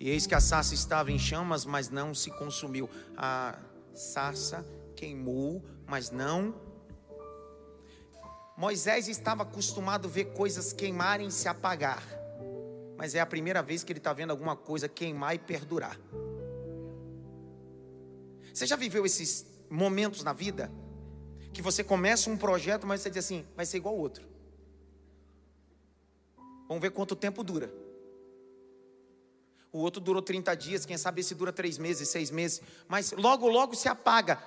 E 0.00 0.08
eis 0.10 0.26
que 0.26 0.34
a 0.34 0.40
sassa 0.40 0.74
estava 0.74 1.10
em 1.10 1.18
chamas, 1.18 1.64
mas 1.64 1.90
não 1.90 2.14
se 2.14 2.30
consumiu. 2.30 2.88
A 3.16 3.58
sassa 3.94 4.64
queimou, 4.94 5.64
mas 5.86 6.10
não. 6.10 6.54
Moisés 8.56 9.08
estava 9.08 9.42
acostumado 9.42 10.06
a 10.06 10.10
ver 10.10 10.32
coisas 10.34 10.72
queimarem 10.72 11.28
e 11.28 11.32
se 11.32 11.48
apagar. 11.48 12.02
Mas 12.96 13.14
é 13.14 13.20
a 13.20 13.26
primeira 13.26 13.62
vez 13.62 13.84
que 13.84 13.92
ele 13.92 13.98
está 13.98 14.12
vendo 14.12 14.30
alguma 14.30 14.56
coisa 14.56 14.88
queimar 14.88 15.34
e 15.34 15.38
perdurar. 15.38 15.98
Você 18.52 18.66
já 18.66 18.74
viveu 18.74 19.06
esses 19.06 19.46
momentos 19.70 20.24
na 20.24 20.32
vida? 20.32 20.70
Que 21.52 21.62
você 21.62 21.82
começa 21.84 22.28
um 22.28 22.36
projeto, 22.36 22.86
mas 22.86 23.00
você 23.00 23.10
diz 23.10 23.24
assim: 23.24 23.44
vai 23.56 23.64
ser 23.64 23.76
igual 23.76 23.94
ao 23.94 24.00
outro. 24.00 24.26
Vamos 26.66 26.82
ver 26.82 26.90
quanto 26.90 27.16
tempo 27.16 27.42
dura. 27.42 27.72
O 29.72 29.78
outro 29.78 30.00
durou 30.00 30.22
30 30.22 30.54
dias, 30.56 30.86
quem 30.86 30.96
sabe 30.96 31.20
esse 31.20 31.34
dura 31.34 31.52
três 31.52 31.76
meses, 31.76 32.08
seis 32.08 32.30
meses, 32.30 32.62
mas 32.86 33.12
logo, 33.12 33.48
logo 33.48 33.74
se 33.74 33.88
apaga. 33.88 34.42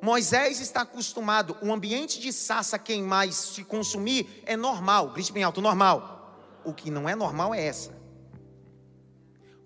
Moisés 0.00 0.60
está 0.60 0.82
acostumado, 0.82 1.56
o 1.60 1.72
ambiente 1.72 2.20
de 2.20 2.32
sassa 2.32 2.78
queimar 2.78 3.28
e 3.28 3.32
se 3.32 3.62
consumir 3.64 4.42
é 4.46 4.56
normal, 4.56 5.10
grite 5.10 5.32
bem 5.32 5.42
alto, 5.42 5.60
normal. 5.60 6.60
O 6.64 6.72
que 6.72 6.90
não 6.90 7.08
é 7.08 7.14
normal 7.14 7.54
é 7.54 7.62
essa. 7.62 7.98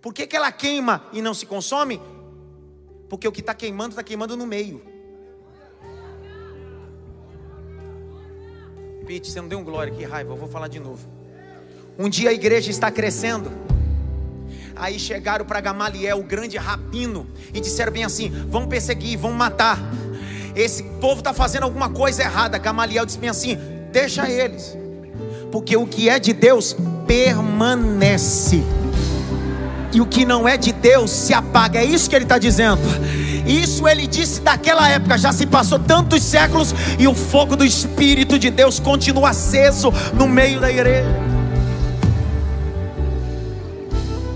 Por 0.02 0.12
que, 0.12 0.26
que 0.26 0.36
ela 0.36 0.50
queima 0.50 1.08
e 1.12 1.22
não 1.22 1.32
se 1.32 1.46
consome? 1.46 2.00
Porque 3.08 3.28
o 3.28 3.32
que 3.32 3.40
está 3.40 3.54
queimando, 3.54 3.90
está 3.90 4.02
queimando 4.02 4.36
no 4.36 4.46
meio. 4.46 4.84
Pete, 9.06 9.30
você 9.30 9.40
não 9.40 9.48
deu 9.48 9.58
um 9.58 9.64
glória, 9.64 9.94
que 9.94 10.02
raiva, 10.04 10.32
eu 10.32 10.36
vou 10.36 10.48
falar 10.48 10.68
de 10.68 10.80
novo. 10.80 11.08
Um 11.98 12.08
dia 12.08 12.30
a 12.30 12.32
igreja 12.32 12.70
está 12.70 12.90
crescendo. 12.90 13.50
Aí 14.76 14.98
chegaram 14.98 15.44
para 15.44 15.60
Gamaliel, 15.60 16.18
o 16.18 16.24
grande 16.24 16.56
rapino, 16.56 17.26
e 17.52 17.60
disseram 17.60 17.92
bem 17.92 18.04
assim: 18.04 18.30
vamos 18.48 18.68
perseguir, 18.68 19.16
vamos 19.16 19.36
matar. 19.36 19.78
Esse 20.54 20.82
povo 21.00 21.18
está 21.18 21.32
fazendo 21.32 21.62
alguma 21.64 21.88
coisa 21.88 22.22
errada. 22.22 22.58
Gamaliel 22.58 23.06
disse 23.06 23.18
bem 23.18 23.30
assim: 23.30 23.56
deixa 23.92 24.28
eles, 24.28 24.76
porque 25.52 25.76
o 25.76 25.86
que 25.86 26.08
é 26.08 26.18
de 26.18 26.32
Deus 26.32 26.76
permanece, 27.06 28.62
e 29.92 30.00
o 30.00 30.06
que 30.06 30.24
não 30.24 30.48
é 30.48 30.56
de 30.56 30.72
Deus 30.72 31.10
se 31.10 31.32
apaga. 31.32 31.78
É 31.78 31.84
isso 31.84 32.10
que 32.10 32.16
ele 32.16 32.24
está 32.24 32.38
dizendo. 32.38 32.82
Isso 33.46 33.86
ele 33.86 34.06
disse 34.06 34.40
daquela 34.40 34.88
época, 34.88 35.18
já 35.18 35.30
se 35.30 35.46
passou 35.46 35.78
tantos 35.78 36.22
séculos 36.22 36.74
e 36.98 37.06
o 37.06 37.14
fogo 37.14 37.54
do 37.54 37.64
Espírito 37.64 38.38
de 38.38 38.48
Deus 38.50 38.80
continua 38.80 39.30
aceso 39.30 39.92
no 40.14 40.26
meio 40.26 40.60
da 40.60 40.70
igreja. 40.70 41.33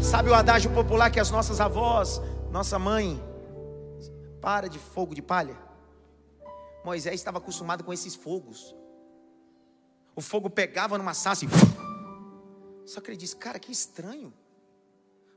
Sabe 0.08 0.30
o 0.30 0.34
adágio 0.34 0.70
popular 0.70 1.10
que 1.10 1.20
as 1.20 1.30
nossas 1.30 1.60
avós, 1.60 2.18
nossa 2.50 2.78
mãe, 2.78 3.22
para 4.40 4.66
de 4.66 4.78
fogo 4.78 5.14
de 5.14 5.20
palha? 5.20 5.54
Moisés 6.82 7.16
estava 7.16 7.36
acostumado 7.36 7.84
com 7.84 7.92
esses 7.92 8.14
fogos. 8.14 8.74
O 10.16 10.22
fogo 10.22 10.48
pegava 10.48 10.96
numa 10.96 11.12
sassa 11.12 11.44
e. 11.44 11.48
Só 12.88 13.02
que 13.02 13.10
ele 13.10 13.18
disse, 13.18 13.36
cara, 13.36 13.58
que 13.58 13.70
estranho. 13.70 14.32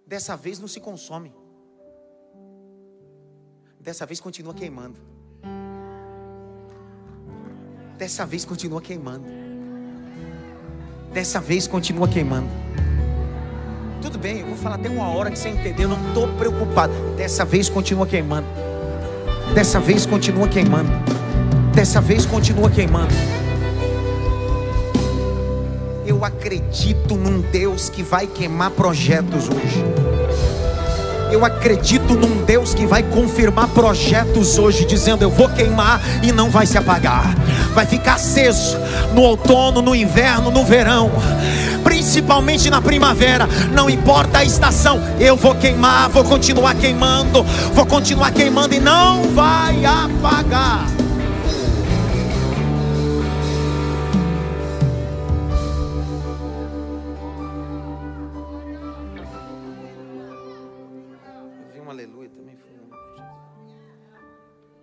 Dessa 0.07 0.37
vez 0.37 0.57
não 0.57 0.69
se 0.69 0.79
consome. 0.79 1.35
Dessa 3.77 4.05
vez 4.05 4.21
continua 4.21 4.53
queimando. 4.53 5.01
Dessa 7.97 8.25
vez 8.25 8.45
continua 8.45 8.81
queimando. 8.81 9.25
Dessa 11.11 11.41
vez 11.41 11.67
continua 11.67 12.07
queimando. 12.07 12.71
Tudo 14.01 14.17
bem, 14.17 14.39
eu 14.39 14.47
vou 14.47 14.57
falar 14.57 14.75
até 14.75 14.89
uma 14.89 15.07
hora 15.09 15.29
que 15.29 15.37
você 15.37 15.49
entendeu. 15.49 15.83
Eu 15.83 15.95
não 15.95 16.07
estou 16.07 16.27
preocupado. 16.29 16.91
Dessa 17.15 17.45
vez 17.45 17.69
continua 17.69 18.07
queimando. 18.07 18.47
Dessa 19.53 19.79
vez 19.79 20.07
continua 20.07 20.47
queimando. 20.47 20.89
Dessa 21.71 22.01
vez 22.01 22.25
continua 22.25 22.67
queimando. 22.69 23.13
Eu 26.03 26.25
acredito 26.25 27.15
num 27.15 27.41
Deus 27.41 27.89
que 27.89 28.01
vai 28.01 28.25
queimar 28.25 28.71
projetos 28.71 29.47
hoje. 29.47 29.85
Eu 31.31 31.45
acredito 31.45 32.15
num 32.15 32.43
Deus 32.43 32.73
que 32.73 32.85
vai 32.85 33.03
confirmar 33.03 33.67
projetos 33.69 34.57
hoje, 34.57 34.83
dizendo: 34.83 35.21
Eu 35.21 35.29
vou 35.29 35.47
queimar 35.47 36.01
e 36.23 36.31
não 36.31 36.49
vai 36.49 36.65
se 36.65 36.77
apagar. 36.77 37.35
Vai 37.73 37.85
ficar 37.85 38.15
aceso 38.15 38.77
no 39.13 39.21
outono, 39.21 39.81
no 39.81 39.95
inverno, 39.95 40.51
no 40.51 40.65
verão, 40.65 41.09
principalmente 42.11 42.69
na 42.69 42.81
primavera. 42.81 43.47
Não 43.73 43.89
importa 43.89 44.39
a 44.39 44.43
estação, 44.43 44.99
eu 45.17 45.37
vou 45.37 45.55
queimar, 45.55 46.09
vou 46.09 46.25
continuar 46.25 46.75
queimando, 46.75 47.41
vou 47.73 47.85
continuar 47.85 48.33
queimando 48.33 48.75
e 48.75 48.81
não 48.81 49.23
vai 49.29 49.85
apagar. 49.85 50.87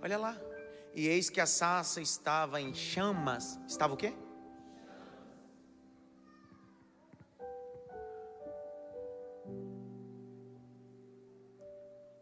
Olha 0.00 0.16
lá. 0.16 0.34
E 0.94 1.06
eis 1.06 1.28
que 1.28 1.40
a 1.40 1.46
sarça 1.46 2.00
estava 2.00 2.58
em 2.58 2.72
chamas. 2.72 3.60
Estava 3.68 3.92
o 3.92 3.96
quê? 3.96 4.14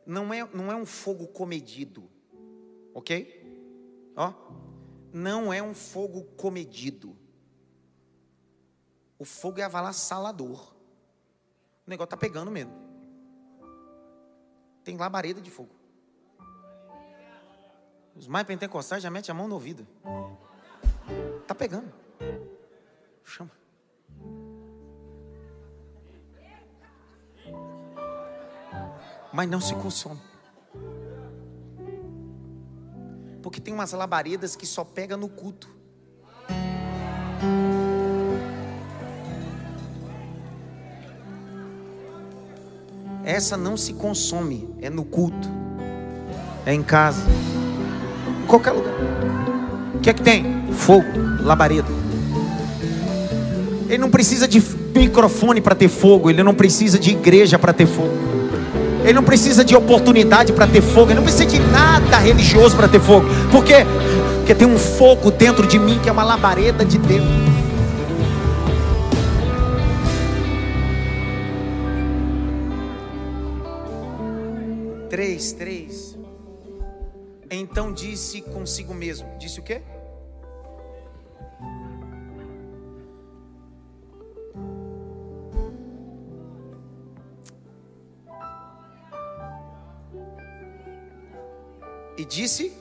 Não 0.07 0.33
é, 0.33 0.49
não 0.55 0.71
é 0.71 0.77
um 0.77 0.87
fogo 0.87 1.27
comedido. 1.27 2.09
Ok? 2.95 4.13
Ó. 4.17 4.33
Não 5.13 5.53
é 5.53 5.63
um 5.63 5.75
fogo 5.75 6.23
comedido. 6.37 7.17
O 9.19 9.25
fogo 9.25 9.61
é 9.61 9.65
avassalador. 9.65 10.75
O 11.87 11.91
negócio 11.91 12.07
está 12.07 12.17
pegando 12.17 12.51
mesmo. 12.51 12.73
Tem 14.85 14.97
labareda 14.97 15.41
de 15.41 15.51
fogo. 15.51 15.75
Os 18.15 18.29
mais 18.29 18.47
pentecostais 18.47 19.03
já 19.03 19.11
metem 19.11 19.33
a 19.33 19.35
mão 19.35 19.49
no 19.49 19.55
ouvido. 19.55 19.87
Tá 21.47 21.55
pegando. 21.55 21.93
Chama. 23.25 23.51
Mas 29.37 29.51
não 29.51 29.61
se 29.61 29.75
consome. 29.75 30.19
Porque 33.43 33.61
tem 33.61 33.75
umas 33.75 33.93
labaredas 33.93 34.57
que 34.57 34.65
só 34.65 34.83
pega 34.83 35.15
no 35.15 35.29
culto. 35.29 35.69
Essa 43.23 43.59
não 43.59 43.77
se 43.77 43.93
consome, 43.93 44.75
é 44.81 44.89
no 44.89 45.05
culto, 45.05 45.51
é 46.65 46.73
em 46.73 46.83
casa. 46.83 47.21
Em 48.43 48.47
qualquer 48.47 48.71
lugar. 48.71 48.95
O 49.97 49.99
que 50.01 50.09
é 50.09 50.15
que 50.15 50.23
tem? 50.23 50.73
Fogo, 50.73 51.43
labareda. 51.43 51.91
Ele 53.87 53.99
não 53.99 54.11
precisa 54.11 54.49
de 54.49 54.63
microfone 54.99 55.61
para 55.61 55.75
ter 55.75 55.89
fogo, 55.89 56.31
ele 56.31 56.43
não 56.43 56.55
precisa 56.55 56.99
de 56.99 57.11
igreja 57.11 57.59
para 57.59 57.75
ter 57.75 57.87
fogo. 57.87 58.36
Ele 59.07 59.15
não 59.15 59.23
precisa 59.23 59.65
de 59.65 59.77
oportunidade 59.77 60.53
para 60.53 60.67
ter 60.67 60.83
fogo, 60.83 61.13
ele 61.13 61.15
não 61.15 61.23
precisa 61.23 61.47
de 61.47 61.61
nada 61.61 62.19
religioso 62.19 62.77
para 62.77 62.89
ter 62.89 63.01
fogo. 63.01 63.25
Por 63.53 63.65
quê? 63.65 63.87
Porque 64.39 64.53
tem 64.53 64.67
um 64.67 64.77
fogo 64.77 65.31
dentro 65.31 65.65
de 65.65 65.79
mim 65.79 66.01
que 66.03 66.09
é 66.09 66.13
uma 66.13 66.25
labareda 66.25 66.85
de 66.85 66.99
Deus. 66.99 67.25
Três, 75.09 75.53
três. 75.53 76.19
Então 77.49 77.93
disse 77.93 78.41
consigo 78.41 78.93
mesmo: 78.93 79.29
Disse 79.39 79.61
o 79.61 79.63
quê? 79.63 79.83
E 92.17 92.25
disse: 92.25 92.73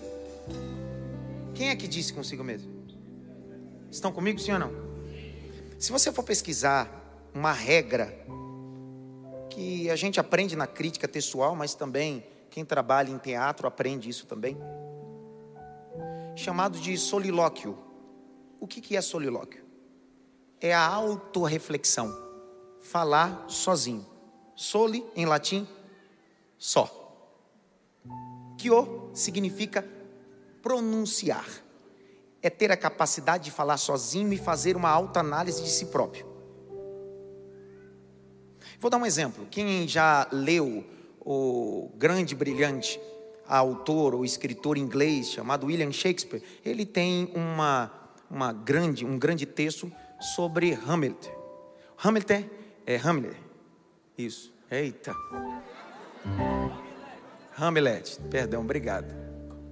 Quem 1.53 1.69
é 1.69 1.75
que 1.75 1.87
disse 1.87 2.13
consigo 2.13 2.43
mesmo? 2.43 2.73
Estão 3.91 4.11
comigo, 4.11 4.39
sim 4.39 4.51
ou 4.53 4.59
não? 4.59 4.71
Se 5.77 5.91
você 5.91 6.11
for 6.11 6.23
pesquisar 6.23 6.89
uma 7.33 7.51
regra 7.51 8.17
que 9.49 9.89
a 9.89 9.95
gente 9.95 10.19
aprende 10.19 10.55
na 10.55 10.67
crítica 10.67 11.07
textual, 11.07 11.55
mas 11.55 11.73
também 11.73 12.25
quem 12.49 12.63
trabalha 12.63 13.11
em 13.11 13.17
teatro 13.17 13.67
aprende 13.67 14.09
isso 14.09 14.25
também. 14.25 14.57
Chamado 16.35 16.79
de 16.79 16.97
solilóquio. 16.97 17.77
O 18.59 18.67
que 18.67 18.95
é 18.95 19.01
solilóquio? 19.01 19.65
É 20.59 20.73
a 20.73 20.85
autorreflexão. 20.85 22.13
Falar 22.79 23.45
sozinho. 23.49 24.05
Soli, 24.55 25.05
em 25.15 25.25
latim, 25.25 25.67
só. 26.57 26.89
Quio 28.57 29.04
significa 29.15 29.83
pronunciar. 30.61 31.47
É 32.41 32.49
ter 32.49 32.71
a 32.71 32.77
capacidade 32.77 33.45
de 33.45 33.51
falar 33.51 33.77
sozinho 33.77 34.31
e 34.31 34.37
fazer 34.37 34.75
uma 34.75 34.89
autoanálise 34.89 35.63
de 35.63 35.69
si 35.69 35.87
próprio. 35.87 36.27
Vou 38.79 38.91
dar 38.91 38.97
um 38.97 39.05
exemplo. 39.05 39.47
Quem 39.49 39.87
já 39.87 40.27
leu 40.31 40.83
o 41.19 41.89
grande, 41.95 42.35
brilhante 42.35 42.99
autor 43.47 44.13
ou 44.13 44.25
escritor 44.25 44.77
inglês 44.77 45.31
chamado 45.31 45.67
William 45.67 45.91
Shakespeare, 45.91 46.43
ele 46.63 46.85
tem 46.85 47.31
uma, 47.33 47.91
uma 48.29 48.51
grande, 48.53 49.05
um 49.05 49.17
grande 49.17 49.45
texto 49.45 49.91
sobre 50.19 50.73
Hamlet. 50.73 51.31
Hamlet 51.97 52.49
é 52.85 52.97
Hamlet. 52.97 53.37
Isso. 54.17 54.53
Eita. 54.69 55.13
Hamlet, 57.57 58.19
perdão, 58.29 58.61
obrigado. 58.61 59.13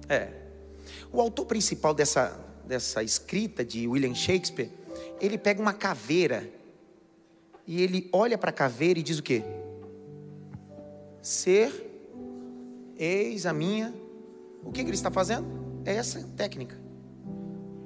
É. 0.08 0.28
O 1.12 1.20
autor 1.20 1.46
principal 1.46 1.94
dessa, 1.94 2.38
dessa 2.66 3.02
escrita 3.02 3.64
de 3.64 3.86
William 3.86 4.14
Shakespeare, 4.14 4.70
ele 5.20 5.38
pega 5.38 5.60
uma 5.60 5.72
caveira 5.72 6.48
e 7.66 7.82
ele 7.82 8.08
olha 8.12 8.36
para 8.36 8.50
a 8.50 8.52
caveira 8.52 8.98
e 8.98 9.02
diz 9.02 9.18
o 9.18 9.22
quê? 9.22 9.42
ser, 11.24 11.72
eis 12.98 13.46
a 13.46 13.52
minha. 13.52 13.92
O 14.62 14.70
que, 14.70 14.82
que 14.82 14.90
ele 14.90 14.96
está 14.96 15.10
fazendo? 15.10 15.46
É 15.84 15.94
essa 15.94 16.22
técnica. 16.36 16.78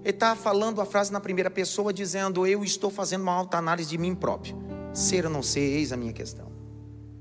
Ele 0.02 0.10
está 0.10 0.34
falando 0.34 0.80
a 0.80 0.86
frase 0.86 1.12
na 1.12 1.20
primeira 1.20 1.50
pessoa, 1.50 1.92
dizendo: 1.92 2.46
Eu 2.46 2.64
estou 2.64 2.90
fazendo 2.90 3.22
uma 3.22 3.32
alta 3.32 3.56
análise 3.56 3.88
de 3.88 3.96
mim 3.96 4.14
próprio. 4.14 4.56
Ser 4.92 5.24
ou 5.24 5.30
não 5.30 5.42
ser, 5.42 5.60
eis 5.60 5.92
a 5.92 5.96
minha 5.96 6.12
questão. 6.12 6.50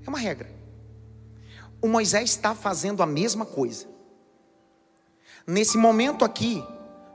É 0.05 0.09
uma 0.09 0.17
regra. 0.17 0.49
O 1.81 1.87
Moisés 1.87 2.31
está 2.31 2.55
fazendo 2.55 3.03
a 3.03 3.05
mesma 3.05 3.45
coisa. 3.45 3.85
Nesse 5.45 5.77
momento 5.77 6.25
aqui, 6.25 6.63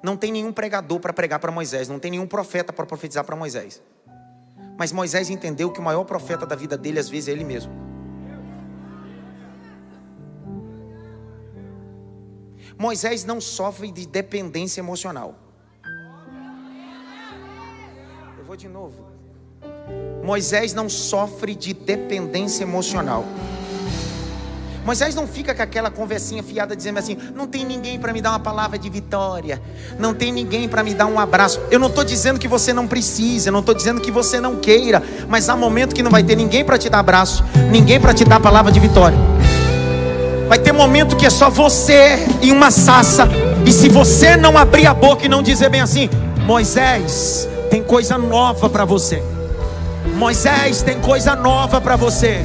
não 0.02 0.16
tem 0.16 0.32
nenhum 0.32 0.52
pregador 0.52 0.98
para 1.00 1.12
pregar 1.12 1.38
para 1.38 1.52
Moisés, 1.52 1.88
não 1.88 1.98
tem 1.98 2.10
nenhum 2.10 2.26
profeta 2.26 2.72
para 2.72 2.86
profetizar 2.86 3.24
para 3.24 3.36
Moisés. 3.36 3.82
Mas 4.78 4.90
Moisés 4.90 5.30
entendeu 5.30 5.70
que 5.70 5.80
o 5.80 5.82
maior 5.82 6.04
profeta 6.04 6.46
da 6.46 6.56
vida 6.56 6.76
dele, 6.76 6.98
às 6.98 7.08
vezes, 7.08 7.28
é 7.28 7.32
ele 7.32 7.44
mesmo. 7.44 7.72
Moisés 12.78 13.24
não 13.24 13.40
sofre 13.40 13.92
de 13.92 14.06
dependência 14.06 14.80
emocional. 14.80 15.36
Eu 18.38 18.44
vou 18.44 18.56
de 18.56 18.68
novo. 18.68 19.06
Moisés 20.24 20.72
não 20.72 20.88
sofre 20.88 21.54
de 21.54 21.74
dependência 21.74 22.64
emocional. 22.64 23.24
Moisés 24.84 25.14
não 25.14 25.28
fica 25.28 25.54
com 25.54 25.62
aquela 25.62 25.90
conversinha 25.90 26.42
fiada 26.42 26.74
dizendo 26.74 26.98
assim: 26.98 27.16
não 27.34 27.46
tem 27.46 27.64
ninguém 27.64 27.98
para 27.98 28.12
me 28.12 28.20
dar 28.20 28.30
uma 28.30 28.40
palavra 28.40 28.78
de 28.78 28.90
vitória, 28.90 29.62
não 29.98 30.12
tem 30.12 30.32
ninguém 30.32 30.68
para 30.68 30.82
me 30.82 30.92
dar 30.92 31.06
um 31.06 31.20
abraço. 31.20 31.60
Eu 31.70 31.78
não 31.78 31.88
estou 31.88 32.02
dizendo 32.02 32.38
que 32.38 32.48
você 32.48 32.72
não 32.72 32.86
precisa, 32.86 33.48
eu 33.48 33.52
não 33.52 33.60
estou 33.60 33.74
dizendo 33.74 34.00
que 34.00 34.10
você 34.10 34.40
não 34.40 34.56
queira, 34.56 35.02
mas 35.28 35.48
há 35.48 35.56
momento 35.56 35.94
que 35.94 36.02
não 36.02 36.10
vai 36.10 36.22
ter 36.22 36.36
ninguém 36.36 36.64
para 36.64 36.76
te 36.78 36.88
dar 36.90 36.98
abraço, 36.98 37.44
ninguém 37.70 38.00
para 38.00 38.12
te 38.12 38.24
dar 38.24 38.40
palavra 38.40 38.72
de 38.72 38.80
vitória. 38.80 39.16
Vai 40.48 40.58
ter 40.58 40.72
momento 40.72 41.16
que 41.16 41.24
é 41.24 41.30
só 41.30 41.48
você 41.48 42.26
e 42.42 42.52
uma 42.52 42.70
sassa. 42.70 43.26
E 43.64 43.72
se 43.72 43.88
você 43.88 44.36
não 44.36 44.58
abrir 44.58 44.86
a 44.86 44.92
boca 44.92 45.24
e 45.24 45.28
não 45.28 45.42
dizer 45.42 45.70
bem 45.70 45.80
assim, 45.80 46.10
Moisés, 46.44 47.48
tem 47.70 47.82
coisa 47.82 48.18
nova 48.18 48.68
para 48.68 48.84
você. 48.84 49.22
Moisés, 50.16 50.82
tem 50.82 51.00
coisa 51.00 51.34
nova 51.34 51.80
para 51.80 51.96
você. 51.96 52.44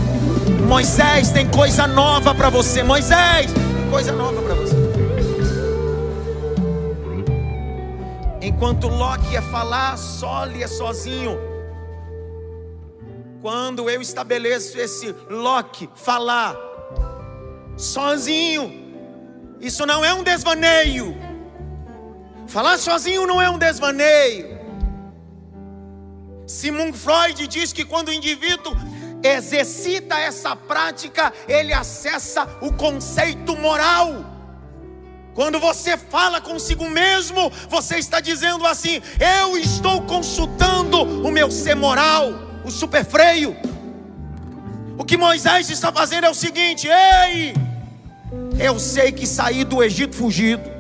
Moisés, 0.68 1.32
tem 1.32 1.50
coisa 1.50 1.88
nova 1.88 2.36
para 2.36 2.50
você. 2.50 2.84
Moisés, 2.84 3.54
tem 3.54 3.90
coisa 3.90 4.12
nova 4.12 4.42
para 4.42 4.54
você. 4.54 4.76
Enquanto 8.42 8.90
Loki 8.90 9.32
ia 9.32 9.42
falar, 9.42 9.98
só 9.98 10.46
ia 10.48 10.68
sozinho. 10.68 11.38
Quando 13.42 13.90
eu 13.90 14.02
estabeleço 14.02 14.78
esse 14.78 15.16
Loki 15.30 15.90
falar, 15.96 16.56
sozinho. 17.78 18.86
Isso 19.62 19.86
não 19.86 20.04
é 20.04 20.14
um 20.14 20.22
desvaneio. 20.22 21.16
Falar 22.46 22.78
sozinho 22.78 23.26
não 23.26 23.42
é 23.42 23.50
um 23.50 23.58
desvaneio. 23.58 24.58
Sigmund 26.46 26.98
Freud 26.98 27.48
diz 27.48 27.72
que 27.72 27.86
quando 27.86 28.10
o 28.10 28.14
indivíduo 28.14 28.76
exercita 29.24 30.18
essa 30.20 30.56
prática, 30.56 31.34
ele 31.48 31.74
acessa 31.74 32.48
o 32.62 32.72
conceito 32.74 33.56
moral. 33.56 34.38
Quando 35.34 35.60
você 35.60 35.96
fala 35.96 36.42
consigo 36.42 36.90
mesmo, 36.90 37.52
você 37.70 37.98
está 37.98 38.20
dizendo 38.20 38.66
assim: 38.66 39.02
eu 39.20 39.58
estou 39.58 40.02
consultando 40.02 41.02
o 41.02 41.32
meu 41.32 41.52
ser 41.52 41.76
moral, 41.76 42.32
o 42.66 42.72
superfreio. 42.72 43.56
O 44.98 45.06
que 45.06 45.16
Moisés 45.16 45.70
está 45.70 45.92
fazendo 45.92 46.26
é 46.26 46.30
o 46.30 46.34
seguinte: 46.34 46.88
ei, 46.88 47.54
eu 48.60 48.80
sei 48.80 49.12
que 49.12 49.28
saí 49.28 49.64
do 49.64 49.84
Egito 49.84 50.16
fugido. 50.16 50.77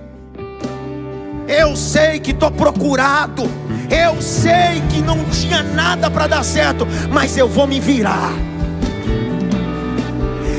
Eu 1.47 1.75
sei 1.75 2.19
que 2.19 2.31
estou 2.31 2.51
procurado. 2.51 3.43
Eu 3.89 4.21
sei 4.21 4.81
que 4.89 5.01
não 5.01 5.23
tinha 5.25 5.63
nada 5.63 6.11
para 6.11 6.27
dar 6.27 6.43
certo, 6.43 6.85
mas 7.09 7.37
eu 7.37 7.47
vou 7.47 7.65
me 7.65 7.79
virar. 7.79 8.33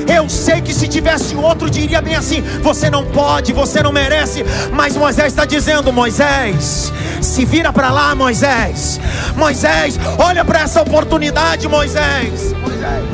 Eu 0.08 0.26
sei 0.26 0.62
que 0.62 0.72
se 0.72 0.88
tivesse 0.88 1.36
outro, 1.36 1.68
diria 1.68 2.00
bem 2.00 2.14
assim: 2.14 2.40
você 2.62 2.88
não 2.88 3.04
pode, 3.04 3.52
você 3.52 3.82
não 3.82 3.92
merece. 3.92 4.42
Mas 4.72 4.96
Moisés 4.96 5.28
está 5.28 5.44
dizendo: 5.44 5.92
Moisés, 5.92 6.90
se 7.20 7.44
vira 7.44 7.70
para 7.70 7.90
lá, 7.90 8.14
Moisés. 8.14 8.98
Moisés, 9.36 9.98
olha 10.18 10.42
para 10.44 10.60
essa 10.60 10.80
oportunidade, 10.80 11.68
Moisés. 11.68 12.54
Moisés. 12.54 13.04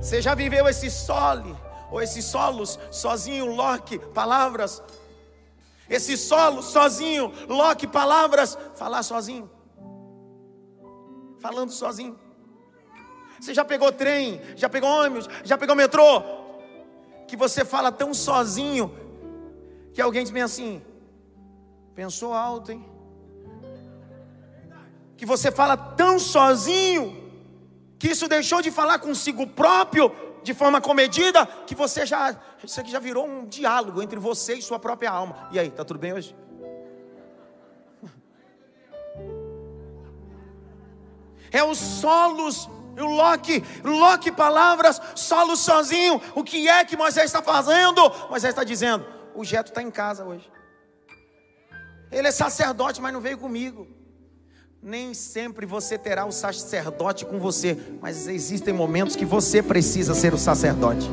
Você 0.00 0.22
já 0.22 0.34
viveu 0.34 0.68
esse 0.68 0.90
sole, 0.90 1.56
ou 1.92 2.00
esses 2.00 2.24
solos 2.24 2.78
sozinho, 2.90 3.54
Loki, 3.54 3.98
palavras? 3.98 4.82
Esse 5.90 6.16
solo 6.16 6.62
sozinho, 6.62 7.30
Loki, 7.46 7.86
palavras, 7.86 8.56
falar 8.74 9.02
sozinho. 9.02 9.50
Falando 11.38 11.70
sozinho. 11.70 12.18
Você 13.38 13.52
já 13.52 13.62
pegou 13.62 13.92
trem, 13.92 14.40
já 14.56 14.70
pegou 14.70 14.88
ônibus, 14.88 15.28
já 15.44 15.58
pegou 15.58 15.76
metrô? 15.76 16.22
Que 17.28 17.36
você 17.36 17.62
fala 17.62 17.92
tão 17.92 18.14
sozinho 18.14 18.90
que 19.92 20.00
alguém 20.00 20.22
diz 20.22 20.32
bem 20.32 20.42
assim: 20.42 20.80
pensou 21.94 22.32
alto, 22.32 22.72
hein? 22.72 22.88
Que 25.14 25.26
você 25.26 25.52
fala 25.52 25.76
tão 25.76 26.18
sozinho 26.18 27.21
que 28.02 28.08
isso 28.08 28.26
deixou 28.26 28.60
de 28.60 28.68
falar 28.72 28.98
consigo 28.98 29.46
próprio 29.46 30.12
de 30.42 30.52
forma 30.52 30.80
comedida, 30.80 31.46
que 31.46 31.72
você 31.72 32.04
já, 32.04 32.36
isso 32.60 32.80
aqui 32.80 32.90
já 32.90 32.98
virou 32.98 33.24
um 33.24 33.46
diálogo 33.46 34.02
entre 34.02 34.18
você 34.18 34.54
e 34.54 34.60
sua 34.60 34.76
própria 34.76 35.08
alma. 35.08 35.48
E 35.52 35.58
aí, 35.60 35.70
tá 35.70 35.84
tudo 35.84 36.00
bem 36.00 36.12
hoje? 36.12 36.34
É 41.52 41.62
os 41.62 41.78
solos, 41.78 42.68
o 42.98 43.04
Loki, 43.04 43.62
Loki 43.84 44.32
palavras, 44.32 45.00
solo 45.14 45.54
sozinho. 45.54 46.20
O 46.34 46.42
que 46.42 46.68
é 46.68 46.84
que 46.84 46.96
Moisés 46.96 47.26
está 47.26 47.40
fazendo? 47.40 48.02
Moisés 48.28 48.50
está 48.50 48.64
dizendo: 48.64 49.06
o 49.32 49.44
Jeto 49.44 49.68
está 49.68 49.80
em 49.80 49.92
casa 49.92 50.24
hoje. 50.24 50.50
Ele 52.10 52.26
é 52.26 52.32
sacerdote, 52.32 53.00
mas 53.00 53.12
não 53.12 53.20
veio 53.20 53.38
comigo. 53.38 54.01
Nem 54.84 55.14
sempre 55.14 55.64
você 55.64 55.96
terá 55.96 56.26
o 56.26 56.32
sacerdote 56.32 57.24
com 57.24 57.38
você, 57.38 57.78
mas 58.00 58.26
existem 58.26 58.74
momentos 58.74 59.14
que 59.14 59.24
você 59.24 59.62
precisa 59.62 60.12
ser 60.12 60.34
o 60.34 60.38
sacerdote. 60.38 61.08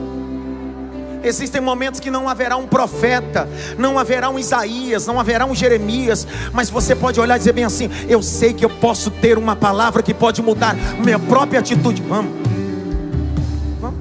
Existem 1.24 1.62
momentos 1.62 2.00
que 2.00 2.10
não 2.10 2.28
haverá 2.28 2.58
um 2.58 2.66
profeta, 2.66 3.48
não 3.78 4.00
haverá 4.00 4.28
um 4.28 4.40
Isaías, 4.40 5.06
não 5.06 5.20
haverá 5.20 5.46
um 5.46 5.54
Jeremias, 5.54 6.26
mas 6.52 6.72
você 6.72 6.96
pode 6.96 7.20
olhar 7.20 7.36
e 7.36 7.38
dizer 7.38 7.54
bem 7.54 7.64
assim: 7.64 7.92
Eu 8.08 8.24
sei 8.24 8.56
que 8.56 8.66
eu 8.66 8.72
posso 8.80 9.12
ter 9.12 9.38
uma 9.38 9.56
palavra 9.56 10.02
que 10.02 10.16
pode 10.16 10.42
mudar 10.42 10.74
minha 11.04 11.20
própria 11.20 11.60
atitude. 11.60 12.02
Vamos, 12.02 12.34
vamos. 13.80 14.00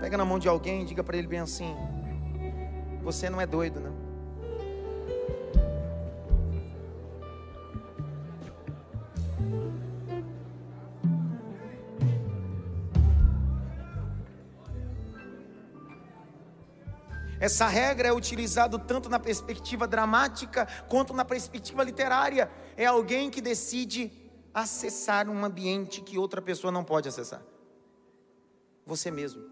Pega 0.00 0.16
na 0.16 0.24
mão 0.24 0.40
de 0.40 0.48
alguém 0.48 0.82
e 0.82 0.84
diga 0.84 1.04
para 1.04 1.16
ele 1.16 1.28
bem 1.28 1.38
assim: 1.38 1.76
Você 3.04 3.30
não 3.30 3.40
é 3.40 3.46
doido, 3.46 3.78
não. 3.78 4.09
Essa 17.40 17.66
regra 17.66 18.08
é 18.08 18.12
utilizada 18.12 18.78
tanto 18.78 19.08
na 19.08 19.18
perspectiva 19.18 19.88
dramática 19.88 20.68
quanto 20.88 21.14
na 21.14 21.24
perspectiva 21.24 21.82
literária. 21.82 22.50
É 22.76 22.84
alguém 22.84 23.30
que 23.30 23.40
decide 23.40 24.12
acessar 24.52 25.26
um 25.26 25.42
ambiente 25.42 26.02
que 26.02 26.18
outra 26.18 26.42
pessoa 26.42 26.70
não 26.70 26.84
pode 26.84 27.08
acessar. 27.08 27.42
Você 28.84 29.10
mesmo. 29.10 29.42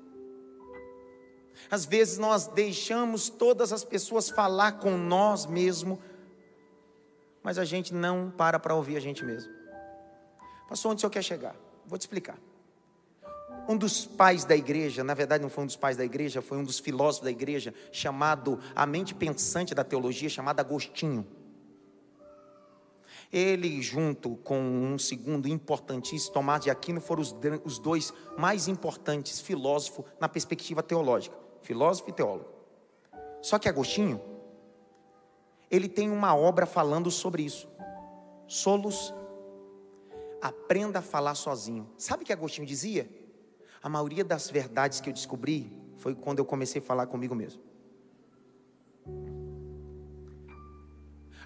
Às 1.70 1.86
vezes 1.86 2.18
nós 2.18 2.46
deixamos 2.46 3.30
todas 3.30 3.72
as 3.72 3.82
pessoas 3.82 4.28
falar 4.28 4.72
com 4.72 4.96
nós 4.98 5.46
mesmo, 5.46 5.98
mas 7.42 7.58
a 7.58 7.64
gente 7.64 7.94
não 7.94 8.30
para 8.30 8.58
para 8.58 8.74
ouvir 8.74 8.98
a 8.98 9.00
gente 9.00 9.24
mesmo. 9.24 9.50
Pastor, 10.68 10.92
onde 10.92 10.98
o 10.98 11.00
senhor 11.00 11.10
quer 11.10 11.22
chegar? 11.22 11.56
Vou 11.86 11.98
te 11.98 12.02
explicar 12.02 12.36
um 13.68 13.76
dos 13.76 14.06
pais 14.06 14.46
da 14.46 14.56
igreja, 14.56 15.04
na 15.04 15.12
verdade 15.12 15.42
não 15.42 15.50
foi 15.50 15.64
um 15.64 15.66
dos 15.66 15.76
pais 15.76 15.94
da 15.94 16.04
igreja, 16.04 16.40
foi 16.40 16.56
um 16.56 16.64
dos 16.64 16.78
filósofos 16.78 17.26
da 17.26 17.30
igreja, 17.30 17.74
chamado 17.92 18.58
a 18.74 18.86
mente 18.86 19.14
pensante 19.14 19.74
da 19.74 19.84
teologia, 19.84 20.30
chamado 20.30 20.58
Agostinho. 20.58 21.26
Ele, 23.30 23.82
junto 23.82 24.36
com 24.36 24.58
um 24.58 24.98
segundo 24.98 25.46
importantíssimo, 25.46 26.32
Tomás 26.32 26.62
de 26.62 26.70
Aquino, 26.70 26.98
foram 26.98 27.20
os, 27.20 27.36
os 27.62 27.78
dois 27.78 28.10
mais 28.38 28.68
importantes 28.68 29.38
filósofos 29.38 30.06
na 30.18 30.30
perspectiva 30.30 30.82
teológica, 30.82 31.36
filósofo 31.60 32.08
e 32.08 32.12
teólogo. 32.14 32.48
Só 33.42 33.58
que 33.58 33.68
Agostinho, 33.68 34.18
ele 35.70 35.90
tem 35.90 36.10
uma 36.10 36.34
obra 36.34 36.64
falando 36.64 37.10
sobre 37.10 37.42
isso. 37.42 37.68
Solos, 38.46 39.12
aprenda 40.40 41.00
a 41.00 41.02
falar 41.02 41.34
sozinho. 41.34 41.86
Sabe 41.98 42.22
o 42.22 42.26
que 42.26 42.32
Agostinho 42.32 42.66
dizia? 42.66 43.27
A 43.82 43.88
maioria 43.88 44.24
das 44.24 44.50
verdades 44.50 45.00
que 45.00 45.08
eu 45.08 45.12
descobri 45.12 45.72
foi 45.96 46.14
quando 46.14 46.38
eu 46.38 46.44
comecei 46.44 46.80
a 46.80 46.84
falar 46.84 47.06
comigo 47.06 47.34
mesmo. 47.34 47.62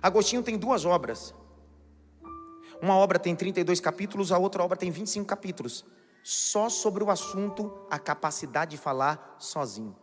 Agostinho 0.00 0.42
tem 0.42 0.58
duas 0.58 0.84
obras. 0.84 1.34
Uma 2.80 2.96
obra 2.96 3.18
tem 3.18 3.36
32 3.36 3.80
capítulos, 3.80 4.32
a 4.32 4.38
outra 4.38 4.64
obra 4.64 4.76
tem 4.76 4.90
25 4.90 5.26
capítulos. 5.26 5.84
Só 6.24 6.68
sobre 6.68 7.04
o 7.04 7.10
assunto, 7.10 7.72
a 7.90 7.98
capacidade 7.98 8.72
de 8.72 8.76
falar 8.76 9.36
sozinho. 9.38 9.96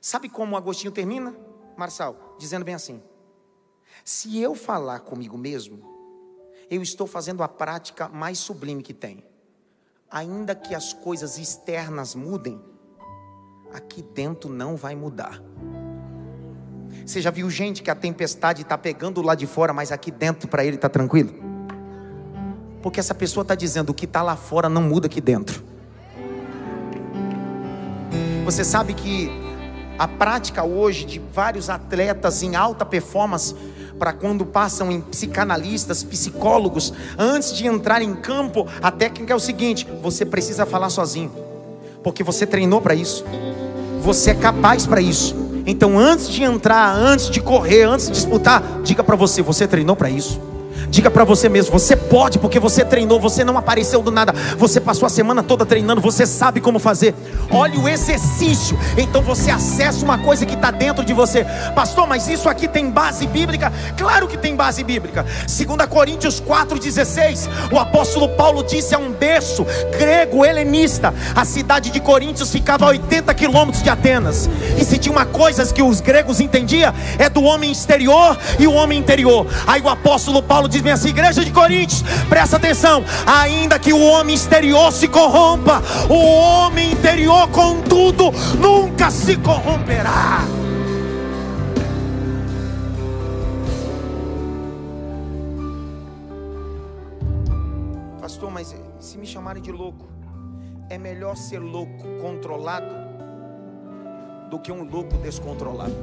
Sabe 0.00 0.28
como 0.28 0.56
Agostinho 0.56 0.92
termina, 0.92 1.36
Marçal? 1.76 2.36
Dizendo 2.38 2.64
bem 2.64 2.74
assim: 2.74 3.02
Se 4.04 4.40
eu 4.40 4.54
falar 4.54 5.00
comigo 5.00 5.36
mesmo, 5.36 5.82
eu 6.70 6.80
estou 6.82 7.06
fazendo 7.06 7.42
a 7.42 7.48
prática 7.48 8.08
mais 8.08 8.38
sublime 8.38 8.82
que 8.82 8.94
tem 8.94 9.24
ainda 10.10 10.54
que 10.54 10.74
as 10.74 10.92
coisas 10.92 11.38
externas 11.38 12.14
mudem, 12.14 12.60
aqui 13.72 14.02
dentro 14.02 14.50
não 14.50 14.76
vai 14.76 14.94
mudar. 14.94 15.42
Você 17.04 17.20
já 17.20 17.30
viu 17.30 17.50
gente 17.50 17.82
que 17.82 17.90
a 17.90 17.94
tempestade 17.94 18.62
está 18.62 18.76
pegando 18.76 19.20
lá 19.20 19.34
de 19.34 19.46
fora, 19.46 19.72
mas 19.72 19.92
aqui 19.92 20.10
dentro 20.10 20.48
para 20.48 20.64
ele 20.64 20.76
está 20.76 20.88
tranquilo? 20.88 21.34
Porque 22.82 23.00
essa 23.00 23.14
pessoa 23.14 23.42
está 23.42 23.54
dizendo 23.54 23.90
o 23.90 23.94
que 23.94 24.06
está 24.06 24.22
lá 24.22 24.36
fora 24.36 24.68
não 24.68 24.82
muda 24.82 25.06
aqui 25.06 25.20
dentro. 25.20 25.62
Você 28.44 28.64
sabe 28.64 28.94
que 28.94 29.30
a 29.98 30.08
prática 30.08 30.64
hoje 30.64 31.04
de 31.04 31.18
vários 31.18 31.68
atletas 31.68 32.42
em 32.42 32.56
alta 32.56 32.86
performance 32.86 33.54
para 33.98 34.12
quando 34.12 34.46
passam 34.46 34.90
em 34.90 35.00
psicanalistas, 35.00 36.02
psicólogos, 36.02 36.92
antes 37.18 37.52
de 37.52 37.66
entrar 37.66 38.00
em 38.00 38.14
campo, 38.14 38.66
a 38.80 38.90
técnica 38.90 39.32
é 39.32 39.36
o 39.36 39.40
seguinte: 39.40 39.86
você 40.02 40.24
precisa 40.24 40.64
falar 40.64 40.90
sozinho, 40.90 41.32
porque 42.02 42.22
você 42.22 42.46
treinou 42.46 42.80
para 42.80 42.94
isso, 42.94 43.24
você 44.00 44.30
é 44.30 44.34
capaz 44.34 44.86
para 44.86 45.00
isso. 45.00 45.34
Então, 45.66 45.98
antes 45.98 46.30
de 46.30 46.42
entrar, 46.42 46.94
antes 46.96 47.28
de 47.28 47.42
correr, 47.42 47.82
antes 47.82 48.06
de 48.06 48.12
disputar, 48.12 48.80
diga 48.82 49.04
para 49.04 49.16
você: 49.16 49.42
você 49.42 49.66
treinou 49.66 49.94
para 49.94 50.08
isso. 50.08 50.40
Diga 50.88 51.10
para 51.10 51.24
você 51.24 51.48
mesmo: 51.48 51.72
você 51.72 51.96
pode, 51.96 52.38
porque 52.38 52.58
você 52.58 52.84
treinou, 52.84 53.20
você 53.20 53.44
não 53.44 53.56
apareceu 53.56 54.02
do 54.02 54.10
nada, 54.10 54.32
você 54.56 54.80
passou 54.80 55.06
a 55.06 55.10
semana 55.10 55.42
toda 55.42 55.66
treinando, 55.66 56.00
você 56.00 56.26
sabe 56.26 56.60
como 56.60 56.78
fazer. 56.78 57.14
Olha 57.50 57.78
o 57.78 57.88
exercício, 57.88 58.78
então 58.96 59.22
você 59.22 59.50
acessa 59.50 60.04
uma 60.04 60.18
coisa 60.18 60.46
que 60.46 60.54
está 60.54 60.70
dentro 60.70 61.04
de 61.04 61.12
você, 61.12 61.44
pastor. 61.74 62.06
Mas 62.06 62.28
isso 62.28 62.48
aqui 62.48 62.66
tem 62.66 62.90
base 62.90 63.26
bíblica? 63.26 63.72
Claro 63.96 64.26
que 64.26 64.36
tem 64.36 64.56
base 64.56 64.82
bíblica. 64.82 65.24
2 65.46 65.88
Coríntios 65.88 66.40
4,16, 66.40 67.48
o 67.72 67.78
apóstolo 67.78 68.28
Paulo 68.30 68.62
disse 68.62 68.94
a 68.94 68.98
um 68.98 69.12
berço 69.12 69.66
grego 69.98 70.44
helenista: 70.44 71.14
a 71.34 71.44
cidade 71.44 71.90
de 71.90 72.00
Coríntios 72.00 72.50
ficava 72.50 72.86
a 72.86 72.88
80 72.88 73.34
quilômetros 73.34 73.82
de 73.82 73.90
Atenas, 73.90 74.48
e 74.78 74.84
se 74.84 74.98
tinha 74.98 75.12
uma 75.12 75.26
coisa 75.26 75.64
que 75.72 75.82
os 75.82 76.00
gregos 76.00 76.40
entendiam, 76.40 76.94
é 77.18 77.28
do 77.28 77.42
homem 77.42 77.70
exterior 77.70 78.38
e 78.58 78.66
o 78.66 78.72
homem 78.72 78.98
interior. 78.98 79.46
Aí 79.66 79.82
o 79.82 79.88
apóstolo 79.88 80.42
Paulo 80.42 80.68
diz 80.68 80.77
bem 80.82 80.92
assim: 80.92 81.08
igreja 81.08 81.44
de 81.44 81.50
Coríntios, 81.50 82.02
presta 82.28 82.56
atenção, 82.56 83.04
ainda 83.26 83.78
que 83.78 83.92
o 83.92 84.00
homem 84.00 84.34
exterior 84.34 84.92
se 84.92 85.08
corrompa, 85.08 85.82
o 86.08 86.14
homem 86.14 86.92
interior, 86.92 87.48
contudo, 87.48 88.30
nunca 88.58 89.10
se 89.10 89.36
corromperá. 89.36 90.44
Pastor, 98.20 98.50
mas 98.50 98.74
se 99.00 99.18
me 99.18 99.26
chamarem 99.26 99.62
de 99.62 99.72
louco, 99.72 100.08
é 100.90 100.98
melhor 100.98 101.36
ser 101.36 101.58
louco 101.58 102.06
controlado 102.20 102.94
do 104.50 104.58
que 104.58 104.72
um 104.72 104.84
louco 104.84 105.16
descontrolado. 105.18 105.94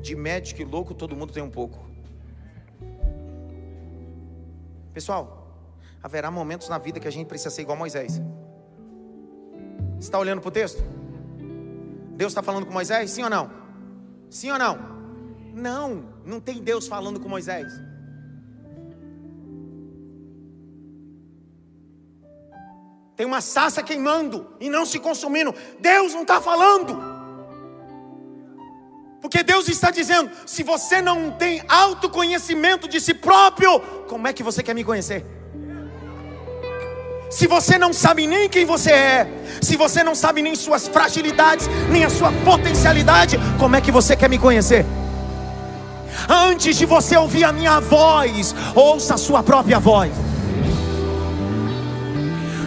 De 0.00 0.16
médico 0.16 0.62
e 0.62 0.64
louco, 0.64 0.94
todo 0.94 1.14
mundo 1.16 1.32
tem 1.32 1.42
um 1.42 1.50
pouco. 1.50 1.78
Pessoal, 4.92 5.54
haverá 6.02 6.30
momentos 6.30 6.68
na 6.68 6.78
vida 6.78 6.98
que 6.98 7.08
a 7.08 7.12
gente 7.12 7.26
precisa 7.26 7.50
ser 7.50 7.62
igual 7.62 7.76
Moisés. 7.76 8.20
Está 9.98 10.18
olhando 10.18 10.40
para 10.40 10.48
o 10.48 10.52
texto? 10.52 10.82
Deus 12.16 12.32
está 12.32 12.42
falando 12.42 12.66
com 12.66 12.72
Moisés? 12.72 13.10
Sim 13.10 13.22
ou 13.22 13.30
não? 13.30 13.50
Sim 14.28 14.50
ou 14.50 14.58
não? 14.58 14.78
Não, 15.54 16.04
não 16.24 16.40
tem 16.40 16.62
Deus 16.62 16.86
falando 16.86 17.20
com 17.20 17.28
Moisés. 17.28 17.72
Tem 23.16 23.26
uma 23.26 23.42
sassa 23.42 23.82
queimando 23.82 24.46
e 24.58 24.70
não 24.70 24.86
se 24.86 24.98
consumindo. 24.98 25.54
Deus 25.78 26.14
não 26.14 26.22
está 26.22 26.40
falando. 26.40 27.09
Porque 29.30 29.44
Deus 29.44 29.68
está 29.68 29.92
dizendo: 29.92 30.28
se 30.44 30.64
você 30.64 31.00
não 31.00 31.30
tem 31.30 31.62
autoconhecimento 31.68 32.88
de 32.88 33.00
si 33.00 33.14
próprio, 33.14 33.78
como 34.08 34.26
é 34.26 34.32
que 34.32 34.42
você 34.42 34.60
quer 34.60 34.74
me 34.74 34.82
conhecer? 34.82 35.24
Se 37.30 37.46
você 37.46 37.78
não 37.78 37.92
sabe 37.92 38.26
nem 38.26 38.48
quem 38.48 38.64
você 38.64 38.90
é, 38.90 39.28
se 39.62 39.76
você 39.76 40.02
não 40.02 40.16
sabe 40.16 40.42
nem 40.42 40.56
suas 40.56 40.88
fragilidades, 40.88 41.68
nem 41.88 42.04
a 42.04 42.10
sua 42.10 42.32
potencialidade, 42.44 43.38
como 43.56 43.76
é 43.76 43.80
que 43.80 43.92
você 43.92 44.16
quer 44.16 44.28
me 44.28 44.36
conhecer? 44.36 44.84
Antes 46.28 46.76
de 46.76 46.84
você 46.84 47.16
ouvir 47.16 47.44
a 47.44 47.52
minha 47.52 47.78
voz, 47.78 48.52
ouça 48.74 49.14
a 49.14 49.16
sua 49.16 49.44
própria 49.44 49.78
voz. 49.78 50.10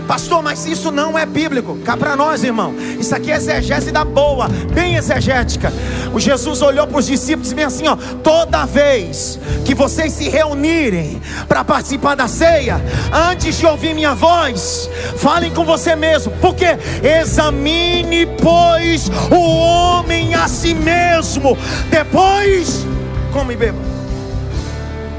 Pastor, 0.08 0.44
mas 0.44 0.66
isso 0.66 0.92
não 0.92 1.18
é 1.18 1.26
bíblico. 1.26 1.78
Cá 1.86 1.96
para 1.96 2.16
nós, 2.16 2.44
irmão. 2.44 2.74
Isso 3.00 3.16
aqui 3.16 3.32
é 3.32 3.36
exegese 3.36 3.92
da 3.92 4.04
boa, 4.04 4.48
bem 4.74 4.96
exegética. 4.96 5.72
O 6.14 6.20
Jesus 6.20 6.62
olhou 6.62 6.86
para 6.88 7.00
os 7.00 7.08
discípulos 7.08 7.52
e 7.52 7.56
disse 7.56 7.66
assim: 7.66 7.88
ó, 7.88 7.96
toda 8.22 8.66
vez 8.66 9.40
que 9.66 9.74
vocês 9.74 10.14
se 10.14 10.30
reunirem 10.30 11.22
para 11.48 11.64
participar 11.64 12.16
da 12.16 12.28
ceia, 12.28 12.82
antes 13.12 13.58
de 13.58 13.66
ouvir 13.66 13.94
minha 13.94 14.14
voz, 14.14 14.90
falem 15.18 15.52
com 15.52 15.66
você 15.66 15.96
mesmo, 15.96 16.32
porque 16.42 16.78
examine, 17.02 18.26
pois, 18.42 19.10
o 19.32 19.58
homem 19.58 20.36
a 20.36 20.48
si 20.48 20.74
mesmo, 20.74 21.58
depois 21.90 22.86
come 23.32 23.54
e 23.54 23.58
beba. 23.58 23.80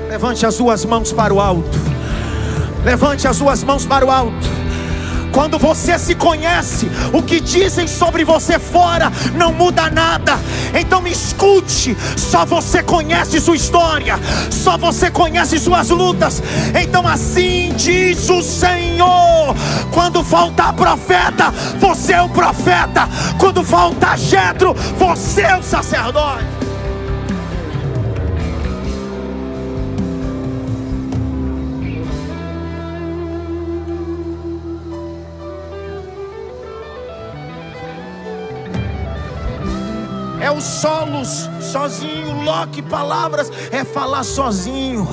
Levante 0.08 0.46
as 0.46 0.54
suas 0.54 0.84
mãos 0.84 1.12
para 1.12 1.34
o 1.34 1.40
alto. 1.40 1.76
Levante 2.84 3.26
as 3.26 3.36
suas 3.36 3.64
mãos 3.64 3.84
para 3.84 4.04
o 4.04 4.10
alto. 4.10 4.46
Quando 5.34 5.58
você 5.58 5.98
se 5.98 6.14
conhece, 6.14 6.88
o 7.12 7.20
que 7.20 7.40
dizem 7.40 7.88
sobre 7.88 8.24
você 8.24 8.56
fora 8.56 9.12
não 9.34 9.52
muda 9.52 9.90
nada. 9.90 10.38
Então 10.72 11.02
me 11.02 11.10
escute, 11.10 11.96
só 12.16 12.44
você 12.44 12.84
conhece 12.84 13.40
sua 13.40 13.56
história, 13.56 14.16
só 14.48 14.78
você 14.78 15.10
conhece 15.10 15.58
suas 15.58 15.90
lutas. 15.90 16.40
Então 16.80 17.04
assim 17.04 17.72
diz 17.76 18.30
o 18.30 18.42
Senhor: 18.42 19.56
quando 19.92 20.22
faltar 20.22 20.72
profeta, 20.72 21.52
você 21.80 22.12
é 22.12 22.22
o 22.22 22.28
profeta. 22.28 23.08
Quando 23.36 23.64
faltar 23.64 24.16
Jetro, 24.16 24.72
você 24.96 25.42
é 25.42 25.56
o 25.56 25.64
sacerdote. 25.64 26.73
É 40.44 40.50
o 40.50 40.60
solos 40.60 41.48
sozinho, 41.72 42.44
Loki, 42.44 42.82
palavras, 42.82 43.50
é 43.72 43.82
falar 43.82 44.24
sozinho. 44.24 45.08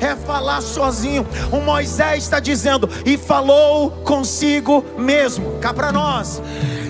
É 0.00 0.16
falar 0.16 0.60
sozinho. 0.60 1.24
O 1.52 1.60
Moisés 1.60 2.24
está 2.24 2.40
dizendo, 2.40 2.88
e 3.04 3.16
falou 3.16 3.92
consigo 4.02 4.84
mesmo. 4.98 5.58
Cá 5.60 5.72
para 5.72 5.92
nós. 5.92 6.42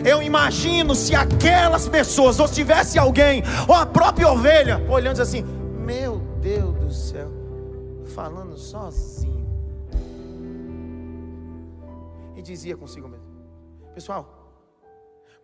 Eu 0.04 0.22
imagino 0.22 0.94
se 0.94 1.14
aquelas 1.14 1.86
pessoas, 1.86 2.40
ou 2.40 2.48
se 2.48 2.54
tivesse 2.54 2.98
alguém, 2.98 3.42
ou 3.68 3.74
a 3.74 3.84
própria 3.84 4.28
ovelha, 4.28 4.82
olhando 4.88 5.20
assim: 5.20 5.42
Meu 5.42 6.18
Deus 6.40 6.74
do 6.74 6.90
céu, 6.90 7.30
falando 8.14 8.56
sozinho. 8.56 9.46
E 12.34 12.42
dizia 12.42 12.76
consigo 12.76 13.06
mesmo: 13.06 13.26
Pessoal, 13.94 14.50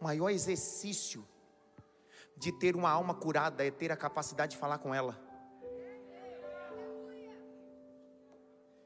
maior 0.00 0.30
exercício 0.30 1.22
de 2.42 2.50
ter 2.50 2.74
uma 2.74 2.90
alma 2.90 3.14
curada 3.14 3.64
é 3.64 3.70
ter 3.70 3.92
a 3.92 3.96
capacidade 3.96 4.54
de 4.54 4.58
falar 4.58 4.78
com 4.78 4.92
ela. 4.92 5.16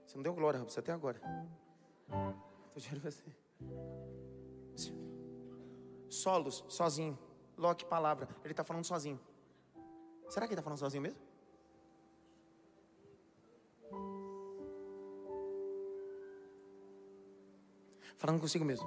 Você 0.05 0.15
não 0.15 0.23
deu 0.23 0.35
glória 0.35 0.61
você 0.63 0.79
até 0.81 0.93
agora. 0.93 1.19
Estou 2.67 2.77
dizendo 2.77 3.01
você. 3.01 3.25
Solos, 6.11 6.67
sozinho. 6.69 7.19
Loque 7.57 7.87
palavra. 7.87 8.29
Ele 8.45 8.53
está 8.53 8.63
falando 8.63 8.85
sozinho. 8.85 9.19
Será 10.29 10.47
que 10.47 10.53
ele 10.53 10.61
está 10.61 10.63
falando 10.63 10.79
sozinho 10.79 11.03
mesmo? 11.03 11.19
Falando 18.19 18.39
consigo 18.39 18.67
mesmo. 18.67 18.87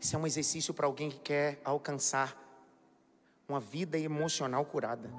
Isso 0.00 0.16
é 0.16 0.18
um 0.18 0.26
exercício 0.26 0.72
para 0.72 0.86
alguém 0.86 1.10
que 1.10 1.18
quer 1.18 1.60
alcançar 1.62 2.42
uma 3.48 3.60
vida 3.60 3.98
emocional 3.98 4.64
curada. 4.64 5.10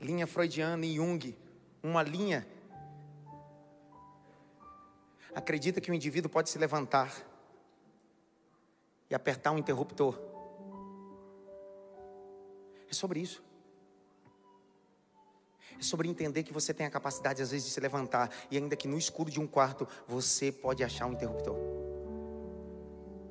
Linha 0.00 0.26
freudiana 0.26 0.86
e 0.86 0.94
Jung, 0.94 1.36
uma 1.82 2.02
linha 2.02 2.46
acredita 5.34 5.80
que 5.80 5.90
o 5.90 5.94
indivíduo 5.94 6.30
pode 6.30 6.50
se 6.50 6.58
levantar 6.58 7.12
e 9.10 9.14
apertar 9.14 9.52
um 9.52 9.58
interruptor. 9.58 10.18
É 12.88 12.92
sobre 12.92 13.20
isso. 13.20 13.47
É 15.78 15.82
sobre 15.82 16.08
entender 16.08 16.42
que 16.42 16.52
você 16.52 16.74
tem 16.74 16.86
a 16.86 16.90
capacidade, 16.90 17.40
às 17.40 17.50
vezes, 17.50 17.66
de 17.66 17.72
se 17.72 17.80
levantar, 17.80 18.30
e 18.50 18.56
ainda 18.56 18.74
que 18.74 18.88
no 18.88 18.98
escuro 18.98 19.30
de 19.30 19.40
um 19.40 19.46
quarto, 19.46 19.86
você 20.06 20.50
pode 20.50 20.82
achar 20.82 21.06
um 21.06 21.12
interruptor. 21.12 21.54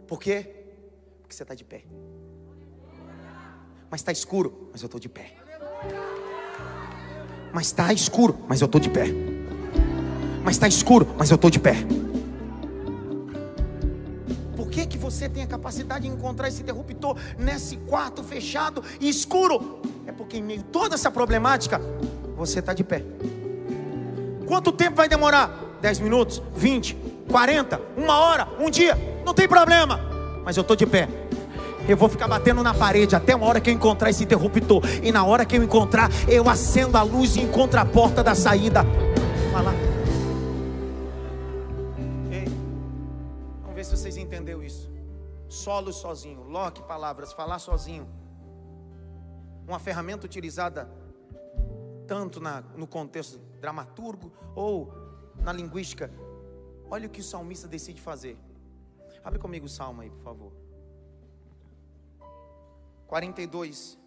Por 0.07 0.19
quê? 0.19 0.65
Porque 1.21 1.35
você 1.35 1.43
está 1.43 1.53
de 1.53 1.65
pé. 1.65 1.83
Mas 3.91 4.01
está 4.01 4.11
escuro, 4.11 4.69
mas 4.71 4.81
eu 4.81 4.85
estou 4.85 4.99
de 4.99 5.09
pé. 5.09 5.33
Mas 7.53 7.67
está 7.67 7.91
escuro, 7.91 8.37
mas 8.47 8.61
eu 8.61 8.65
estou 8.65 8.79
de 8.79 8.89
pé. 8.89 9.07
Mas 10.43 10.55
está 10.55 10.67
escuro, 10.67 11.07
mas 11.17 11.29
eu 11.29 11.35
estou 11.35 11.49
de 11.49 11.59
pé. 11.59 11.75
Por 14.55 14.69
que, 14.69 14.85
que 14.85 14.97
você 14.97 15.27
tem 15.27 15.43
a 15.43 15.47
capacidade 15.47 16.07
de 16.07 16.13
encontrar 16.13 16.47
esse 16.47 16.61
interruptor 16.61 17.17
nesse 17.37 17.75
quarto 17.77 18.23
fechado 18.23 18.83
e 19.01 19.09
escuro? 19.09 19.81
É 20.05 20.11
porque 20.11 20.37
em 20.37 20.43
meio 20.43 20.61
a 20.61 20.71
toda 20.71 20.95
essa 20.95 21.11
problemática, 21.11 21.81
você 22.37 22.59
está 22.59 22.73
de 22.73 22.83
pé. 22.83 23.03
Quanto 24.45 24.71
tempo 24.71 24.95
vai 24.95 25.09
demorar? 25.09 25.51
10 25.81 25.99
minutos, 25.99 26.41
20, 26.55 26.95
40, 27.29 27.81
uma 27.97 28.19
hora, 28.19 28.47
um 28.59 28.69
dia, 28.69 28.95
não 29.25 29.33
tem 29.33 29.47
problema. 29.47 29.99
Mas 30.45 30.55
eu 30.55 30.61
estou 30.61 30.75
de 30.75 30.85
pé. 30.85 31.09
Eu 31.89 31.97
vou 31.97 32.07
ficar 32.07 32.27
batendo 32.27 32.61
na 32.61 32.73
parede 32.73 33.15
até 33.15 33.35
uma 33.35 33.45
hora 33.47 33.59
que 33.59 33.69
eu 33.69 33.73
encontrar 33.73 34.09
esse 34.09 34.23
interruptor. 34.23 34.81
E 35.01 35.11
na 35.11 35.25
hora 35.25 35.45
que 35.45 35.57
eu 35.57 35.63
encontrar, 35.63 36.09
eu 36.27 36.47
acendo 36.49 36.97
a 36.97 37.01
luz 37.01 37.35
e 37.35 37.41
encontro 37.41 37.79
a 37.79 37.85
porta 37.85 38.23
da 38.23 38.35
saída. 38.35 38.83
Vai 39.51 39.63
lá. 39.63 39.73
Ei, 42.31 42.45
vamos 43.61 43.75
ver 43.75 43.85
se 43.85 43.97
vocês 43.97 44.17
entenderam 44.17 44.61
isso. 44.63 44.91
Solo 45.47 45.93
sozinho, 45.93 46.43
loque 46.43 46.81
palavras, 46.83 47.31
falar 47.33 47.59
sozinho. 47.59 48.07
Uma 49.65 49.79
ferramenta 49.79 50.25
utilizada 50.25 50.89
tanto 52.07 52.39
na, 52.39 52.61
no 52.61 52.87
contexto 52.87 53.37
dramaturgo 53.59 54.31
ou 54.55 54.91
na 55.43 55.51
linguística. 55.51 56.09
Olha 56.89 57.07
o 57.07 57.11
que 57.11 57.19
o 57.19 57.23
salmista 57.23 57.67
decide 57.67 58.01
fazer. 58.01 58.37
Abre 59.23 59.39
comigo 59.39 59.65
o 59.65 59.69
salmo 59.69 60.01
aí, 60.01 60.09
por 60.09 60.21
favor. 60.21 60.53
42, 63.07 63.99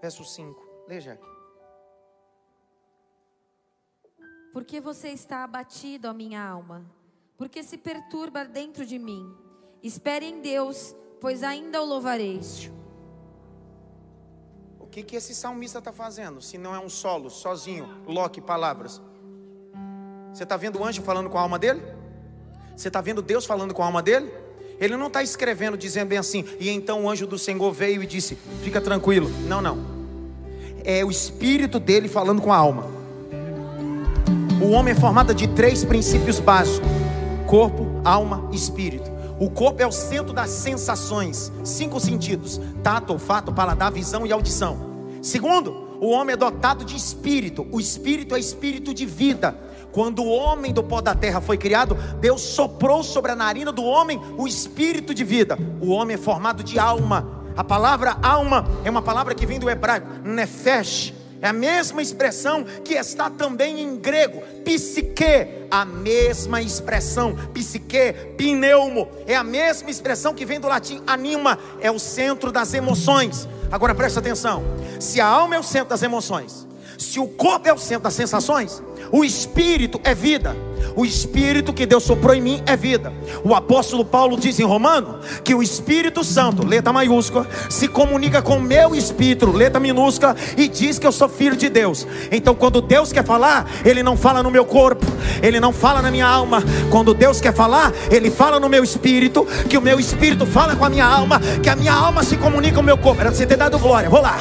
verso 0.00 0.24
5. 0.24 0.84
Leia, 0.88 1.12
aqui. 1.12 1.32
Porque 4.52 4.80
você 4.80 5.08
está 5.08 5.44
abatido, 5.44 6.08
ó 6.08 6.12
minha 6.12 6.42
alma? 6.42 6.84
Porque 7.36 7.62
se 7.62 7.78
perturba 7.78 8.44
dentro 8.44 8.84
de 8.84 8.98
mim? 8.98 9.34
Espere 9.82 10.26
em 10.26 10.40
Deus, 10.40 10.94
pois 11.20 11.42
ainda 11.42 11.82
o 11.82 11.86
louvareis 11.86 12.70
que, 14.92 15.02
que 15.02 15.16
esse 15.16 15.34
salmista 15.34 15.78
está 15.78 15.90
fazendo? 15.90 16.42
Se 16.42 16.58
não 16.58 16.74
é 16.74 16.78
um 16.78 16.88
solo, 16.90 17.30
sozinho, 17.30 17.88
loque 18.06 18.42
palavras. 18.42 19.00
Você 20.34 20.42
está 20.42 20.54
vendo 20.58 20.78
o 20.78 20.84
anjo 20.84 21.00
falando 21.00 21.30
com 21.30 21.38
a 21.38 21.40
alma 21.40 21.58
dele? 21.58 21.82
Você 22.76 22.88
está 22.88 23.00
vendo 23.00 23.22
Deus 23.22 23.46
falando 23.46 23.72
com 23.72 23.82
a 23.82 23.86
alma 23.86 24.02
dele? 24.02 24.30
Ele 24.78 24.94
não 24.98 25.06
está 25.06 25.22
escrevendo 25.22 25.78
dizendo 25.78 26.08
bem 26.08 26.18
assim, 26.18 26.44
e 26.60 26.68
então 26.68 27.04
o 27.04 27.10
anjo 27.10 27.26
do 27.26 27.38
Senhor 27.38 27.72
veio 27.72 28.02
e 28.02 28.06
disse: 28.06 28.36
Fica 28.62 28.82
tranquilo. 28.82 29.30
Não, 29.46 29.62
não. 29.62 29.78
É 30.84 31.02
o 31.02 31.10
espírito 31.10 31.80
dele 31.80 32.06
falando 32.06 32.42
com 32.42 32.52
a 32.52 32.56
alma. 32.56 32.86
O 34.60 34.70
homem 34.72 34.92
é 34.92 34.94
formado 34.94 35.34
de 35.34 35.48
três 35.48 35.84
princípios 35.84 36.38
básicos: 36.38 36.86
corpo, 37.46 37.86
alma 38.04 38.46
e 38.52 38.56
espírito. 38.56 39.10
O 39.42 39.50
corpo 39.50 39.82
é 39.82 39.86
o 39.88 39.90
centro 39.90 40.32
das 40.32 40.50
sensações, 40.50 41.50
cinco 41.64 41.98
sentidos: 41.98 42.60
tato, 42.80 43.12
olfato, 43.12 43.52
paladar, 43.52 43.90
visão 43.90 44.24
e 44.24 44.30
audição. 44.30 44.78
Segundo, 45.20 45.98
o 46.00 46.10
homem 46.10 46.34
é 46.34 46.36
dotado 46.36 46.84
de 46.84 46.94
espírito. 46.94 47.66
O 47.72 47.80
espírito 47.80 48.36
é 48.36 48.38
espírito 48.38 48.94
de 48.94 49.04
vida. 49.04 49.58
Quando 49.90 50.22
o 50.22 50.30
homem 50.30 50.72
do 50.72 50.84
pó 50.84 51.00
da 51.00 51.12
terra 51.12 51.40
foi 51.40 51.58
criado, 51.58 51.96
Deus 52.20 52.40
soprou 52.40 53.02
sobre 53.02 53.32
a 53.32 53.36
narina 53.36 53.72
do 53.72 53.82
homem 53.82 54.20
o 54.38 54.46
espírito 54.46 55.12
de 55.12 55.24
vida. 55.24 55.58
O 55.80 55.90
homem 55.90 56.14
é 56.14 56.18
formado 56.18 56.62
de 56.62 56.78
alma. 56.78 57.42
A 57.56 57.64
palavra 57.64 58.16
alma 58.22 58.64
é 58.84 58.90
uma 58.90 59.02
palavra 59.02 59.34
que 59.34 59.44
vem 59.44 59.58
do 59.58 59.68
hebraico, 59.68 60.06
nefesh 60.22 61.12
é 61.42 61.48
a 61.48 61.52
mesma 61.52 62.00
expressão 62.00 62.64
que 62.84 62.94
está 62.94 63.28
também 63.28 63.80
em 63.80 63.96
grego, 63.96 64.40
psique, 64.64 65.66
a 65.68 65.84
mesma 65.84 66.62
expressão, 66.62 67.34
psique, 67.52 68.14
pneumo, 68.36 69.08
é 69.26 69.34
a 69.34 69.42
mesma 69.42 69.90
expressão 69.90 70.32
que 70.32 70.46
vem 70.46 70.60
do 70.60 70.68
latim 70.68 71.02
anima, 71.04 71.58
é 71.80 71.90
o 71.90 71.98
centro 71.98 72.52
das 72.52 72.72
emoções. 72.72 73.48
Agora 73.72 73.92
presta 73.92 74.20
atenção: 74.20 74.62
se 75.00 75.20
a 75.20 75.26
alma 75.26 75.56
é 75.56 75.58
o 75.58 75.64
centro 75.64 75.88
das 75.88 76.02
emoções, 76.04 76.66
se 77.02 77.18
o 77.20 77.26
corpo 77.26 77.68
é 77.68 77.72
o 77.72 77.78
centro 77.78 78.04
das 78.04 78.14
sensações, 78.14 78.82
o 79.10 79.24
espírito 79.24 80.00
é 80.04 80.14
vida. 80.14 80.56
O 80.96 81.04
espírito 81.04 81.72
que 81.72 81.86
Deus 81.86 82.02
soprou 82.02 82.34
em 82.34 82.40
mim 82.40 82.62
é 82.66 82.76
vida. 82.76 83.12
O 83.44 83.54
apóstolo 83.54 84.04
Paulo 84.04 84.36
diz 84.36 84.58
em 84.58 84.64
Romano 84.64 85.20
que 85.44 85.54
o 85.54 85.62
Espírito 85.62 86.22
Santo, 86.24 86.66
letra 86.66 86.92
maiúscula, 86.92 87.46
se 87.68 87.88
comunica 87.88 88.42
com 88.42 88.56
o 88.56 88.62
meu 88.62 88.94
espírito, 88.94 89.50
letra 89.50 89.80
minúscula, 89.80 90.36
e 90.56 90.68
diz 90.68 90.98
que 90.98 91.06
eu 91.06 91.12
sou 91.12 91.28
filho 91.28 91.56
de 91.56 91.68
Deus. 91.68 92.06
Então, 92.30 92.54
quando 92.54 92.80
Deus 92.80 93.12
quer 93.12 93.24
falar, 93.24 93.70
Ele 93.84 94.02
não 94.02 94.16
fala 94.16 94.42
no 94.42 94.50
meu 94.50 94.64
corpo, 94.64 95.06
Ele 95.42 95.60
não 95.60 95.72
fala 95.72 96.02
na 96.02 96.10
minha 96.10 96.26
alma. 96.26 96.62
Quando 96.90 97.14
Deus 97.14 97.40
quer 97.40 97.54
falar, 97.54 97.92
Ele 98.10 98.30
fala 98.30 98.60
no 98.60 98.68
meu 98.68 98.84
espírito, 98.84 99.46
que 99.68 99.78
o 99.78 99.82
meu 99.82 99.98
espírito 99.98 100.44
fala 100.44 100.76
com 100.76 100.84
a 100.84 100.90
minha 100.90 101.06
alma, 101.06 101.40
que 101.62 101.70
a 101.70 101.76
minha 101.76 101.92
alma 101.92 102.22
se 102.22 102.36
comunica 102.36 102.74
com 102.74 102.80
o 102.80 102.84
meu 102.84 102.98
corpo. 102.98 103.20
Era 103.20 103.30
você 103.30 103.46
ter 103.46 103.56
dado 103.56 103.78
glória. 103.78 104.10
Vou 104.10 104.20
lá. 104.20 104.38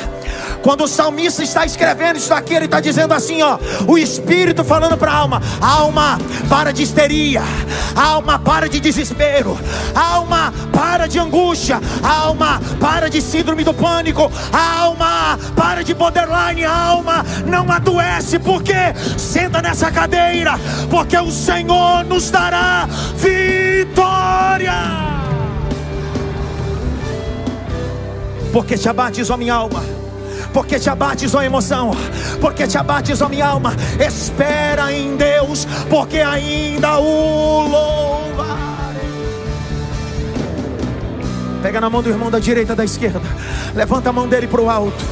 Quando 0.61 0.83
o 0.83 0.87
salmista 0.87 1.43
está 1.43 1.65
escrevendo 1.65 2.17
isso 2.17 2.33
aqui, 2.33 2.53
ele 2.53 2.65
está 2.65 2.79
dizendo 2.79 3.13
assim: 3.13 3.41
ó, 3.41 3.57
o 3.87 3.97
espírito 3.97 4.63
falando 4.63 4.97
para 4.97 5.11
a 5.11 5.15
alma, 5.15 5.41
alma, 5.59 6.19
para 6.47 6.71
de 6.71 6.83
histeria, 6.83 7.41
alma, 7.95 8.37
para 8.37 8.69
de 8.69 8.79
desespero, 8.79 9.57
alma, 9.95 10.53
para 10.71 11.07
de 11.07 11.17
angústia, 11.17 11.81
alma, 12.03 12.61
para 12.79 13.09
de 13.09 13.21
síndrome 13.21 13.63
do 13.63 13.73
pânico, 13.73 14.31
alma, 14.51 15.39
para 15.55 15.83
de 15.83 15.93
borderline, 15.93 16.63
alma, 16.63 17.25
não 17.45 17.71
adoece, 17.71 18.37
porque 18.37 18.75
senta 19.17 19.61
nessa 19.61 19.89
cadeira, 19.89 20.59
porque 20.89 21.17
o 21.17 21.31
Senhor 21.31 22.03
nos 22.05 22.29
dará 22.29 22.87
vitória. 23.15 24.73
Porque 28.53 28.77
te 28.77 28.89
abates, 28.89 29.29
ó 29.29 29.37
minha 29.37 29.53
alma 29.53 30.00
porque 30.53 30.79
te 30.79 30.89
abates, 30.89 31.33
ó 31.33 31.41
emoção, 31.41 31.91
porque 32.39 32.67
te 32.67 32.77
abates, 32.77 33.21
ó 33.21 33.29
minha 33.29 33.47
alma. 33.47 33.75
Espera 33.99 34.91
em 34.91 35.15
Deus, 35.15 35.65
porque 35.89 36.19
ainda 36.19 36.97
o 36.99 37.67
louvarei. 37.67 39.01
Pega 41.61 41.79
na 41.79 41.89
mão 41.89 42.01
do 42.01 42.09
irmão 42.09 42.31
da 42.31 42.39
direita, 42.39 42.75
da 42.75 42.83
esquerda, 42.83 43.21
levanta 43.75 44.09
a 44.09 44.13
mão 44.13 44.27
dele 44.27 44.47
para 44.47 44.61
o 44.61 44.69
alto. 44.69 45.03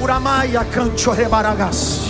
Uramaia 0.00 0.64
cancho 0.64 1.10
rebaragas. 1.10 2.07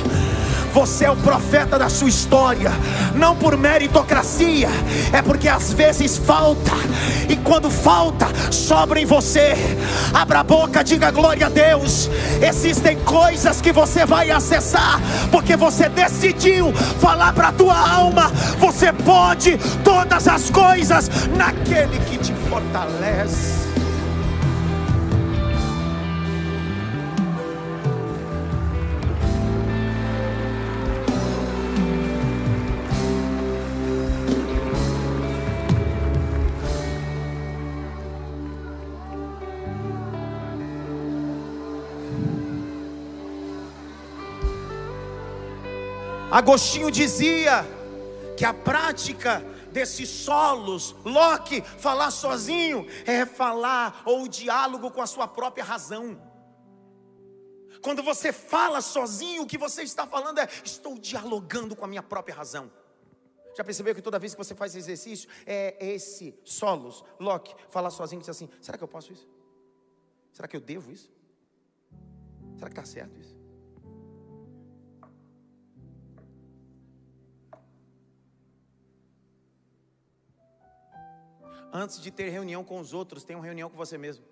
Você 0.73 1.07
é 1.07 1.11
o 1.11 1.17
profeta 1.17 1.79
da 1.79 1.89
sua 1.89 2.09
história, 2.09 2.71
não 3.15 3.35
por 3.35 3.57
meritocracia, 3.57 4.69
é 5.13 5.21
porque 5.23 5.49
às 5.49 5.73
vezes 5.73 6.17
falta, 6.17 6.73
e 7.29 7.37
quando 7.37 7.71
falta, 7.71 8.27
sobra 8.53 9.01
em 9.01 9.05
você. 9.05 9.55
Abra 10.13 10.41
a 10.41 10.45
boca, 10.45 10.85
diga 10.85 11.11
glória 11.11 11.47
a 11.47 11.49
Deus. 11.49 12.09
Existem 12.41 12.97
coisas 13.01 13.61
que 13.61 13.73
você 13.73 14.07
vai 14.07 14.31
acessar, 14.31 15.01
porque 15.31 15.57
você 15.57 15.89
decidiu 15.89 16.73
falar 17.01 17.33
para 17.33 17.49
a 17.49 17.53
tua 17.53 17.77
alma: 17.77 18.31
você 18.59 18.93
pode 18.93 19.59
todas 19.83 20.29
as 20.29 20.51
coisas 20.51 21.11
naquele 21.37 21.99
que 22.07 22.19
te 22.19 22.33
fortalece. 22.49 23.58
Agostinho 46.39 46.89
dizia 46.89 47.67
que 48.37 48.45
a 48.45 48.55
prática 48.55 49.41
desses 49.73 50.09
solos, 50.09 50.95
Locke, 51.05 51.61
falar 51.63 52.13
sozinho, 52.13 52.87
é 53.05 53.27
falar 53.27 54.03
ou 54.05 54.29
diálogo 54.29 54.89
com 54.93 55.03
a 55.03 55.07
sua 55.09 55.27
própria 55.27 55.65
razão. 55.65 56.17
Quando 57.83 58.05
você 58.05 58.33
fala 58.33 58.81
sozinho, 58.81 59.43
o 59.43 59.47
que 59.49 59.59
você 59.59 59.83
está 59.83 60.07
falando 60.07 60.39
é: 60.39 60.49
estou 60.65 60.97
dialogando 60.97 61.75
com 61.75 61.85
a 61.85 61.89
minha 61.89 62.05
própria 62.05 62.37
razão. 62.37 62.71
Já 63.57 63.65
percebeu 63.65 63.93
que 63.93 64.01
toda 64.01 64.17
vez 64.17 64.33
que 64.33 64.39
você 64.39 64.55
faz 64.55 64.77
exercício, 64.77 65.29
é 65.45 65.77
esse 65.81 66.39
solos, 66.45 67.05
Locke, 67.19 67.53
falar 67.69 67.91
sozinho, 67.91 68.21
diz 68.21 68.29
assim: 68.29 68.49
será 68.61 68.79
que 68.79 68.85
eu 68.85 68.89
posso 68.89 69.13
isso? 69.13 69.29
Será 70.33 70.47
que 70.47 70.57
eu 70.57 70.61
devo 70.61 70.93
isso? 70.93 71.11
Será 72.57 72.71
que 72.71 72.79
está 72.79 72.85
certo 72.85 73.19
isso? 73.19 73.38
Antes 81.73 82.01
de 82.01 82.11
ter 82.11 82.31
reunião 82.31 82.65
com 82.65 82.79
os 82.81 82.95
outros, 82.95 83.25
tenha 83.25 83.39
uma 83.39 83.45
reunião 83.45 83.69
com 83.69 83.77
você 83.77 83.99
mesmo. 83.99 84.25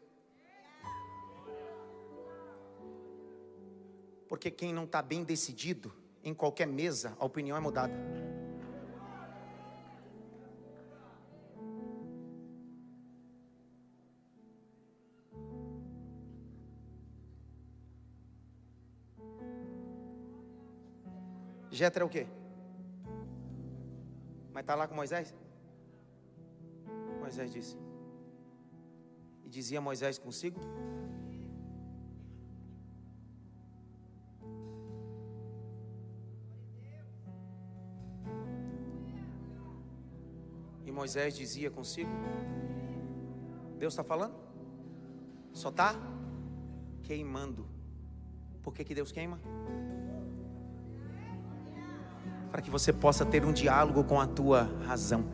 Porque 4.29 4.51
quem 4.51 4.73
não 4.73 4.85
está 4.85 5.03
bem 5.03 5.23
decidido, 5.23 5.93
em 6.25 6.35
qualquer 6.35 6.67
mesa, 6.67 7.15
a 7.19 7.25
opinião 7.25 7.57
é 7.57 7.61
mudada. 7.61 7.95
Jetro 21.71 22.05
é 22.05 22.07
o 22.07 22.09
quê? 22.09 22.27
Mas 24.51 24.63
está 24.63 24.75
lá 24.75 24.89
com 24.89 24.95
Moisés? 24.95 25.35
Moisés 27.27 27.53
disse. 27.53 27.77
E 29.45 29.49
dizia 29.49 29.81
Moisés 29.81 30.17
consigo? 30.17 30.61
E 40.85 40.93
Moisés 40.93 41.37
dizia 41.37 41.69
consigo? 41.69 42.09
Deus 43.77 43.93
está 43.93 44.05
falando? 44.05 44.37
Só 45.53 45.71
está 45.71 45.97
queimando. 47.03 47.67
Por 48.63 48.73
que, 48.73 48.85
que 48.85 48.95
Deus 48.95 49.11
queima? 49.11 49.41
Para 52.53 52.63
que 52.63 52.71
você 52.71 52.93
possa 52.93 53.27
ter 53.27 53.45
um 53.45 53.53
diálogo 53.53 54.05
com 54.05 54.21
a 54.21 54.29
tua 54.29 54.63
razão. 54.87 55.25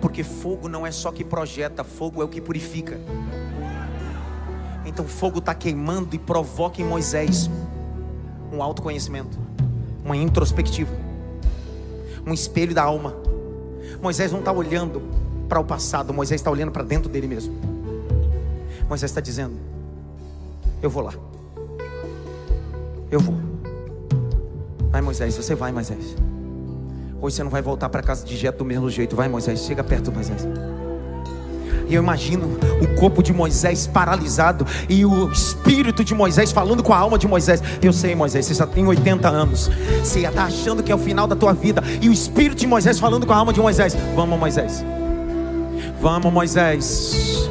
Porque 0.00 0.22
fogo 0.22 0.68
não 0.68 0.86
é 0.86 0.90
só 0.90 1.10
que 1.10 1.24
projeta, 1.24 1.82
fogo 1.82 2.22
é 2.22 2.24
o 2.24 2.28
que 2.28 2.40
purifica. 2.40 2.98
Então 4.84 5.06
fogo 5.06 5.38
está 5.38 5.54
queimando 5.54 6.14
e 6.14 6.18
provoca 6.18 6.80
em 6.80 6.84
Moisés 6.84 7.50
um 8.52 8.62
autoconhecimento, 8.62 9.38
uma 10.04 10.16
introspectiva, 10.16 10.92
um 12.26 12.32
espelho 12.32 12.74
da 12.74 12.84
alma. 12.84 13.14
Moisés 14.00 14.32
não 14.32 14.38
está 14.38 14.52
olhando 14.52 15.02
para 15.48 15.60
o 15.60 15.64
passado, 15.64 16.12
Moisés 16.14 16.40
está 16.40 16.50
olhando 16.50 16.72
para 16.72 16.82
dentro 16.82 17.08
dele 17.10 17.26
mesmo. 17.26 17.54
Moisés 18.88 19.10
está 19.10 19.20
dizendo: 19.20 19.56
Eu 20.80 20.88
vou 20.88 21.02
lá. 21.02 21.12
Eu 23.10 23.20
vou. 23.20 23.34
Vai, 24.90 25.00
Moisés, 25.02 25.36
você 25.36 25.54
vai, 25.54 25.70
Moisés. 25.72 26.16
Hoje 27.20 27.36
você 27.36 27.42
não 27.42 27.50
vai 27.50 27.60
voltar 27.60 27.88
para 27.88 28.00
casa 28.00 28.24
de 28.24 28.36
Jeto 28.36 28.58
do 28.58 28.64
mesmo 28.64 28.88
jeito. 28.88 29.16
Vai, 29.16 29.28
Moisés, 29.28 29.60
chega 29.60 29.82
perto, 29.82 30.12
Moisés. 30.12 30.46
E 31.88 31.94
eu 31.94 32.02
imagino 32.02 32.58
o 32.80 33.00
corpo 33.00 33.22
de 33.22 33.32
Moisés 33.32 33.86
paralisado 33.86 34.64
e 34.88 35.04
o 35.04 35.32
espírito 35.32 36.04
de 36.04 36.14
Moisés 36.14 36.52
falando 36.52 36.82
com 36.82 36.92
a 36.92 36.98
alma 36.98 37.18
de 37.18 37.26
Moisés. 37.26 37.62
Eu 37.82 37.92
sei, 37.92 38.14
Moisés, 38.14 38.46
você 38.46 38.54
já 38.54 38.66
tem 38.66 38.86
80 38.86 39.28
anos. 39.28 39.70
Você 40.04 40.20
está 40.20 40.44
achando 40.44 40.82
que 40.82 40.92
é 40.92 40.94
o 40.94 40.98
final 40.98 41.26
da 41.26 41.34
tua 41.34 41.52
vida. 41.52 41.82
E 42.00 42.08
o 42.08 42.12
espírito 42.12 42.58
de 42.58 42.66
Moisés 42.66 43.00
falando 43.00 43.26
com 43.26 43.32
a 43.32 43.36
alma 43.36 43.52
de 43.52 43.60
Moisés. 43.60 43.96
Vamos, 44.14 44.38
Moisés. 44.38 44.84
Vamos, 46.00 46.32
Moisés. 46.32 47.48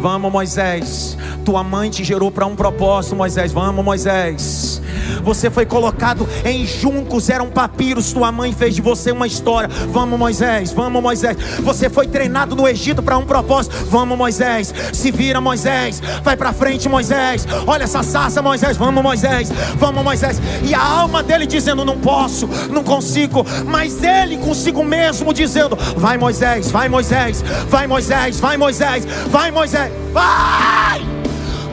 Vamos, 0.00 0.30
Moisés. 0.30 1.16
Tua 1.44 1.62
mãe 1.62 1.90
te 1.90 2.04
gerou 2.04 2.30
para 2.30 2.46
um 2.46 2.56
propósito, 2.56 3.16
Moisés. 3.16 3.52
Vamos, 3.52 3.84
Moisés. 3.84 4.82
Você 5.22 5.50
foi 5.50 5.66
colocado 5.66 6.28
em 6.44 6.66
juncos, 6.66 7.28
eram 7.28 7.48
papiros. 7.48 8.12
Tua 8.12 8.30
mãe 8.30 8.52
fez 8.52 8.74
de 8.74 8.82
você 8.82 9.10
uma 9.10 9.26
história. 9.26 9.68
Vamos, 9.90 10.18
Moisés. 10.18 10.72
Vamos, 10.72 11.02
Moisés. 11.02 11.36
Você 11.62 11.88
foi 11.88 12.06
treinado 12.06 12.54
no 12.54 12.68
Egito 12.68 13.02
para 13.02 13.16
um 13.18 13.24
propósito. 13.24 13.74
Vamos, 13.86 14.16
Moisés. 14.16 14.72
Se 14.92 15.10
vira, 15.10 15.40
Moisés. 15.40 16.00
Vai 16.22 16.36
para 16.36 16.52
frente, 16.52 16.88
Moisés. 16.88 17.46
Olha 17.66 17.84
essa 17.84 18.02
sarça, 18.02 18.42
Moisés. 18.42 18.76
Vamos, 18.76 19.02
Moisés. 19.02 19.50
Vamos, 19.78 20.04
Moisés. 20.04 20.40
E 20.62 20.74
a 20.74 20.82
alma 20.82 21.22
dele 21.22 21.46
dizendo: 21.46 21.84
Não 21.84 21.98
posso, 21.98 22.48
não 22.70 22.84
consigo. 22.84 23.44
Mas 23.66 24.02
ele 24.02 24.36
consigo 24.38 24.84
mesmo 24.84 25.32
dizendo: 25.32 25.76
Vai, 25.96 26.18
Moisés. 26.18 26.70
Vai, 26.70 26.88
Moisés. 26.88 27.42
Vai, 27.68 27.86
Moisés. 27.86 28.40
Vai, 28.40 28.56
Moisés. 28.56 29.04
Vai, 29.30 29.50
Moisés. 29.50 29.95
Vai! 30.12 31.00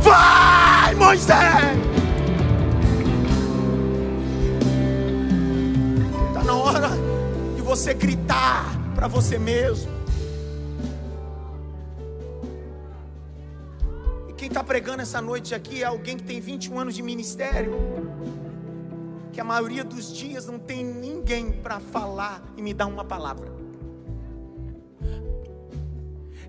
Vai, 0.02 0.96
Moisés! 0.96 1.78
Está 6.28 6.44
na 6.44 6.56
hora 6.56 6.90
de 7.56 7.62
você 7.62 7.94
gritar 7.94 8.66
para 8.96 9.08
você 9.08 9.38
mesmo. 9.38 9.92
E 14.28 14.34
quem 14.34 14.48
está 14.48 14.64
pregando 14.64 15.02
essa 15.02 15.22
noite 15.22 15.54
aqui 15.54 15.84
é 15.84 15.86
alguém 15.86 16.18
que 16.18 16.24
tem 16.24 16.42
21 16.42 16.80
anos 16.80 16.96
de 16.96 17.02
ministério. 17.02 17.74
Que 19.32 19.40
a 19.40 19.44
maioria 19.44 19.84
dos 19.84 20.14
dias 20.14 20.48
não 20.48 20.60
tem 20.60 20.84
ninguém 20.84 21.52
para 21.52 21.80
falar 21.80 22.42
e 22.58 22.62
me 22.62 22.74
dar 22.74 22.88
uma 22.88 23.06
palavra. 23.06 23.53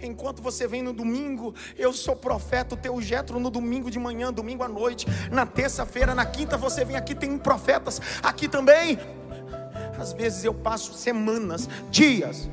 Enquanto 0.05 0.43
você 0.43 0.67
vem 0.67 0.83
no 0.83 0.93
domingo, 0.93 1.55
eu 1.77 1.93
sou 1.93 2.15
profeta, 2.15 2.75
o 2.75 2.79
teu 2.79 3.01
jetro 3.01 3.41
no 3.41 3.51
domingo 3.51 3.91
de 3.91 3.99
manhã, 3.99 4.33
domingo 4.33 4.63
à 4.63 4.69
noite, 4.69 5.07
na 5.31 5.47
terça-feira, 5.47 6.15
na 6.15 6.27
quinta 6.27 6.57
você 6.57 6.85
vem 6.85 6.97
aqui, 6.97 7.15
tem 7.15 7.39
profetas 7.39 8.01
aqui 8.23 8.49
também. 8.49 8.99
Às 9.99 10.13
vezes 10.13 10.45
eu 10.45 10.53
passo 10.53 10.93
semanas, 10.95 11.69
dias, 11.91 12.49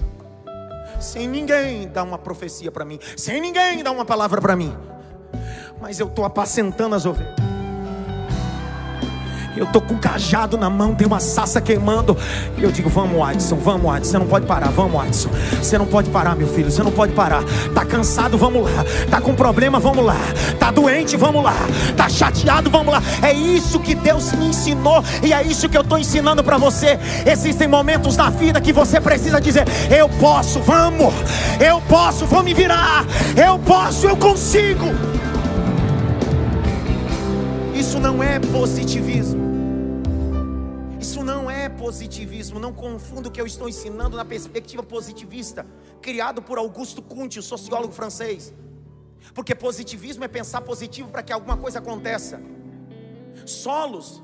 sem 1.00 1.28
ninguém 1.28 1.88
dar 1.88 2.04
uma 2.04 2.18
profecia 2.18 2.72
para 2.72 2.86
mim, 2.86 3.00
sem 3.18 3.42
ninguém 3.42 3.84
dar 3.84 3.92
uma 3.92 4.06
palavra 4.06 4.40
para 4.40 4.56
mim, 4.56 4.76
mas 5.82 6.00
eu 6.00 6.08
estou 6.08 6.24
apacentando 6.24 6.96
as 6.96 7.06
ovelhas. 7.06 7.61
Eu 9.56 9.66
estou 9.66 9.82
com 9.82 9.96
um 9.96 9.98
cajado 9.98 10.58
na 10.58 10.70
mão, 10.70 10.96
tem 10.96 11.06
uma 11.06 11.20
sassa 11.20 11.60
queimando. 11.60 12.18
E 12.58 12.64
eu 12.64 12.72
digo: 12.72 12.90
Vamos, 12.90 13.22
Adson, 13.22 13.58
vamos, 13.58 13.94
Adson. 13.94 14.12
Você 14.12 14.20
não 14.20 14.28
pode 14.28 14.46
parar, 14.46 14.70
vamos, 14.70 15.02
Adson. 15.02 15.30
Você 15.62 15.78
não 15.78 15.86
pode 15.86 16.10
parar, 16.10 16.36
meu 16.36 16.48
filho, 16.48 16.72
você 16.72 16.84
não 16.84 16.92
pode 16.92 17.14
parar. 17.14 17.44
Tá 17.74 17.86
cansado, 17.86 18.38
vamos 18.38 18.64
lá. 18.64 18.86
Tá 19.10 19.20
com 19.20 19.34
problema, 19.36 19.80
vamos 19.80 20.06
lá. 20.06 20.18
Tá 20.60 20.72
doente, 20.72 21.18
vamos 21.18 21.44
lá. 21.44 21.56
Tá 21.98 22.08
chateado, 22.08 22.70
vamos 22.70 22.94
lá. 22.94 23.02
É 23.22 23.34
isso 23.34 23.80
que 23.80 23.96
Deus 23.96 24.32
me 24.34 24.48
ensinou 24.48 25.04
e 25.24 25.34
é 25.34 25.44
isso 25.44 25.68
que 25.68 25.78
eu 25.78 25.82
estou 25.82 25.98
ensinando 25.98 26.44
para 26.44 26.58
você. 26.58 26.98
Existem 27.26 27.68
momentos 27.68 28.18
na 28.18 28.30
vida 28.30 28.62
que 28.62 28.72
você 28.72 29.00
precisa 29.02 29.42
dizer: 29.42 29.66
Eu 29.90 30.08
posso, 30.08 30.60
vamos. 30.60 31.14
Eu 31.60 31.82
posso, 31.82 32.26
vou 32.26 32.44
me 32.44 32.54
virar. 32.54 33.06
Eu 33.36 33.60
posso, 33.60 34.08
eu 34.08 34.16
consigo. 34.16 34.86
Isso 37.92 38.00
não 38.00 38.24
é 38.24 38.40
positivismo. 38.40 39.42
Isso 40.98 41.22
não 41.26 41.52
é 41.52 41.68
positivismo. 41.68 42.58
Não 42.58 42.72
confunda 42.72 43.28
o 43.28 43.32
que 43.32 43.42
eu 43.42 43.46
estou 43.46 43.68
ensinando 43.68 44.16
na 44.16 44.24
perspectiva 44.24 44.82
positivista, 44.82 45.68
criado 46.02 46.42
por 46.42 46.58
Augusto 46.58 47.02
Comte, 47.02 47.38
o 47.38 47.44
sociólogo 47.44 47.92
francês. 47.92 48.54
Porque 49.34 49.54
positivismo 49.54 50.24
é 50.24 50.30
pensar 50.30 50.62
positivo 50.62 51.10
para 51.10 51.22
que 51.22 51.34
alguma 51.34 51.58
coisa 51.58 51.80
aconteça. 51.80 52.42
Solos 53.46 54.24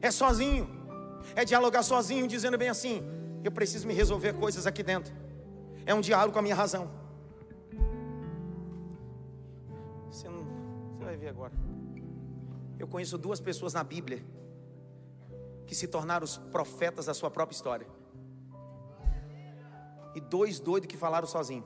é 0.00 0.10
sozinho, 0.10 0.66
é 1.36 1.44
dialogar 1.44 1.82
sozinho, 1.82 2.26
dizendo 2.26 2.56
bem 2.56 2.70
assim: 2.70 3.02
eu 3.44 3.52
preciso 3.52 3.86
me 3.86 3.92
resolver 3.92 4.32
coisas 4.32 4.66
aqui 4.66 4.82
dentro. 4.82 5.12
É 5.84 5.92
um 5.92 6.00
diálogo 6.00 6.32
com 6.32 6.38
a 6.38 6.42
minha 6.42 6.54
razão. 6.54 6.90
Você, 10.10 10.26
não, 10.26 10.42
você 10.96 11.04
vai 11.04 11.18
ver 11.18 11.28
agora. 11.28 11.67
Eu 12.78 12.86
conheço 12.86 13.18
duas 13.18 13.40
pessoas 13.40 13.74
na 13.74 13.82
Bíblia 13.82 14.24
que 15.66 15.74
se 15.74 15.88
tornaram 15.88 16.24
os 16.24 16.36
profetas 16.36 17.06
da 17.06 17.14
sua 17.14 17.30
própria 17.30 17.54
história. 17.54 17.86
E 20.14 20.20
dois 20.20 20.60
doidos 20.60 20.88
que 20.88 20.96
falaram 20.96 21.26
sozinho. 21.26 21.64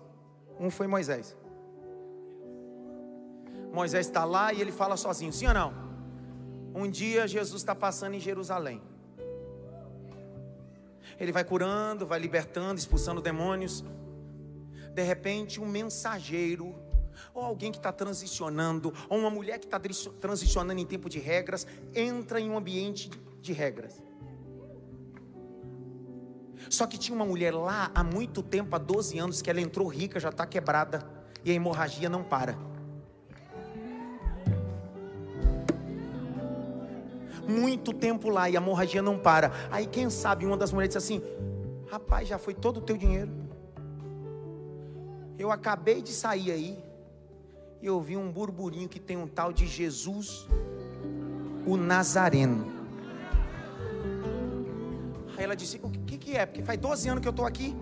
Um 0.59 0.71
foi 0.71 0.87
Moisés. 0.87 1.37
Moisés 3.73 4.07
está 4.07 4.25
lá 4.25 4.53
e 4.53 4.61
ele 4.61 4.73
fala 4.73 4.97
sozinho, 4.97 5.33
sim 5.33 5.47
ou 5.47 5.55
não? 5.55 5.73
Um 6.75 6.91
dia 6.91 7.29
Jesus 7.29 7.63
está 7.63 7.75
passando 7.75 8.15
em 8.15 8.21
Jerusalém. 8.21 8.83
Ele 11.21 11.33
vai 11.33 11.45
curando, 11.45 12.07
vai 12.07 12.19
libertando, 12.19 12.79
expulsando 12.79 13.21
demônios. 13.21 13.85
De 14.93 15.03
repente, 15.03 15.61
um 15.61 15.67
mensageiro 15.67 16.75
ou 17.35 17.43
alguém 17.43 17.71
que 17.71 17.79
está 17.79 17.93
transicionando, 17.93 18.93
ou 19.09 19.19
uma 19.19 19.31
mulher 19.31 19.59
que 19.59 19.67
está 19.67 19.81
transicionando 20.21 20.81
em 20.81 20.87
tempo 20.87 21.09
de 21.09 21.19
regras, 21.19 21.67
entra 21.95 22.41
em 22.41 22.51
um 22.51 22.57
ambiente 22.57 23.11
de 23.41 23.53
regras. 23.53 24.03
Só 26.71 26.87
que 26.87 26.97
tinha 26.97 27.15
uma 27.15 27.25
mulher 27.25 27.53
lá 27.53 27.91
há 27.95 28.05
muito 28.05 28.43
tempo, 28.43 28.75
há 28.75 28.79
12 28.79 29.19
anos, 29.19 29.43
que 29.43 29.51
ela 29.51 29.61
entrou 29.61 29.87
rica, 29.89 30.21
já 30.21 30.29
está 30.29 30.47
quebrada, 30.47 31.07
e 31.45 31.51
a 31.51 31.55
hemorragia 31.55 32.09
não 32.09 32.23
para. 32.23 32.57
Muito 37.49 37.93
tempo 37.93 38.31
lá 38.31 38.49
e 38.49 38.57
a 38.57 38.61
hemorragia 38.61 39.03
não 39.03 39.19
para. 39.19 39.53
Aí 39.71 39.87
quem 39.87 40.09
sabe 40.09 40.47
uma 40.47 40.57
das 40.57 40.73
mulheres 40.73 40.95
disse 40.95 41.13
assim: 41.15 41.23
Rapaz, 41.91 42.29
já 42.29 42.39
foi 42.39 42.55
todo 42.55 42.79
o 42.79 42.81
teu 42.81 42.97
dinheiro. 42.97 43.31
Eu 45.37 45.51
acabei 45.51 46.01
de 46.01 46.13
sair 46.13 46.53
aí 46.53 46.92
e 47.83 47.87
eu 47.87 48.01
vi 48.01 48.17
um 48.17 48.31
burburinho 48.31 48.89
que 48.89 49.01
tem 49.01 49.17
um 49.17 49.27
tal 49.27 49.53
de 49.53 49.67
Jesus, 49.67 50.47
o 51.67 51.77
Nazareno. 51.77 52.65
Aí 55.37 55.43
ela 55.43 55.57
disse: 55.57 55.81
O 55.83 55.91
que, 55.91 56.17
que 56.17 56.37
é? 56.37 56.47
Porque 56.47 56.63
faz 56.63 56.79
12 56.79 57.09
anos 57.09 57.21
que 57.21 57.29
eu 57.29 57.33
estou 57.33 57.45
aqui. 57.45 57.75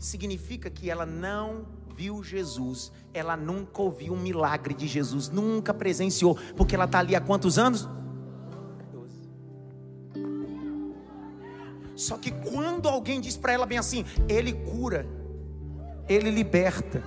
Significa 0.00 0.68
que 0.68 0.90
ela 0.90 1.06
não 1.06 1.66
viu 1.94 2.24
Jesus, 2.24 2.90
ela 3.14 3.36
nunca 3.36 3.80
ouviu 3.80 4.12
um 4.14 4.20
milagre 4.20 4.74
de 4.74 4.88
Jesus, 4.88 5.28
nunca 5.28 5.72
presenciou, 5.72 6.36
porque 6.56 6.74
ela 6.74 6.86
está 6.86 6.98
ali 6.98 7.14
há 7.14 7.20
quantos 7.20 7.58
anos? 7.58 7.88
12. 8.90 9.14
Só 11.94 12.16
que 12.16 12.30
quando 12.30 12.88
alguém 12.88 13.20
diz 13.20 13.36
para 13.36 13.52
ela 13.52 13.66
bem 13.66 13.78
assim, 13.78 14.04
ele 14.28 14.52
cura, 14.52 15.06
ele 16.08 16.30
liberta. 16.30 17.04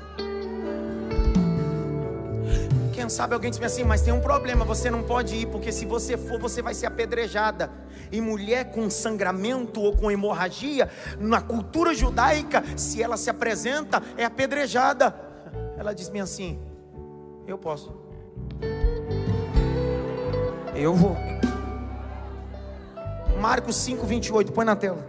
Quem 2.93 3.09
sabe 3.09 3.33
alguém 3.33 3.49
diz 3.49 3.59
assim, 3.59 3.83
mas 3.83 4.03
tem 4.03 4.13
um 4.13 4.21
problema, 4.21 4.63
você 4.63 4.91
não 4.91 5.01
pode 5.01 5.35
ir, 5.35 5.47
porque 5.47 5.71
se 5.71 5.83
você 5.83 6.15
for, 6.15 6.39
você 6.39 6.61
vai 6.61 6.75
ser 6.75 6.85
apedrejada. 6.85 7.71
E 8.11 8.21
mulher 8.21 8.71
com 8.71 8.87
sangramento 8.87 9.81
ou 9.81 9.97
com 9.97 10.11
hemorragia, 10.11 10.87
na 11.19 11.41
cultura 11.41 11.95
judaica, 11.95 12.63
se 12.77 13.01
ela 13.01 13.17
se 13.17 13.31
apresenta, 13.31 14.01
é 14.15 14.23
apedrejada. 14.23 15.15
Ela 15.75 15.91
diz-me 15.91 16.21
assim: 16.21 16.59
Eu 17.47 17.57
posso. 17.57 17.91
Eu 20.75 20.93
vou. 20.93 21.17
Marcos 23.41 23.75
5, 23.77 24.05
28, 24.05 24.51
põe 24.51 24.65
na 24.65 24.75
tela. 24.75 25.05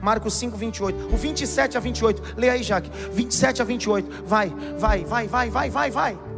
Marcos 0.00 0.34
5, 0.34 0.56
28. 0.56 1.12
O 1.12 1.16
27 1.16 1.76
a 1.76 1.80
28. 1.80 2.34
Leia 2.36 2.52
aí, 2.52 2.62
Jaque. 2.62 2.90
27 3.10 3.60
a 3.60 3.64
28. 3.64 4.24
Vai, 4.24 4.50
vai, 4.78 5.04
vai, 5.04 5.26
vai, 5.26 5.50
vai, 5.50 5.70
vai, 5.70 5.90
vai. 5.90 6.31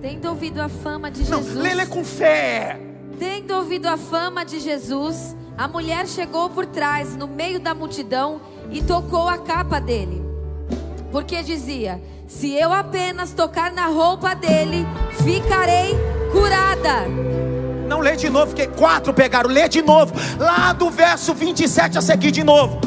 Tendo 0.00 0.28
ouvido 0.28 0.60
a 0.60 0.68
fama 0.68 1.10
de 1.10 1.28
Não, 1.28 1.38
Jesus. 1.42 1.56
lê, 1.56 1.74
lê 1.74 1.86
com 1.86 2.02
fé. 2.02 2.80
Tendo 3.18 3.54
ouvido 3.54 3.86
a 3.86 3.98
fama 3.98 4.44
de 4.44 4.58
Jesus, 4.58 5.36
a 5.58 5.68
mulher 5.68 6.06
chegou 6.06 6.48
por 6.48 6.64
trás, 6.64 7.14
no 7.16 7.28
meio 7.28 7.60
da 7.60 7.74
multidão, 7.74 8.40
e 8.70 8.80
tocou 8.80 9.28
a 9.28 9.36
capa 9.36 9.78
dele. 9.78 10.22
Porque 11.12 11.42
dizia: 11.42 12.00
Se 12.26 12.50
eu 12.54 12.72
apenas 12.72 13.32
tocar 13.34 13.72
na 13.72 13.88
roupa 13.88 14.34
dele, 14.34 14.86
ficarei 15.22 15.94
curada. 16.32 17.06
Não 17.86 18.00
lê 18.00 18.16
de 18.16 18.30
novo, 18.30 18.46
porque 18.46 18.68
quatro 18.68 19.12
pegaram. 19.12 19.50
Lê 19.50 19.68
de 19.68 19.82
novo. 19.82 20.14
Lá 20.38 20.72
do 20.72 20.88
verso 20.88 21.34
27 21.34 21.98
a 21.98 22.00
seguir 22.00 22.30
de 22.30 22.42
novo. 22.42 22.80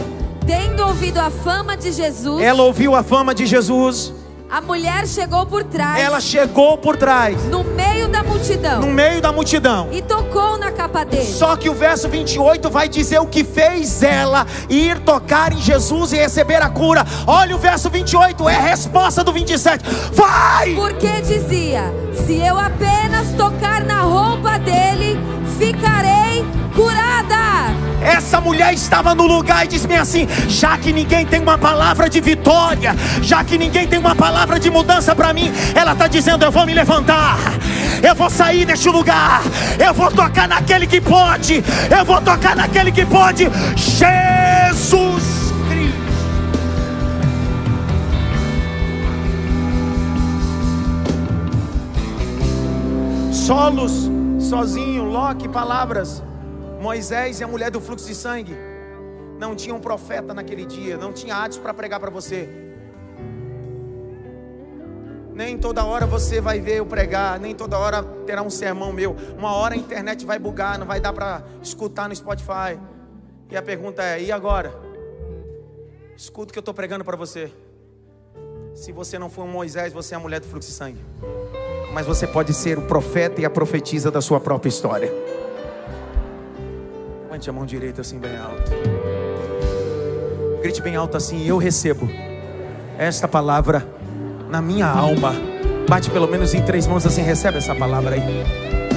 Tendo 0.48 0.84
ouvido 0.88 1.20
a 1.20 1.30
fama 1.30 1.78
de 1.78 1.92
Jesus, 1.92 2.42
Ela 2.42 2.64
ouviu 2.64 2.96
a 2.96 3.04
fama 3.04 3.36
de 3.36 3.46
Jesus. 3.46 4.14
A 4.50 4.62
mulher 4.62 5.08
chegou 5.08 5.46
por 5.46 5.64
trás, 5.64 6.00
Ela 6.04 6.20
chegou 6.22 6.78
por 6.78 6.96
trás, 6.96 7.44
no 7.46 7.64
meio 7.64 8.08
da 8.08 8.22
multidão, 8.24 8.82
no 8.82 8.88
meio 8.88 9.20
da 9.22 9.32
multidão. 9.32 9.90
e 9.92 10.02
tocou 10.02 10.58
na 10.60 10.72
capa 10.72 11.04
dele. 11.04 11.26
Só 11.26 11.56
que 11.56 11.70
o 11.70 11.74
verso 11.74 12.08
28 12.08 12.70
vai 12.70 12.88
dizer 12.88 13.20
o 13.20 13.26
que 13.26 13.44
fez 13.44 14.04
ela 14.04 14.46
ir 14.70 15.00
tocar 15.00 15.52
em 15.54 15.58
Jesus 15.58 16.14
e 16.14 16.18
receber 16.18 16.62
a 16.62 16.70
cura. 16.70 17.04
Olha 17.26 17.56
o 17.56 17.60
verso 17.60 17.90
28, 17.90 18.48
é 18.48 18.56
a 18.56 18.60
resposta 18.62 19.24
do 19.24 19.34
27. 19.34 19.84
Vai! 20.12 20.76
Porque 20.76 21.10
dizia: 21.22 21.82
Se 22.26 22.38
eu 22.38 22.58
apenas 22.60 23.32
tocar 23.36 23.84
na 23.84 24.02
roupa 24.02 24.60
dele, 24.60 25.20
ficarei 25.58 26.46
curada. 26.76 27.74
Essa 28.04 28.42
mulher 28.42 28.74
estava 28.74 29.16
no 29.16 29.26
lugar 29.26 29.64
e 29.64 29.68
disse-me 29.70 29.96
assim: 29.96 30.28
já 30.50 30.78
que 30.78 30.92
ninguém 30.92 31.26
tem 31.26 31.40
uma 31.40 31.58
palavra 31.58 32.10
de 32.10 32.20
vitória, 32.20 32.96
já 33.22 33.44
que 33.44 33.58
ninguém 33.58 33.88
tem 33.88 33.98
uma 33.98 34.14
palavra 34.14 34.60
de 34.60 34.70
mudança 34.70 35.16
para 35.16 35.34
mim, 35.34 35.52
ela 35.74 35.94
está 35.94 36.08
dizendo: 36.08 36.44
eu 36.44 36.52
vou 36.52 36.66
me 36.66 36.74
levantar, 36.74 37.38
eu 38.02 38.14
vou 38.14 38.30
sair 38.30 38.66
deste 38.66 38.90
lugar, 38.90 39.42
eu 39.80 39.94
vou 39.94 40.12
tocar 40.12 40.50
naquele 40.50 40.86
que 40.86 41.00
pode, 41.00 41.64
eu 41.90 42.04
vou 42.04 42.22
tocar 42.22 42.56
naquele 42.56 42.92
que 42.92 43.06
pode, 43.06 43.50
Jesus 43.78 45.54
Cristo. 45.70 46.04
Solos, 53.32 54.12
sozinho, 54.40 54.93
Loki, 55.14 55.48
palavras. 55.48 56.24
Moisés 56.82 57.40
e 57.40 57.44
a 57.44 57.48
mulher 57.48 57.70
do 57.70 57.80
fluxo 57.80 58.08
de 58.08 58.16
sangue. 58.16 58.58
Não 59.38 59.56
tinha 59.56 59.76
um 59.76 59.80
profeta 59.80 60.34
naquele 60.34 60.66
dia, 60.66 60.98
não 60.98 61.14
tinha 61.14 61.36
atos 61.36 61.60
para 61.60 61.72
pregar 61.72 62.00
para 62.00 62.10
você. 62.10 62.50
Nem 65.32 65.56
toda 65.56 65.86
hora 65.86 66.08
você 66.08 66.42
vai 66.42 66.60
ver 66.60 66.78
eu 66.78 66.86
pregar, 66.88 67.40
nem 67.40 67.54
toda 67.54 67.78
hora 67.78 68.02
terá 68.26 68.42
um 68.42 68.50
sermão 68.50 68.92
meu. 68.92 69.16
Uma 69.38 69.54
hora 69.54 69.76
a 69.76 69.78
internet 69.78 70.26
vai 70.26 70.40
bugar, 70.40 70.80
não 70.80 70.88
vai 70.88 71.00
dar 71.00 71.14
para 71.14 71.44
escutar 71.62 72.10
no 72.10 72.16
Spotify. 72.16 72.80
E 73.52 73.56
a 73.56 73.62
pergunta 73.62 74.02
é: 74.02 74.20
e 74.20 74.32
agora? 74.32 74.74
Escuta 76.18 76.50
o 76.50 76.54
que 76.54 76.58
eu 76.58 76.62
estou 76.62 76.74
pregando 76.74 77.06
para 77.06 77.16
você. 77.16 77.52
Se 78.74 78.92
você 78.92 79.20
não 79.20 79.30
for 79.30 79.44
um 79.44 79.48
Moisés, 79.48 79.94
você 79.94 80.16
é 80.16 80.18
a 80.18 80.20
mulher 80.20 80.40
do 80.40 80.48
fluxo 80.48 80.70
de 80.70 80.76
sangue. 80.76 81.00
Mas 81.94 82.08
você 82.08 82.26
pode 82.26 82.54
ser 82.54 82.78
o 82.78 82.82
profeta 82.82 83.40
e 83.40 83.46
a 83.46 83.50
profetisa 83.50 84.10
da 84.10 84.20
sua 84.20 84.40
própria 84.40 84.70
história. 84.70 85.14
Levante 87.24 87.50
a 87.50 87.54
mão 87.54 87.66
direita 87.66 88.02
assim 88.02 88.18
bem 88.18 88.36
alto. 88.36 88.72
Grite 90.62 90.82
bem 90.82 90.96
alto 90.96 91.16
assim: 91.16 91.48
Eu 91.48 91.58
recebo 91.58 92.10
esta 92.98 93.28
palavra 93.28 93.88
na 94.50 94.62
minha 94.62 94.88
alma. 94.88 95.34
Bate 95.88 96.10
pelo 96.10 96.28
menos 96.28 96.54
em 96.54 96.64
três 96.64 96.88
mãos 96.88 97.06
assim, 97.06 97.22
recebe 97.22 97.60
essa 97.60 97.76
palavra 97.76 98.16
aí. 98.16 98.93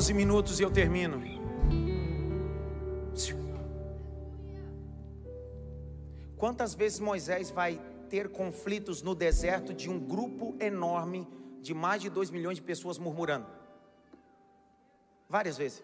11 0.00 0.14
minutos 0.14 0.58
e 0.58 0.62
eu 0.62 0.70
termino. 0.70 1.20
Quantas 6.38 6.74
vezes 6.74 6.98
Moisés 6.98 7.50
vai 7.50 7.78
ter 8.08 8.30
conflitos 8.30 9.02
no 9.02 9.14
deserto 9.14 9.74
de 9.74 9.90
um 9.90 10.00
grupo 10.00 10.56
enorme 10.58 11.28
de 11.60 11.74
mais 11.74 12.00
de 12.00 12.08
2 12.08 12.30
milhões 12.30 12.56
de 12.56 12.62
pessoas 12.62 12.96
murmurando? 12.96 13.46
Várias 15.28 15.58
vezes. 15.58 15.82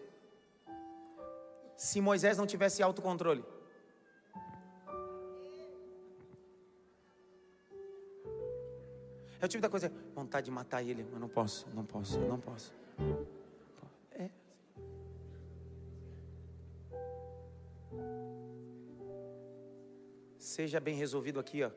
Se 1.75 2.01
Moisés 2.01 2.39
não 2.39 2.47
tivesse 2.47 2.81
autocontrole. 2.81 3.45
É 9.39 9.45
o 9.45 9.47
tipo 9.47 9.61
da 9.61 9.69
coisa, 9.69 9.91
vontade 10.15 10.45
de 10.45 10.51
matar 10.51 10.81
ele, 10.81 11.05
mas 11.11 11.21
não 11.21 11.29
posso, 11.29 11.67
não 11.71 11.85
posso, 11.85 12.19
não 12.21 12.39
posso. 12.39 12.73
Seja 20.47 20.79
bem 20.79 20.95
resolvido 20.95 21.41
aqui, 21.41 21.61
ó. 21.61 21.69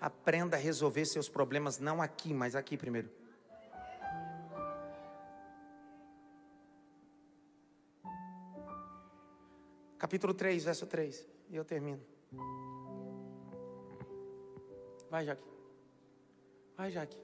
Aprenda 0.00 0.56
a 0.56 0.58
resolver 0.58 1.04
seus 1.04 1.28
problemas 1.28 1.80
não 1.80 2.00
aqui, 2.00 2.32
mas 2.32 2.54
aqui 2.54 2.76
primeiro. 2.76 3.10
Capítulo 9.98 10.32
3, 10.32 10.62
verso 10.62 10.86
3. 10.86 11.26
E 11.50 11.56
eu 11.56 11.64
termino. 11.64 12.00
Vai, 15.10 15.24
Jaque. 15.24 15.42
Vai, 16.76 16.92
Jaque. 16.92 17.18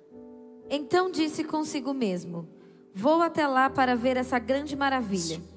Então 0.68 1.09
disse 1.09 1.45
consigo 1.45 1.95
mesmo: 1.95 2.49
Vou 2.93 3.22
até 3.22 3.47
lá 3.47 3.70
para 3.70 3.95
ver 3.95 4.16
essa 4.16 4.41
grande 4.41 4.74
maravilha. 4.74 5.54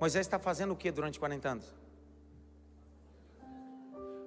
Moisés 0.00 0.26
está 0.26 0.38
fazendo 0.38 0.72
o 0.72 0.76
que 0.76 0.90
durante 0.90 1.18
40 1.18 1.48
anos? 1.48 1.74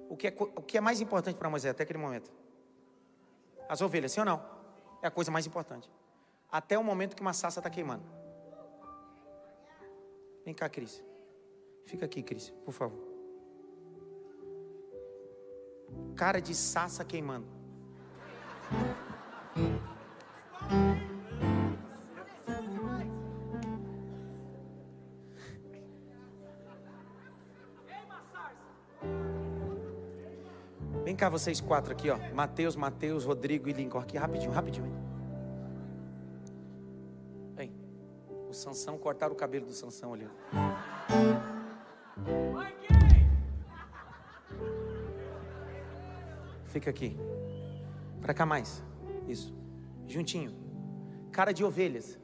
O 0.08 0.16
que 0.16 0.28
é, 0.28 0.34
o 0.38 0.62
que 0.62 0.76
é 0.76 0.80
mais 0.80 1.00
importante 1.00 1.36
para 1.36 1.48
Moisés 1.48 1.70
até 1.70 1.84
aquele 1.84 1.98
momento? 1.98 2.30
As 3.68 3.80
ovelhas, 3.80 4.12
sim 4.12 4.20
ou 4.20 4.26
não? 4.26 4.44
É 5.00 5.06
a 5.06 5.10
coisa 5.10 5.30
mais 5.30 5.46
importante. 5.46 5.90
Até 6.50 6.78
o 6.78 6.84
momento 6.84 7.16
que 7.16 7.22
uma 7.22 7.32
sassa 7.32 7.60
está 7.60 7.70
queimando. 7.70 8.04
Vem 10.44 10.52
cá, 10.52 10.68
Cris. 10.68 11.02
Fica 11.86 12.04
aqui, 12.04 12.22
Cris, 12.22 12.50
por 12.64 12.72
favor. 12.72 13.00
Cara 16.14 16.40
de 16.40 16.54
sassa 16.54 17.04
queimando. 17.04 17.61
Cá, 31.22 31.28
vocês 31.28 31.60
quatro 31.60 31.92
aqui, 31.92 32.10
ó. 32.10 32.18
Mateus, 32.34 32.74
Mateus, 32.74 33.24
Rodrigo 33.24 33.68
e 33.68 33.72
Lincoln. 33.72 34.00
Aqui, 34.00 34.18
rapidinho, 34.18 34.50
rapidinho. 34.50 34.92
Vem. 37.54 37.72
O 38.48 38.52
Sansão, 38.52 38.98
cortaram 38.98 39.32
o 39.32 39.36
cabelo 39.36 39.66
do 39.66 39.72
Sansão 39.72 40.14
ali. 40.14 40.28
Fica 46.66 46.90
aqui. 46.90 47.16
Pra 48.20 48.34
cá 48.34 48.44
mais. 48.44 48.82
Isso. 49.28 49.54
Juntinho. 50.08 50.52
Cara 51.30 51.52
de 51.52 51.62
ovelhas. 51.62 52.18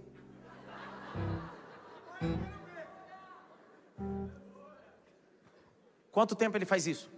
Quanto 6.10 6.34
tempo 6.34 6.56
ele 6.56 6.66
faz 6.66 6.88
isso? 6.88 7.17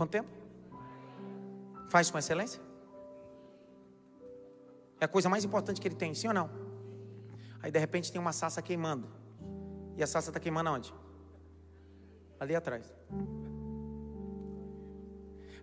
Quanto 0.00 0.12
tempo? 0.12 0.30
Faz 1.90 2.10
com 2.10 2.16
excelência? 2.16 2.58
É 4.98 5.04
a 5.04 5.08
coisa 5.08 5.28
mais 5.28 5.44
importante 5.44 5.78
que 5.78 5.86
ele 5.86 5.94
tem, 5.94 6.14
sim 6.14 6.26
ou 6.26 6.32
não? 6.32 6.48
Aí 7.62 7.70
de 7.70 7.78
repente 7.78 8.10
tem 8.10 8.18
uma 8.18 8.32
sassa 8.32 8.62
queimando. 8.62 9.06
E 9.98 10.02
a 10.02 10.06
sassa 10.06 10.30
está 10.30 10.40
queimando 10.40 10.70
aonde? 10.70 10.94
Ali 12.40 12.56
atrás. 12.56 12.90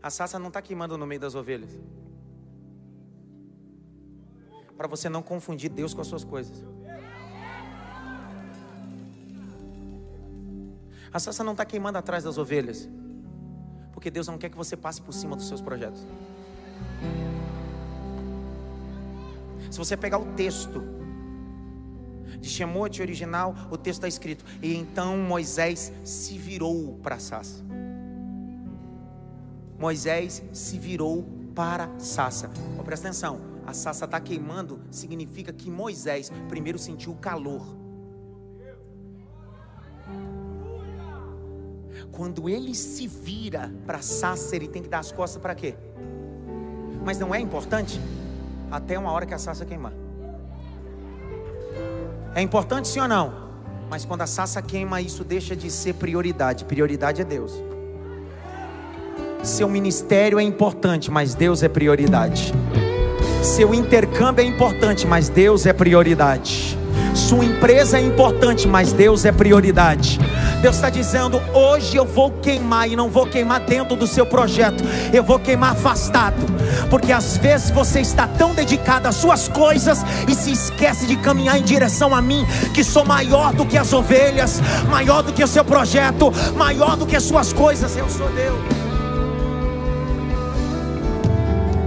A 0.03 0.11
sassa 0.11 0.37
não 0.37 0.49
está 0.49 0.61
queimando 0.61 0.99
no 0.99 1.07
meio 1.07 1.19
das 1.19 1.33
ovelhas. 1.33 1.75
Para 4.77 4.87
você 4.87 5.09
não 5.09 5.23
confundir 5.23 5.71
Deus 5.71 5.95
com 5.95 6.01
as 6.01 6.05
suas 6.05 6.23
coisas. 6.23 6.63
A 11.11 11.17
sassa 11.17 11.43
não 11.43 11.53
está 11.53 11.65
queimando 11.65 11.97
atrás 11.97 12.23
das 12.23 12.37
ovelhas. 12.37 12.87
Porque 13.97 14.11
Deus 14.11 14.27
não 14.27 14.37
quer 14.37 14.51
que 14.51 14.55
você 14.55 14.77
passe 14.77 15.01
por 15.01 15.11
cima 15.11 15.35
dos 15.35 15.47
seus 15.47 15.59
projetos. 15.59 16.05
Se 19.71 19.77
você 19.79 19.97
pegar 19.97 20.19
o 20.19 20.33
texto 20.33 20.83
de 22.39 22.47
Shemote 22.47 23.01
original, 23.01 23.55
o 23.71 23.75
texto 23.75 23.97
está 23.97 24.07
escrito: 24.07 24.45
E 24.61 24.75
então 24.75 25.17
Moisés 25.17 25.91
se 26.03 26.37
virou 26.37 26.99
para 27.01 27.17
Sassa. 27.17 27.65
Moisés 29.79 30.43
se 30.53 30.77
virou 30.77 31.27
para 31.55 31.89
Sassa. 31.97 32.51
Oh, 32.79 32.83
presta 32.83 33.07
atenção: 33.07 33.41
a 33.65 33.73
Sassa 33.73 34.05
está 34.05 34.19
queimando, 34.19 34.79
significa 34.91 35.51
que 35.51 35.71
Moisés 35.71 36.31
primeiro 36.47 36.77
sentiu 36.77 37.13
o 37.13 37.15
calor. 37.15 37.65
Quando 42.11 42.49
ele 42.49 42.73
se 42.73 43.07
vira 43.07 43.71
para 43.85 44.01
Sassa, 44.01 44.55
ele 44.55 44.67
tem 44.67 44.81
que 44.81 44.89
dar 44.89 44.99
as 44.99 45.11
costas 45.11 45.41
para 45.41 45.53
quê? 45.53 45.75
Mas 47.05 47.19
não 47.19 47.33
é 47.33 47.39
importante? 47.39 48.01
Até 48.71 48.97
uma 48.97 49.11
hora 49.11 49.25
que 49.25 49.33
a 49.33 49.39
Sassa 49.39 49.65
queimar. 49.65 49.93
É 52.35 52.41
importante 52.41 52.87
sim 52.87 52.99
ou 52.99 53.07
não? 53.07 53.47
Mas 53.89 54.03
quando 54.03 54.21
a 54.21 54.27
sassa 54.27 54.61
queima, 54.61 55.01
isso 55.01 55.23
deixa 55.23 55.55
de 55.55 55.71
ser 55.71 55.93
prioridade. 55.93 56.65
Prioridade 56.65 57.21
é 57.21 57.25
Deus. 57.25 57.53
Seu 59.43 59.69
ministério 59.69 60.39
é 60.39 60.43
importante, 60.43 61.09
mas 61.09 61.33
Deus 61.33 61.63
é 61.63 61.69
prioridade. 61.69 62.53
Seu 63.41 63.73
intercâmbio 63.73 64.43
é 64.43 64.45
importante, 64.45 65.07
mas 65.07 65.29
Deus 65.29 65.65
é 65.65 65.73
prioridade. 65.73 66.77
Sua 67.17 67.43
empresa 67.43 67.97
é 67.97 68.01
importante, 68.01 68.67
mas 68.67 68.93
Deus 68.93 69.25
é 69.25 69.31
prioridade. 69.31 70.19
Deus 70.61 70.75
está 70.75 70.87
dizendo: 70.87 71.41
hoje 71.51 71.97
eu 71.97 72.05
vou 72.05 72.31
queimar 72.31 72.87
e 72.87 72.95
não 72.95 73.09
vou 73.09 73.25
queimar 73.25 73.59
dentro 73.61 73.95
do 73.95 74.05
seu 74.05 74.23
projeto, 74.23 74.83
eu 75.11 75.23
vou 75.23 75.39
queimar 75.39 75.71
afastado, 75.71 76.35
porque 76.91 77.11
às 77.11 77.35
vezes 77.37 77.71
você 77.71 78.01
está 78.01 78.27
tão 78.27 78.53
dedicado 78.53 79.07
às 79.07 79.15
suas 79.15 79.47
coisas 79.47 80.05
e 80.27 80.35
se 80.35 80.51
esquece 80.51 81.07
de 81.07 81.15
caminhar 81.17 81.57
em 81.57 81.63
direção 81.63 82.13
a 82.13 82.21
mim, 82.21 82.45
que 82.73 82.83
sou 82.83 83.03
maior 83.03 83.51
do 83.51 83.65
que 83.65 83.77
as 83.77 83.91
ovelhas, 83.91 84.61
maior 84.87 85.23
do 85.23 85.33
que 85.33 85.43
o 85.43 85.47
seu 85.47 85.65
projeto, 85.65 86.31
maior 86.55 86.95
do 86.95 87.07
que 87.07 87.15
as 87.15 87.23
suas 87.23 87.51
coisas. 87.51 87.97
Eu 87.97 88.07
sou 88.09 88.29
Deus. 88.29 88.59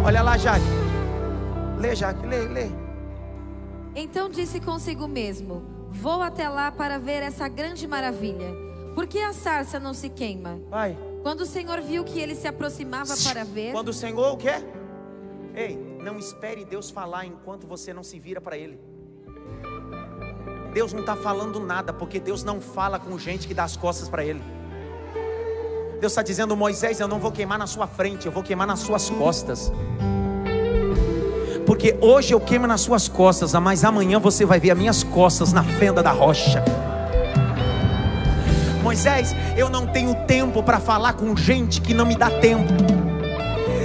Olha 0.04 0.22
lá, 0.22 0.36
Jaque. 0.36 0.64
Lê, 1.78 1.94
Jaque, 1.94 2.26
lê, 2.26 2.40
lê. 2.48 2.79
Então 4.00 4.30
disse 4.30 4.60
consigo 4.60 5.06
mesmo: 5.06 5.62
Vou 5.90 6.22
até 6.22 6.48
lá 6.48 6.72
para 6.72 6.98
ver 6.98 7.22
essa 7.22 7.46
grande 7.48 7.86
maravilha. 7.86 8.50
Por 8.94 9.06
que 9.06 9.18
a 9.18 9.32
sarça 9.32 9.78
não 9.78 9.92
se 9.92 10.08
queima? 10.08 10.58
Vai. 10.70 10.96
Quando 11.22 11.42
o 11.42 11.46
Senhor 11.46 11.80
viu 11.82 12.02
que 12.02 12.18
ele 12.18 12.34
se 12.34 12.48
aproximava 12.48 13.14
para 13.22 13.44
ver. 13.44 13.72
Quando 13.72 13.88
o 13.88 13.92
Senhor 13.92 14.32
o 14.32 14.36
quê? 14.38 14.54
Ei, 15.54 15.76
não 16.02 16.16
espere 16.18 16.64
Deus 16.64 16.90
falar 16.90 17.26
enquanto 17.26 17.66
você 17.66 17.92
não 17.92 18.02
se 18.02 18.18
vira 18.18 18.40
para 18.40 18.56
Ele. 18.56 18.80
Deus 20.72 20.92
não 20.92 21.00
está 21.00 21.16
falando 21.16 21.60
nada, 21.60 21.92
porque 21.92 22.18
Deus 22.18 22.42
não 22.42 22.60
fala 22.60 22.98
com 22.98 23.18
gente 23.18 23.46
que 23.46 23.52
dá 23.52 23.64
as 23.64 23.76
costas 23.76 24.08
para 24.08 24.24
Ele. 24.24 24.42
Deus 26.00 26.12
está 26.12 26.22
dizendo, 26.22 26.56
Moisés, 26.56 27.00
eu 27.00 27.08
não 27.08 27.18
vou 27.18 27.30
queimar 27.30 27.58
na 27.58 27.66
sua 27.66 27.86
frente, 27.86 28.24
eu 28.24 28.32
vou 28.32 28.42
queimar 28.42 28.66
nas 28.66 28.78
suas 28.78 29.10
costas. 29.10 29.70
Porque 31.80 31.96
hoje 32.02 32.34
eu 32.34 32.38
queimo 32.38 32.66
nas 32.66 32.82
suas 32.82 33.08
costas, 33.08 33.54
mas 33.54 33.84
amanhã 33.84 34.18
você 34.18 34.44
vai 34.44 34.60
ver 34.60 34.72
as 34.72 34.76
minhas 34.76 35.02
costas 35.02 35.50
na 35.50 35.64
fenda 35.64 36.02
da 36.02 36.10
rocha. 36.10 36.62
Moisés, 38.82 39.34
eu 39.56 39.70
não 39.70 39.86
tenho 39.86 40.14
tempo 40.26 40.62
para 40.62 40.78
falar 40.78 41.14
com 41.14 41.34
gente 41.34 41.80
que 41.80 41.94
não 41.94 42.04
me 42.04 42.14
dá 42.14 42.28
tempo. 42.28 42.99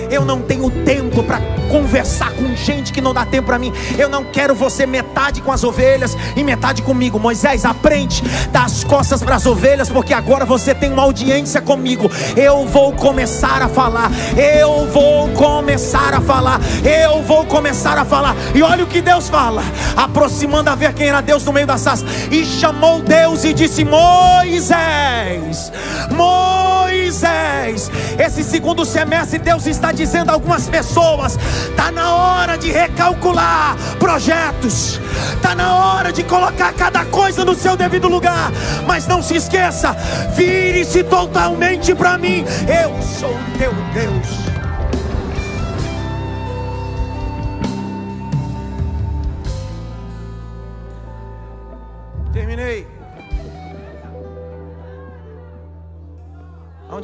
Eu 0.09 0.23
não 0.23 0.41
tenho 0.41 0.69
tempo 0.69 1.23
para 1.23 1.39
conversar 1.69 2.31
com 2.33 2.55
gente 2.55 2.93
que 2.93 3.01
não 3.01 3.13
dá 3.13 3.25
tempo 3.25 3.47
para 3.47 3.59
mim. 3.59 3.73
Eu 3.97 4.09
não 4.09 4.23
quero 4.23 4.55
você 4.55 4.85
metade 4.85 5.41
com 5.41 5.51
as 5.51 5.63
ovelhas 5.63 6.17
e 6.35 6.43
metade 6.43 6.81
comigo. 6.81 7.19
Moisés, 7.19 7.65
aprende, 7.65 8.23
dá 8.51 8.63
as 8.63 8.83
costas 8.83 9.21
para 9.21 9.35
as 9.35 9.45
ovelhas, 9.45 9.89
porque 9.89 10.13
agora 10.13 10.45
você 10.45 10.73
tem 10.73 10.91
uma 10.91 11.03
audiência 11.03 11.61
comigo. 11.61 12.09
Eu 12.35 12.65
vou 12.65 12.93
começar 12.93 13.61
a 13.61 13.67
falar. 13.67 14.11
Eu 14.37 14.87
vou 14.87 15.29
começar 15.29 16.13
a 16.13 16.21
falar. 16.21 16.59
Eu 16.83 17.21
vou 17.23 17.45
começar 17.45 17.97
a 17.97 18.05
falar. 18.05 18.35
E 18.53 18.61
olha 18.61 18.83
o 18.83 18.87
que 18.87 19.01
Deus 19.01 19.29
fala, 19.29 19.63
aproximando 19.95 20.69
a 20.69 20.75
ver 20.75 20.93
quem 20.93 21.07
era 21.07 21.21
Deus 21.21 21.43
no 21.45 21.53
meio 21.53 21.67
da 21.67 21.77
sas. 21.77 22.03
E 22.31 22.45
chamou 22.45 23.01
Deus 23.01 23.43
e 23.43 23.53
disse: 23.53 23.83
Moisés, 23.83 25.71
Moisés. 26.11 26.74
Esse 27.07 28.43
segundo 28.43 28.83
semestre 28.83 29.37
Deus 29.37 29.65
está 29.67 29.91
dizendo 29.91 30.31
a 30.31 30.33
algumas 30.33 30.67
pessoas: 30.67 31.37
está 31.69 31.91
na 31.91 32.15
hora 32.15 32.57
de 32.57 32.71
recalcular 32.71 33.75
projetos, 33.99 34.99
está 35.33 35.53
na 35.53 35.75
hora 35.75 36.11
de 36.11 36.23
colocar 36.23 36.73
cada 36.73 37.05
coisa 37.05 37.45
no 37.45 37.53
seu 37.53 37.75
devido 37.77 38.07
lugar. 38.07 38.51
Mas 38.87 39.05
não 39.05 39.21
se 39.21 39.35
esqueça, 39.35 39.95
vire-se 40.35 41.03
totalmente 41.03 41.93
para 41.93 42.17
mim. 42.17 42.43
Eu 42.67 43.01
sou 43.01 43.37
teu 43.57 43.73
Deus. 43.93 44.54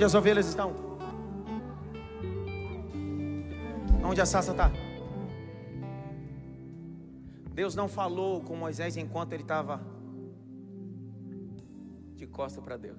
Onde 0.02 0.08
as 0.08 0.16
ovelhas 0.16 0.48
estão? 0.48 0.74
Onde 4.04 4.20
a 4.20 4.26
sassa 4.26 4.50
está? 4.50 4.72
Deus 7.54 7.76
não 7.76 7.88
falou 7.88 8.42
com 8.42 8.56
Moisés 8.56 8.98
enquanto 8.98 9.34
ele 9.34 9.44
estava 9.44 9.80
de 12.16 12.26
costa 12.26 12.60
para 12.64 12.78
Deus. 12.78 12.98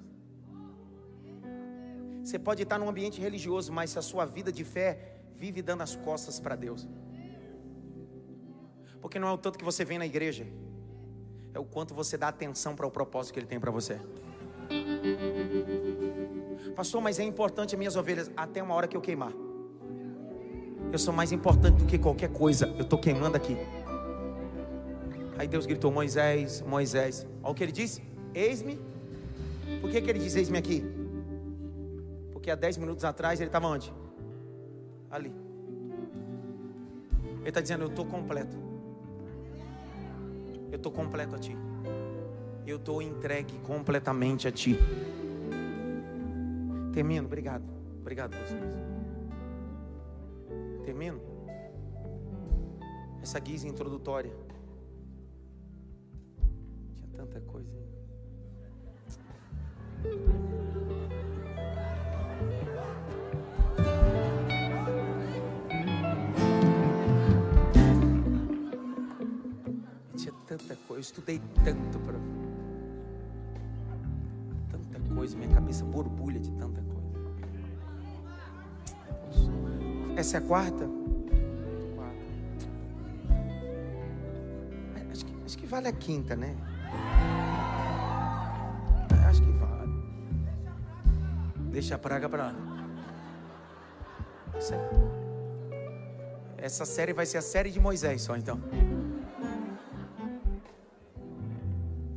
Você 2.23 2.39
pode 2.39 2.63
estar 2.63 2.79
num 2.79 2.87
ambiente 2.87 3.19
religioso, 3.19 3.73
mas 3.73 3.89
se 3.89 3.99
a 3.99 4.01
sua 4.01 4.23
vida 4.23 4.49
de 4.49 4.63
fé 4.63 5.17
vive 5.35 5.61
dando 5.61 5.81
as 5.81 5.97
costas 5.97 6.39
para 6.39 6.55
Deus. 6.55 6.87
Porque 9.01 9.19
não 9.19 9.27
é 9.27 9.31
o 9.33 9.37
tanto 9.37 9.59
que 9.59 9.65
você 9.65 9.83
vem 9.83 9.97
na 9.97 10.05
igreja, 10.05 10.47
é 11.53 11.59
o 11.59 11.65
quanto 11.65 11.93
você 11.93 12.17
dá 12.17 12.29
atenção 12.29 12.77
para 12.77 12.87
o 12.87 12.91
propósito 12.91 13.33
que 13.33 13.41
Ele 13.41 13.47
tem 13.47 13.59
para 13.59 13.71
você. 13.71 13.99
Pastor, 16.75 17.01
mas 17.01 17.19
é 17.19 17.23
importante 17.23 17.75
as 17.75 17.79
minhas 17.79 17.95
ovelhas 17.95 18.31
até 18.35 18.61
uma 18.61 18.73
hora 18.73 18.87
que 18.87 18.97
eu 18.97 19.01
queimar. 19.01 19.31
Eu 20.91 20.99
sou 20.99 21.13
mais 21.13 21.31
importante 21.31 21.77
do 21.77 21.85
que 21.85 21.97
qualquer 21.97 22.29
coisa. 22.29 22.67
Eu 22.77 22.81
estou 22.81 22.99
queimando 22.99 23.37
aqui. 23.37 23.57
Aí 25.37 25.47
Deus 25.47 25.65
gritou: 25.65 25.91
Moisés, 25.91 26.61
Moisés. 26.61 27.27
Olha 27.41 27.51
o 27.51 27.55
que 27.55 27.63
ele 27.63 27.71
disse: 27.71 28.01
Eis-me. 28.33 28.79
Por 29.81 29.89
que, 29.89 30.01
que 30.01 30.09
ele 30.09 30.19
diz 30.19 30.35
eis-me 30.35 30.57
aqui? 30.57 30.83
Porque 32.31 32.51
há 32.51 32.55
10 32.55 32.77
minutos 32.77 33.03
atrás 33.05 33.39
ele 33.39 33.49
estava 33.49 33.67
onde? 33.67 33.93
Ali. 35.09 35.31
Ele 37.39 37.49
está 37.49 37.61
dizendo: 37.61 37.83
Eu 37.83 37.89
estou 37.89 38.05
completo. 38.05 38.57
Eu 40.71 40.77
estou 40.77 40.91
completo 40.91 41.35
a 41.35 41.39
ti. 41.39 41.55
Eu 42.65 42.77
estou 42.77 43.01
entregue 43.01 43.57
completamente 43.59 44.47
a 44.47 44.51
ti. 44.51 44.77
Termino, 46.93 47.25
obrigado. 47.25 47.63
Obrigado 48.01 48.35
vocês. 48.37 48.61
Termino. 50.85 51.19
Essa 53.21 53.39
guisa 53.39 53.67
introdutória. 53.67 54.31
Tinha 56.99 57.07
tanta 57.17 57.41
coisa. 57.41 57.71
Tinha 70.15 70.33
tanta 70.45 70.75
coisa, 70.75 70.93
eu 70.93 70.99
estudei 70.99 71.41
tanto 71.63 71.99
para 72.01 72.42
coisa, 75.23 75.37
minha 75.37 75.53
cabeça 75.53 75.85
borbulha 75.85 76.37
de 76.37 76.51
tanta 76.51 76.81
coisa. 76.81 77.01
Essa 80.17 80.35
é 80.35 80.39
a 80.39 80.41
quarta? 80.41 80.89
Acho 85.09 85.25
que, 85.25 85.33
acho 85.45 85.57
que 85.57 85.65
vale 85.65 85.87
a 85.87 85.93
quinta, 85.93 86.35
né? 86.35 86.57
Acho 89.29 89.41
que 89.41 89.51
vale. 89.51 89.93
Deixa 91.71 91.95
a 91.95 91.97
praga 91.97 92.27
para 92.27 92.47
lá. 92.47 92.55
Essa 96.57 96.83
série 96.83 97.13
vai 97.13 97.25
ser 97.25 97.37
a 97.37 97.41
série 97.41 97.71
de 97.71 97.79
Moisés 97.79 98.23
só 98.23 98.35
então. 98.35 98.59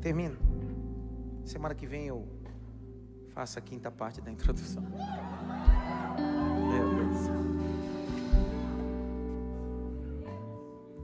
Termino. 0.01 0.37
Semana 1.45 1.73
que 1.73 1.87
vem 1.87 2.09
eu 2.09 2.37
faço 3.37 3.59
a 3.59 3.62
quinta 3.62 3.91
parte 3.91 4.18
da 4.22 4.30
introdução. 4.30 4.82
Meu 6.72 6.95
Deus. 6.95 7.18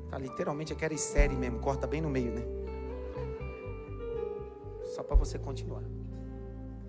Tá 0.08 0.16
literalmente 0.16 0.72
aquela 0.72 0.96
série 0.96 1.36
mesmo, 1.36 1.58
corta 1.58 1.86
bem 1.86 2.00
no 2.00 2.08
meio, 2.08 2.32
né? 2.32 2.42
Só 4.94 5.02
para 5.02 5.14
você 5.14 5.38
continuar. 5.38 5.82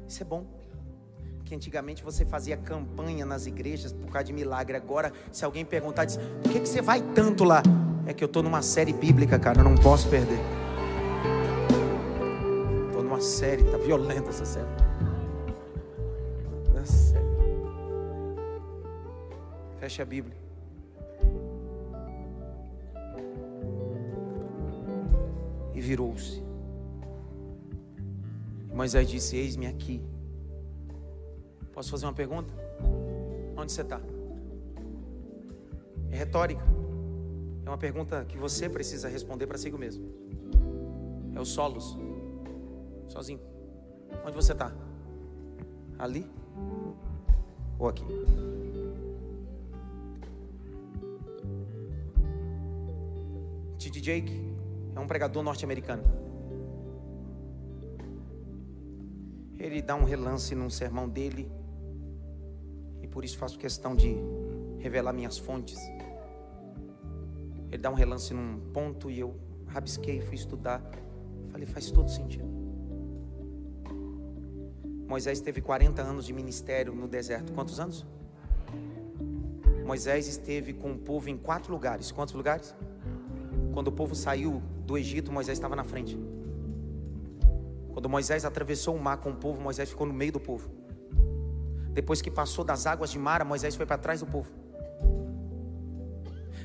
Isso 0.07 0.23
é 0.23 0.25
bom. 0.25 0.45
Porque 1.39 1.53
antigamente 1.53 2.05
você 2.05 2.23
fazia 2.23 2.55
campanha 2.55 3.25
nas 3.25 3.45
igrejas 3.45 3.91
por 3.91 4.09
causa 4.09 4.23
de 4.23 4.31
milagre. 4.31 4.77
Agora, 4.77 5.11
se 5.29 5.43
alguém 5.43 5.65
perguntar, 5.65 6.05
diz: 6.05 6.15
por 6.41 6.53
que, 6.53 6.61
que 6.61 6.69
você 6.69 6.81
vai 6.81 7.01
tanto 7.01 7.43
lá? 7.43 7.61
É 8.05 8.13
que 8.13 8.23
eu 8.23 8.27
estou 8.27 8.41
numa 8.41 8.61
série 8.61 8.93
bíblica, 8.93 9.37
cara, 9.37 9.59
eu 9.59 9.63
não 9.65 9.75
posso 9.75 10.07
perder 10.09 10.39
série, 13.23 13.63
tá 13.63 13.77
violenta 13.77 14.29
essa 14.29 14.45
série. 14.45 14.82
Feche 19.83 20.01
a 20.01 20.05
Bíblia. 20.05 20.37
E 25.73 25.81
virou-se. 25.81 26.41
Moisés 28.73 29.09
disse: 29.09 29.35
Eis-me 29.35 29.67
aqui. 29.67 30.01
Posso 31.73 31.91
fazer 31.91 32.05
uma 32.05 32.13
pergunta? 32.13 32.53
Onde 33.57 33.73
você 33.73 33.81
está? 33.81 33.99
É 36.11 36.15
retórica. 36.15 36.63
É 37.65 37.69
uma 37.69 37.77
pergunta 37.77 38.23
que 38.23 38.37
você 38.37 38.69
precisa 38.69 39.09
responder 39.09 39.47
para 39.47 39.57
si 39.57 39.69
mesmo. 39.69 40.05
É 41.35 41.41
o 41.41 41.45
solos. 41.45 41.97
Sozinho. 43.09 43.41
Onde 44.25 44.33
você 44.33 44.53
está? 44.53 44.73
Ali? 45.99 46.25
Ou 47.77 47.89
aqui? 47.89 48.05
T.D. 53.93 54.01
Jake 54.01 54.55
é 54.95 54.99
um 54.99 55.05
pregador 55.05 55.43
norte-americano. 55.43 56.03
Ele 59.59 59.83
dá 59.83 59.93
um 59.93 60.03
relance 60.03 60.55
num 60.55 60.69
sermão 60.69 61.07
dele, 61.07 61.49
e 63.03 63.07
por 63.07 63.23
isso 63.23 63.37
faço 63.37 63.57
questão 63.57 63.95
de 63.95 64.15
revelar 64.79 65.13
minhas 65.13 65.37
fontes. 65.37 65.77
Ele 67.71 67.77
dá 67.77 67.91
um 67.91 67.93
relance 67.93 68.33
num 68.33 68.59
ponto 68.73 69.11
e 69.11 69.19
eu 69.19 69.39
rabisquei, 69.67 70.21
fui 70.21 70.35
estudar. 70.35 70.81
Falei, 71.49 71.67
faz 71.67 71.91
todo 71.91 72.09
sentido. 72.09 72.51
Moisés 75.07 75.39
teve 75.39 75.61
40 75.61 76.01
anos 76.01 76.25
de 76.25 76.33
ministério 76.33 76.95
no 76.95 77.07
deserto. 77.07 77.53
Quantos 77.53 77.79
anos? 77.79 78.03
Moisés 79.85 80.27
esteve 80.27 80.73
com 80.73 80.93
o 80.93 80.97
povo 80.97 81.29
em 81.29 81.37
quatro 81.37 81.71
lugares. 81.71 82.11
Quantos 82.11 82.33
lugares? 82.33 82.75
Quando 83.73 83.87
o 83.87 83.91
povo 83.91 84.13
saiu 84.13 84.61
do 84.85 84.97
Egito, 84.97 85.31
Moisés 85.31 85.57
estava 85.57 85.75
na 85.75 85.83
frente. 85.83 86.17
Quando 87.91 88.07
Moisés 88.07 88.45
atravessou 88.45 88.95
o 88.95 88.99
mar 88.99 89.17
com 89.17 89.31
o 89.31 89.35
povo, 89.35 89.59
Moisés 89.59 89.89
ficou 89.89 90.05
no 90.05 90.13
meio 90.13 90.31
do 90.31 90.39
povo. 90.39 90.69
Depois 91.91 92.21
que 92.21 92.29
passou 92.29 92.63
das 92.63 92.85
águas 92.85 93.11
de 93.11 93.17
Mara, 93.17 93.43
Moisés 93.43 93.75
foi 93.75 93.85
para 93.85 93.97
trás 93.97 94.19
do 94.19 94.27
povo. 94.27 94.51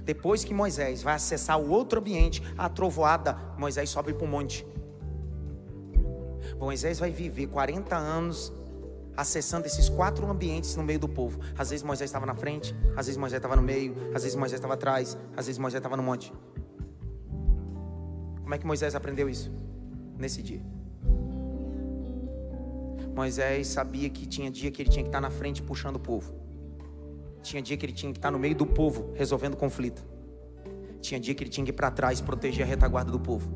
Depois 0.05 0.45
que 0.45 0.55
Moisés 0.55 1.03
vai 1.03 1.15
acessar 1.15 1.59
o 1.59 1.71
outro 1.71 2.01
ambiente, 2.01 2.43
a 2.57 2.69
trovoada, 2.69 3.35
Moisés 3.59 3.91
sobe 3.91 4.13
para 4.13 4.25
o 4.25 4.29
monte. 4.29 4.67
Moisés 6.59 6.99
vai 6.99 7.11
viver 7.11 7.47
40 7.47 7.97
anos 7.97 8.53
acessando 9.17 9.67
esses 9.67 9.89
quatro 9.89 10.31
ambientes 10.31 10.77
no 10.77 10.83
meio 10.83 10.99
do 10.99 11.09
povo. 11.09 11.41
Às 11.57 11.71
vezes 11.71 11.83
Moisés 11.83 12.09
estava 12.09 12.25
na 12.25 12.35
frente, 12.35 12.75
às 12.97 13.07
vezes 13.07 13.17
Moisés 13.17 13.39
estava 13.39 13.57
no 13.57 13.63
meio, 13.63 13.95
às 14.15 14.23
vezes 14.23 14.35
Moisés 14.35 14.59
estava 14.59 14.75
atrás, 14.75 15.19
às 15.37 15.47
vezes 15.47 15.59
Moisés 15.59 15.79
estava 15.79 15.97
no 15.97 16.03
monte. 16.03 16.33
Como 18.49 18.55
é 18.55 18.59
que 18.59 18.67
Moisés 18.67 18.95
aprendeu 18.95 19.29
isso? 19.29 19.53
Nesse 20.17 20.43
dia. 20.43 20.63
Moisés 23.15 23.67
sabia 23.67 24.09
que 24.09 24.25
tinha 24.25 24.51
dia 24.51 24.71
que 24.71 24.81
ele 24.81 24.89
tinha 24.89 25.03
que 25.03 25.11
estar 25.11 25.21
na 25.21 25.29
frente 25.29 25.63
puxando 25.63 25.97
o 25.97 25.99
povo. 25.99 26.33
Tinha 27.43 27.61
dia 27.61 27.77
que 27.77 27.85
ele 27.85 27.93
tinha 27.93 28.11
que 28.11 28.17
estar 28.19 28.31
no 28.31 28.39
meio 28.39 28.55
do 28.55 28.65
povo 28.65 29.13
resolvendo 29.15 29.55
conflito. 29.55 30.03
Tinha 31.03 31.21
dia 31.21 31.35
que 31.35 31.43
ele 31.43 31.51
tinha 31.51 31.63
que 31.63 31.73
ir 31.73 31.75
para 31.75 31.91
trás 31.91 32.23
proteger 32.23 32.65
a 32.65 32.67
retaguarda 32.67 33.13
do 33.13 33.21
povo. 33.21 33.51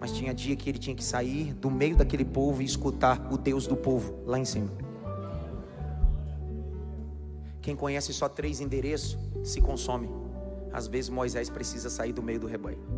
Mas 0.00 0.10
tinha 0.12 0.32
dia 0.32 0.56
que 0.56 0.70
ele 0.70 0.78
tinha 0.78 0.96
que 0.96 1.04
sair 1.04 1.52
do 1.52 1.70
meio 1.70 1.94
daquele 1.94 2.24
povo 2.24 2.62
e 2.62 2.64
escutar 2.64 3.30
o 3.30 3.36
Deus 3.36 3.66
do 3.66 3.76
povo 3.76 4.22
lá 4.24 4.38
em 4.38 4.44
cima. 4.46 4.70
Quem 7.60 7.76
conhece 7.76 8.14
só 8.14 8.26
três 8.26 8.58
endereços 8.58 9.18
se 9.44 9.60
consome. 9.60 10.08
Às 10.72 10.86
vezes 10.86 11.10
Moisés 11.10 11.50
precisa 11.50 11.90
sair 11.90 12.14
do 12.14 12.22
meio 12.22 12.40
do 12.40 12.46
rebanho. 12.46 12.97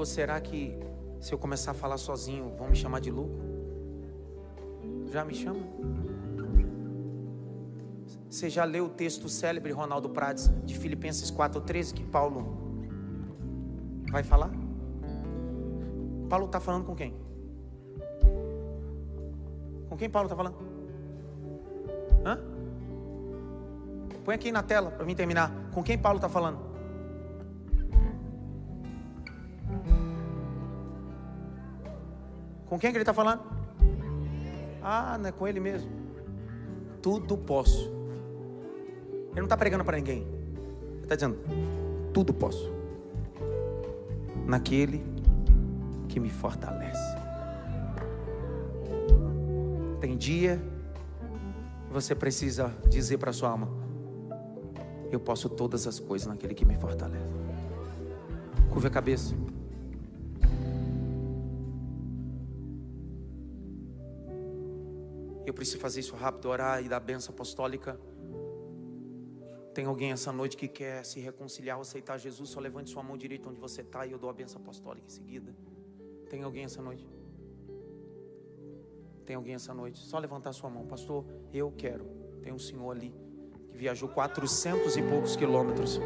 Pastor, 0.00 0.06
será 0.06 0.40
que 0.40 0.78
se 1.20 1.30
eu 1.34 1.38
começar 1.38 1.72
a 1.72 1.74
falar 1.74 1.98
sozinho, 1.98 2.54
vão 2.56 2.70
me 2.70 2.76
chamar 2.76 3.00
de 3.00 3.10
louco? 3.10 3.34
Já 5.12 5.26
me 5.26 5.34
chamam? 5.34 5.62
Você 8.26 8.48
já 8.48 8.64
leu 8.64 8.86
o 8.86 8.88
texto 8.88 9.28
célebre, 9.28 9.72
Ronaldo 9.72 10.08
Prades, 10.08 10.50
de 10.64 10.78
Filipenses 10.78 11.30
4,13, 11.30 11.92
que 11.92 12.02
Paulo 12.02 12.56
vai 14.10 14.22
falar? 14.22 14.50
Paulo 16.30 16.46
está 16.46 16.60
falando 16.60 16.86
com 16.86 16.94
quem? 16.94 17.14
Com 19.86 19.96
quem 19.98 20.08
Paulo 20.08 20.28
está 20.28 20.36
falando? 20.36 20.56
Hã? 22.24 22.38
Põe 24.24 24.34
aqui 24.34 24.50
na 24.50 24.62
tela 24.62 24.90
para 24.92 25.04
mim 25.04 25.14
terminar. 25.14 25.52
Com 25.74 25.82
quem 25.82 25.98
Paulo 25.98 26.16
está 26.16 26.28
falando? 26.30 26.69
Com 32.70 32.78
quem 32.78 32.92
que 32.92 32.96
ele 32.96 33.02
está 33.02 33.12
falando? 33.12 33.42
Ah, 34.80 35.18
não 35.18 35.28
é 35.28 35.32
com 35.32 35.46
ele 35.46 35.58
mesmo. 35.58 35.90
Tudo 37.02 37.36
posso. 37.36 37.90
Ele 39.30 39.40
não 39.40 39.44
está 39.44 39.56
pregando 39.56 39.84
para 39.84 39.96
ninguém. 39.96 40.22
Ele 40.22 41.02
está 41.02 41.16
dizendo: 41.16 41.36
tudo 42.14 42.32
posso. 42.32 42.72
Naquele 44.46 45.04
que 46.08 46.20
me 46.20 46.30
fortalece. 46.30 47.16
Tem 50.00 50.16
dia 50.16 50.62
que 51.88 51.92
você 51.92 52.14
precisa 52.14 52.72
dizer 52.88 53.18
para 53.18 53.32
sua 53.32 53.50
alma: 53.50 53.68
Eu 55.10 55.18
posso 55.18 55.48
todas 55.48 55.88
as 55.88 55.98
coisas 55.98 56.28
naquele 56.28 56.54
que 56.54 56.64
me 56.64 56.76
fortalece. 56.76 57.34
Curva 58.70 58.86
a 58.86 58.90
cabeça. 58.92 59.34
Eu 65.50 65.54
preciso 65.54 65.80
fazer 65.80 65.98
isso 65.98 66.14
rápido, 66.14 66.48
orar 66.48 66.80
e 66.80 66.88
dar 66.88 67.00
benção 67.00 67.34
apostólica. 67.34 68.00
Tem 69.74 69.84
alguém 69.84 70.12
essa 70.12 70.30
noite 70.30 70.56
que 70.56 70.68
quer 70.68 71.04
se 71.04 71.18
reconciliar 71.18 71.76
ou 71.76 71.82
aceitar 71.82 72.16
Jesus? 72.18 72.50
Só 72.50 72.60
levante 72.60 72.88
sua 72.88 73.02
mão 73.02 73.16
direita 73.16 73.48
onde 73.48 73.58
você 73.58 73.80
está 73.80 74.06
e 74.06 74.12
eu 74.12 74.18
dou 74.18 74.30
a 74.30 74.32
benção 74.32 74.60
apostólica 74.62 75.08
em 75.08 75.10
seguida. 75.10 75.52
Tem 76.28 76.44
alguém 76.44 76.62
essa 76.62 76.80
noite? 76.80 77.04
Tem 79.26 79.34
alguém 79.34 79.56
essa 79.56 79.74
noite? 79.74 79.98
Só 79.98 80.20
levantar 80.20 80.52
sua 80.52 80.70
mão, 80.70 80.86
pastor. 80.86 81.24
Eu 81.52 81.72
quero. 81.76 82.04
Tem 82.44 82.52
um 82.52 82.58
senhor 82.58 82.92
ali. 82.92 83.12
que 83.72 83.76
viajou 83.76 84.08
400 84.08 84.96
e 84.96 85.02
poucos 85.02 85.34
quilômetros. 85.34 85.98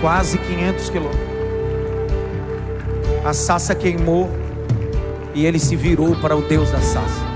Quase 0.00 0.36
500 0.36 0.90
quilômetros. 0.90 1.35
A 3.26 3.32
sassa 3.32 3.74
queimou 3.74 4.30
e 5.34 5.44
ele 5.44 5.58
se 5.58 5.74
virou 5.74 6.14
para 6.14 6.36
o 6.36 6.42
Deus 6.42 6.70
da 6.70 6.80
sassa. 6.80 7.26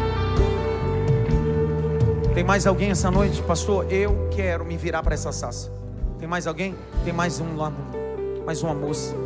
Tem 2.33 2.45
mais 2.45 2.65
alguém 2.65 2.93
essa 2.93 3.11
noite, 3.11 3.43
pastor? 3.43 3.91
Eu 3.91 4.29
quero 4.31 4.65
me 4.65 4.77
virar 4.77 5.03
para 5.03 5.15
essa 5.15 5.33
sassa. 5.33 5.69
Tem 6.17 6.29
mais 6.29 6.47
alguém? 6.47 6.77
Tem 7.05 7.13
mais 7.13 7.41
um 7.41 7.57
lá, 7.57 7.73
mais 8.47 8.63
uma 8.63 8.73
moça. 8.73 9.17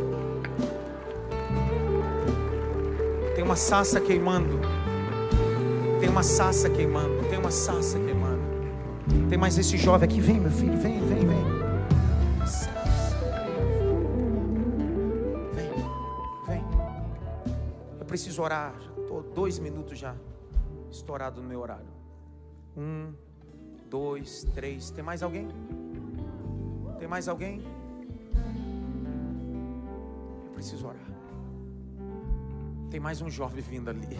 Tem 3.35 3.43
uma 3.43 3.55
sassa 3.55 4.01
queimando. 4.01 4.59
Tem 5.99 6.09
uma 6.09 6.23
sassa 6.23 6.67
queimando. 6.67 7.25
Tem 7.29 7.37
uma 7.37 7.51
sassa 7.51 7.99
queimando. 7.99 8.41
Tem 9.29 9.37
mais 9.37 9.55
esse 9.59 9.77
jovem 9.77 10.09
aqui. 10.09 10.19
Vem, 10.19 10.39
meu 10.39 10.49
filho, 10.49 10.75
vem, 10.77 10.99
vem, 11.05 11.27
vem. 11.27 11.54
Preciso 18.25 18.41
orar. 18.41 18.73
Estou 18.97 19.21
dois 19.21 19.59
minutos 19.59 19.99
já 19.99 20.15
estourado 20.89 21.43
no 21.43 21.47
meu 21.47 21.59
horário. 21.59 21.85
Um, 22.75 23.13
dois, 23.87 24.43
três. 24.55 24.89
Tem 24.89 25.03
mais 25.03 25.21
alguém? 25.21 25.47
Tem 26.97 27.07
mais 27.07 27.27
alguém? 27.27 27.61
Eu 30.43 30.53
preciso 30.53 30.87
orar. 30.87 31.05
Tem 32.89 32.99
mais 32.99 33.21
um 33.21 33.29
jovem 33.29 33.61
vindo 33.61 33.89
ali. 33.91 34.17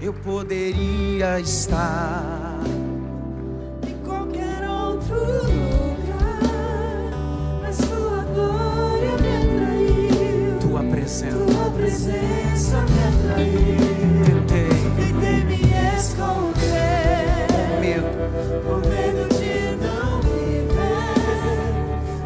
Eu 0.00 0.14
poderia 0.14 1.38
estar 1.38 2.53
presença. 11.04 11.26
Tua 11.26 11.70
presença 11.70 12.80
me 12.80 12.98
atraiu. 13.08 13.76
Tentei, 14.24 14.68
Tentei 14.96 15.44
me 15.44 15.60
esconder, 15.96 17.46
medo, 17.80 18.08
por 18.64 18.80
medo 18.88 19.28
de 19.34 19.76
não 19.84 20.20
viver, 20.22 21.12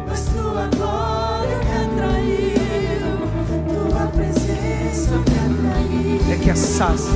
mas 0.07 0.25
tua 0.25 0.67
glória 0.75 1.57
me 1.57 1.71
atraiu. 1.83 3.17
Tua 3.67 4.07
presença 4.07 5.11
me 5.11 5.37
atraiu. 5.45 6.33
é 6.33 6.37
que 6.41 6.49
a 6.49 6.55
sassa 6.55 7.11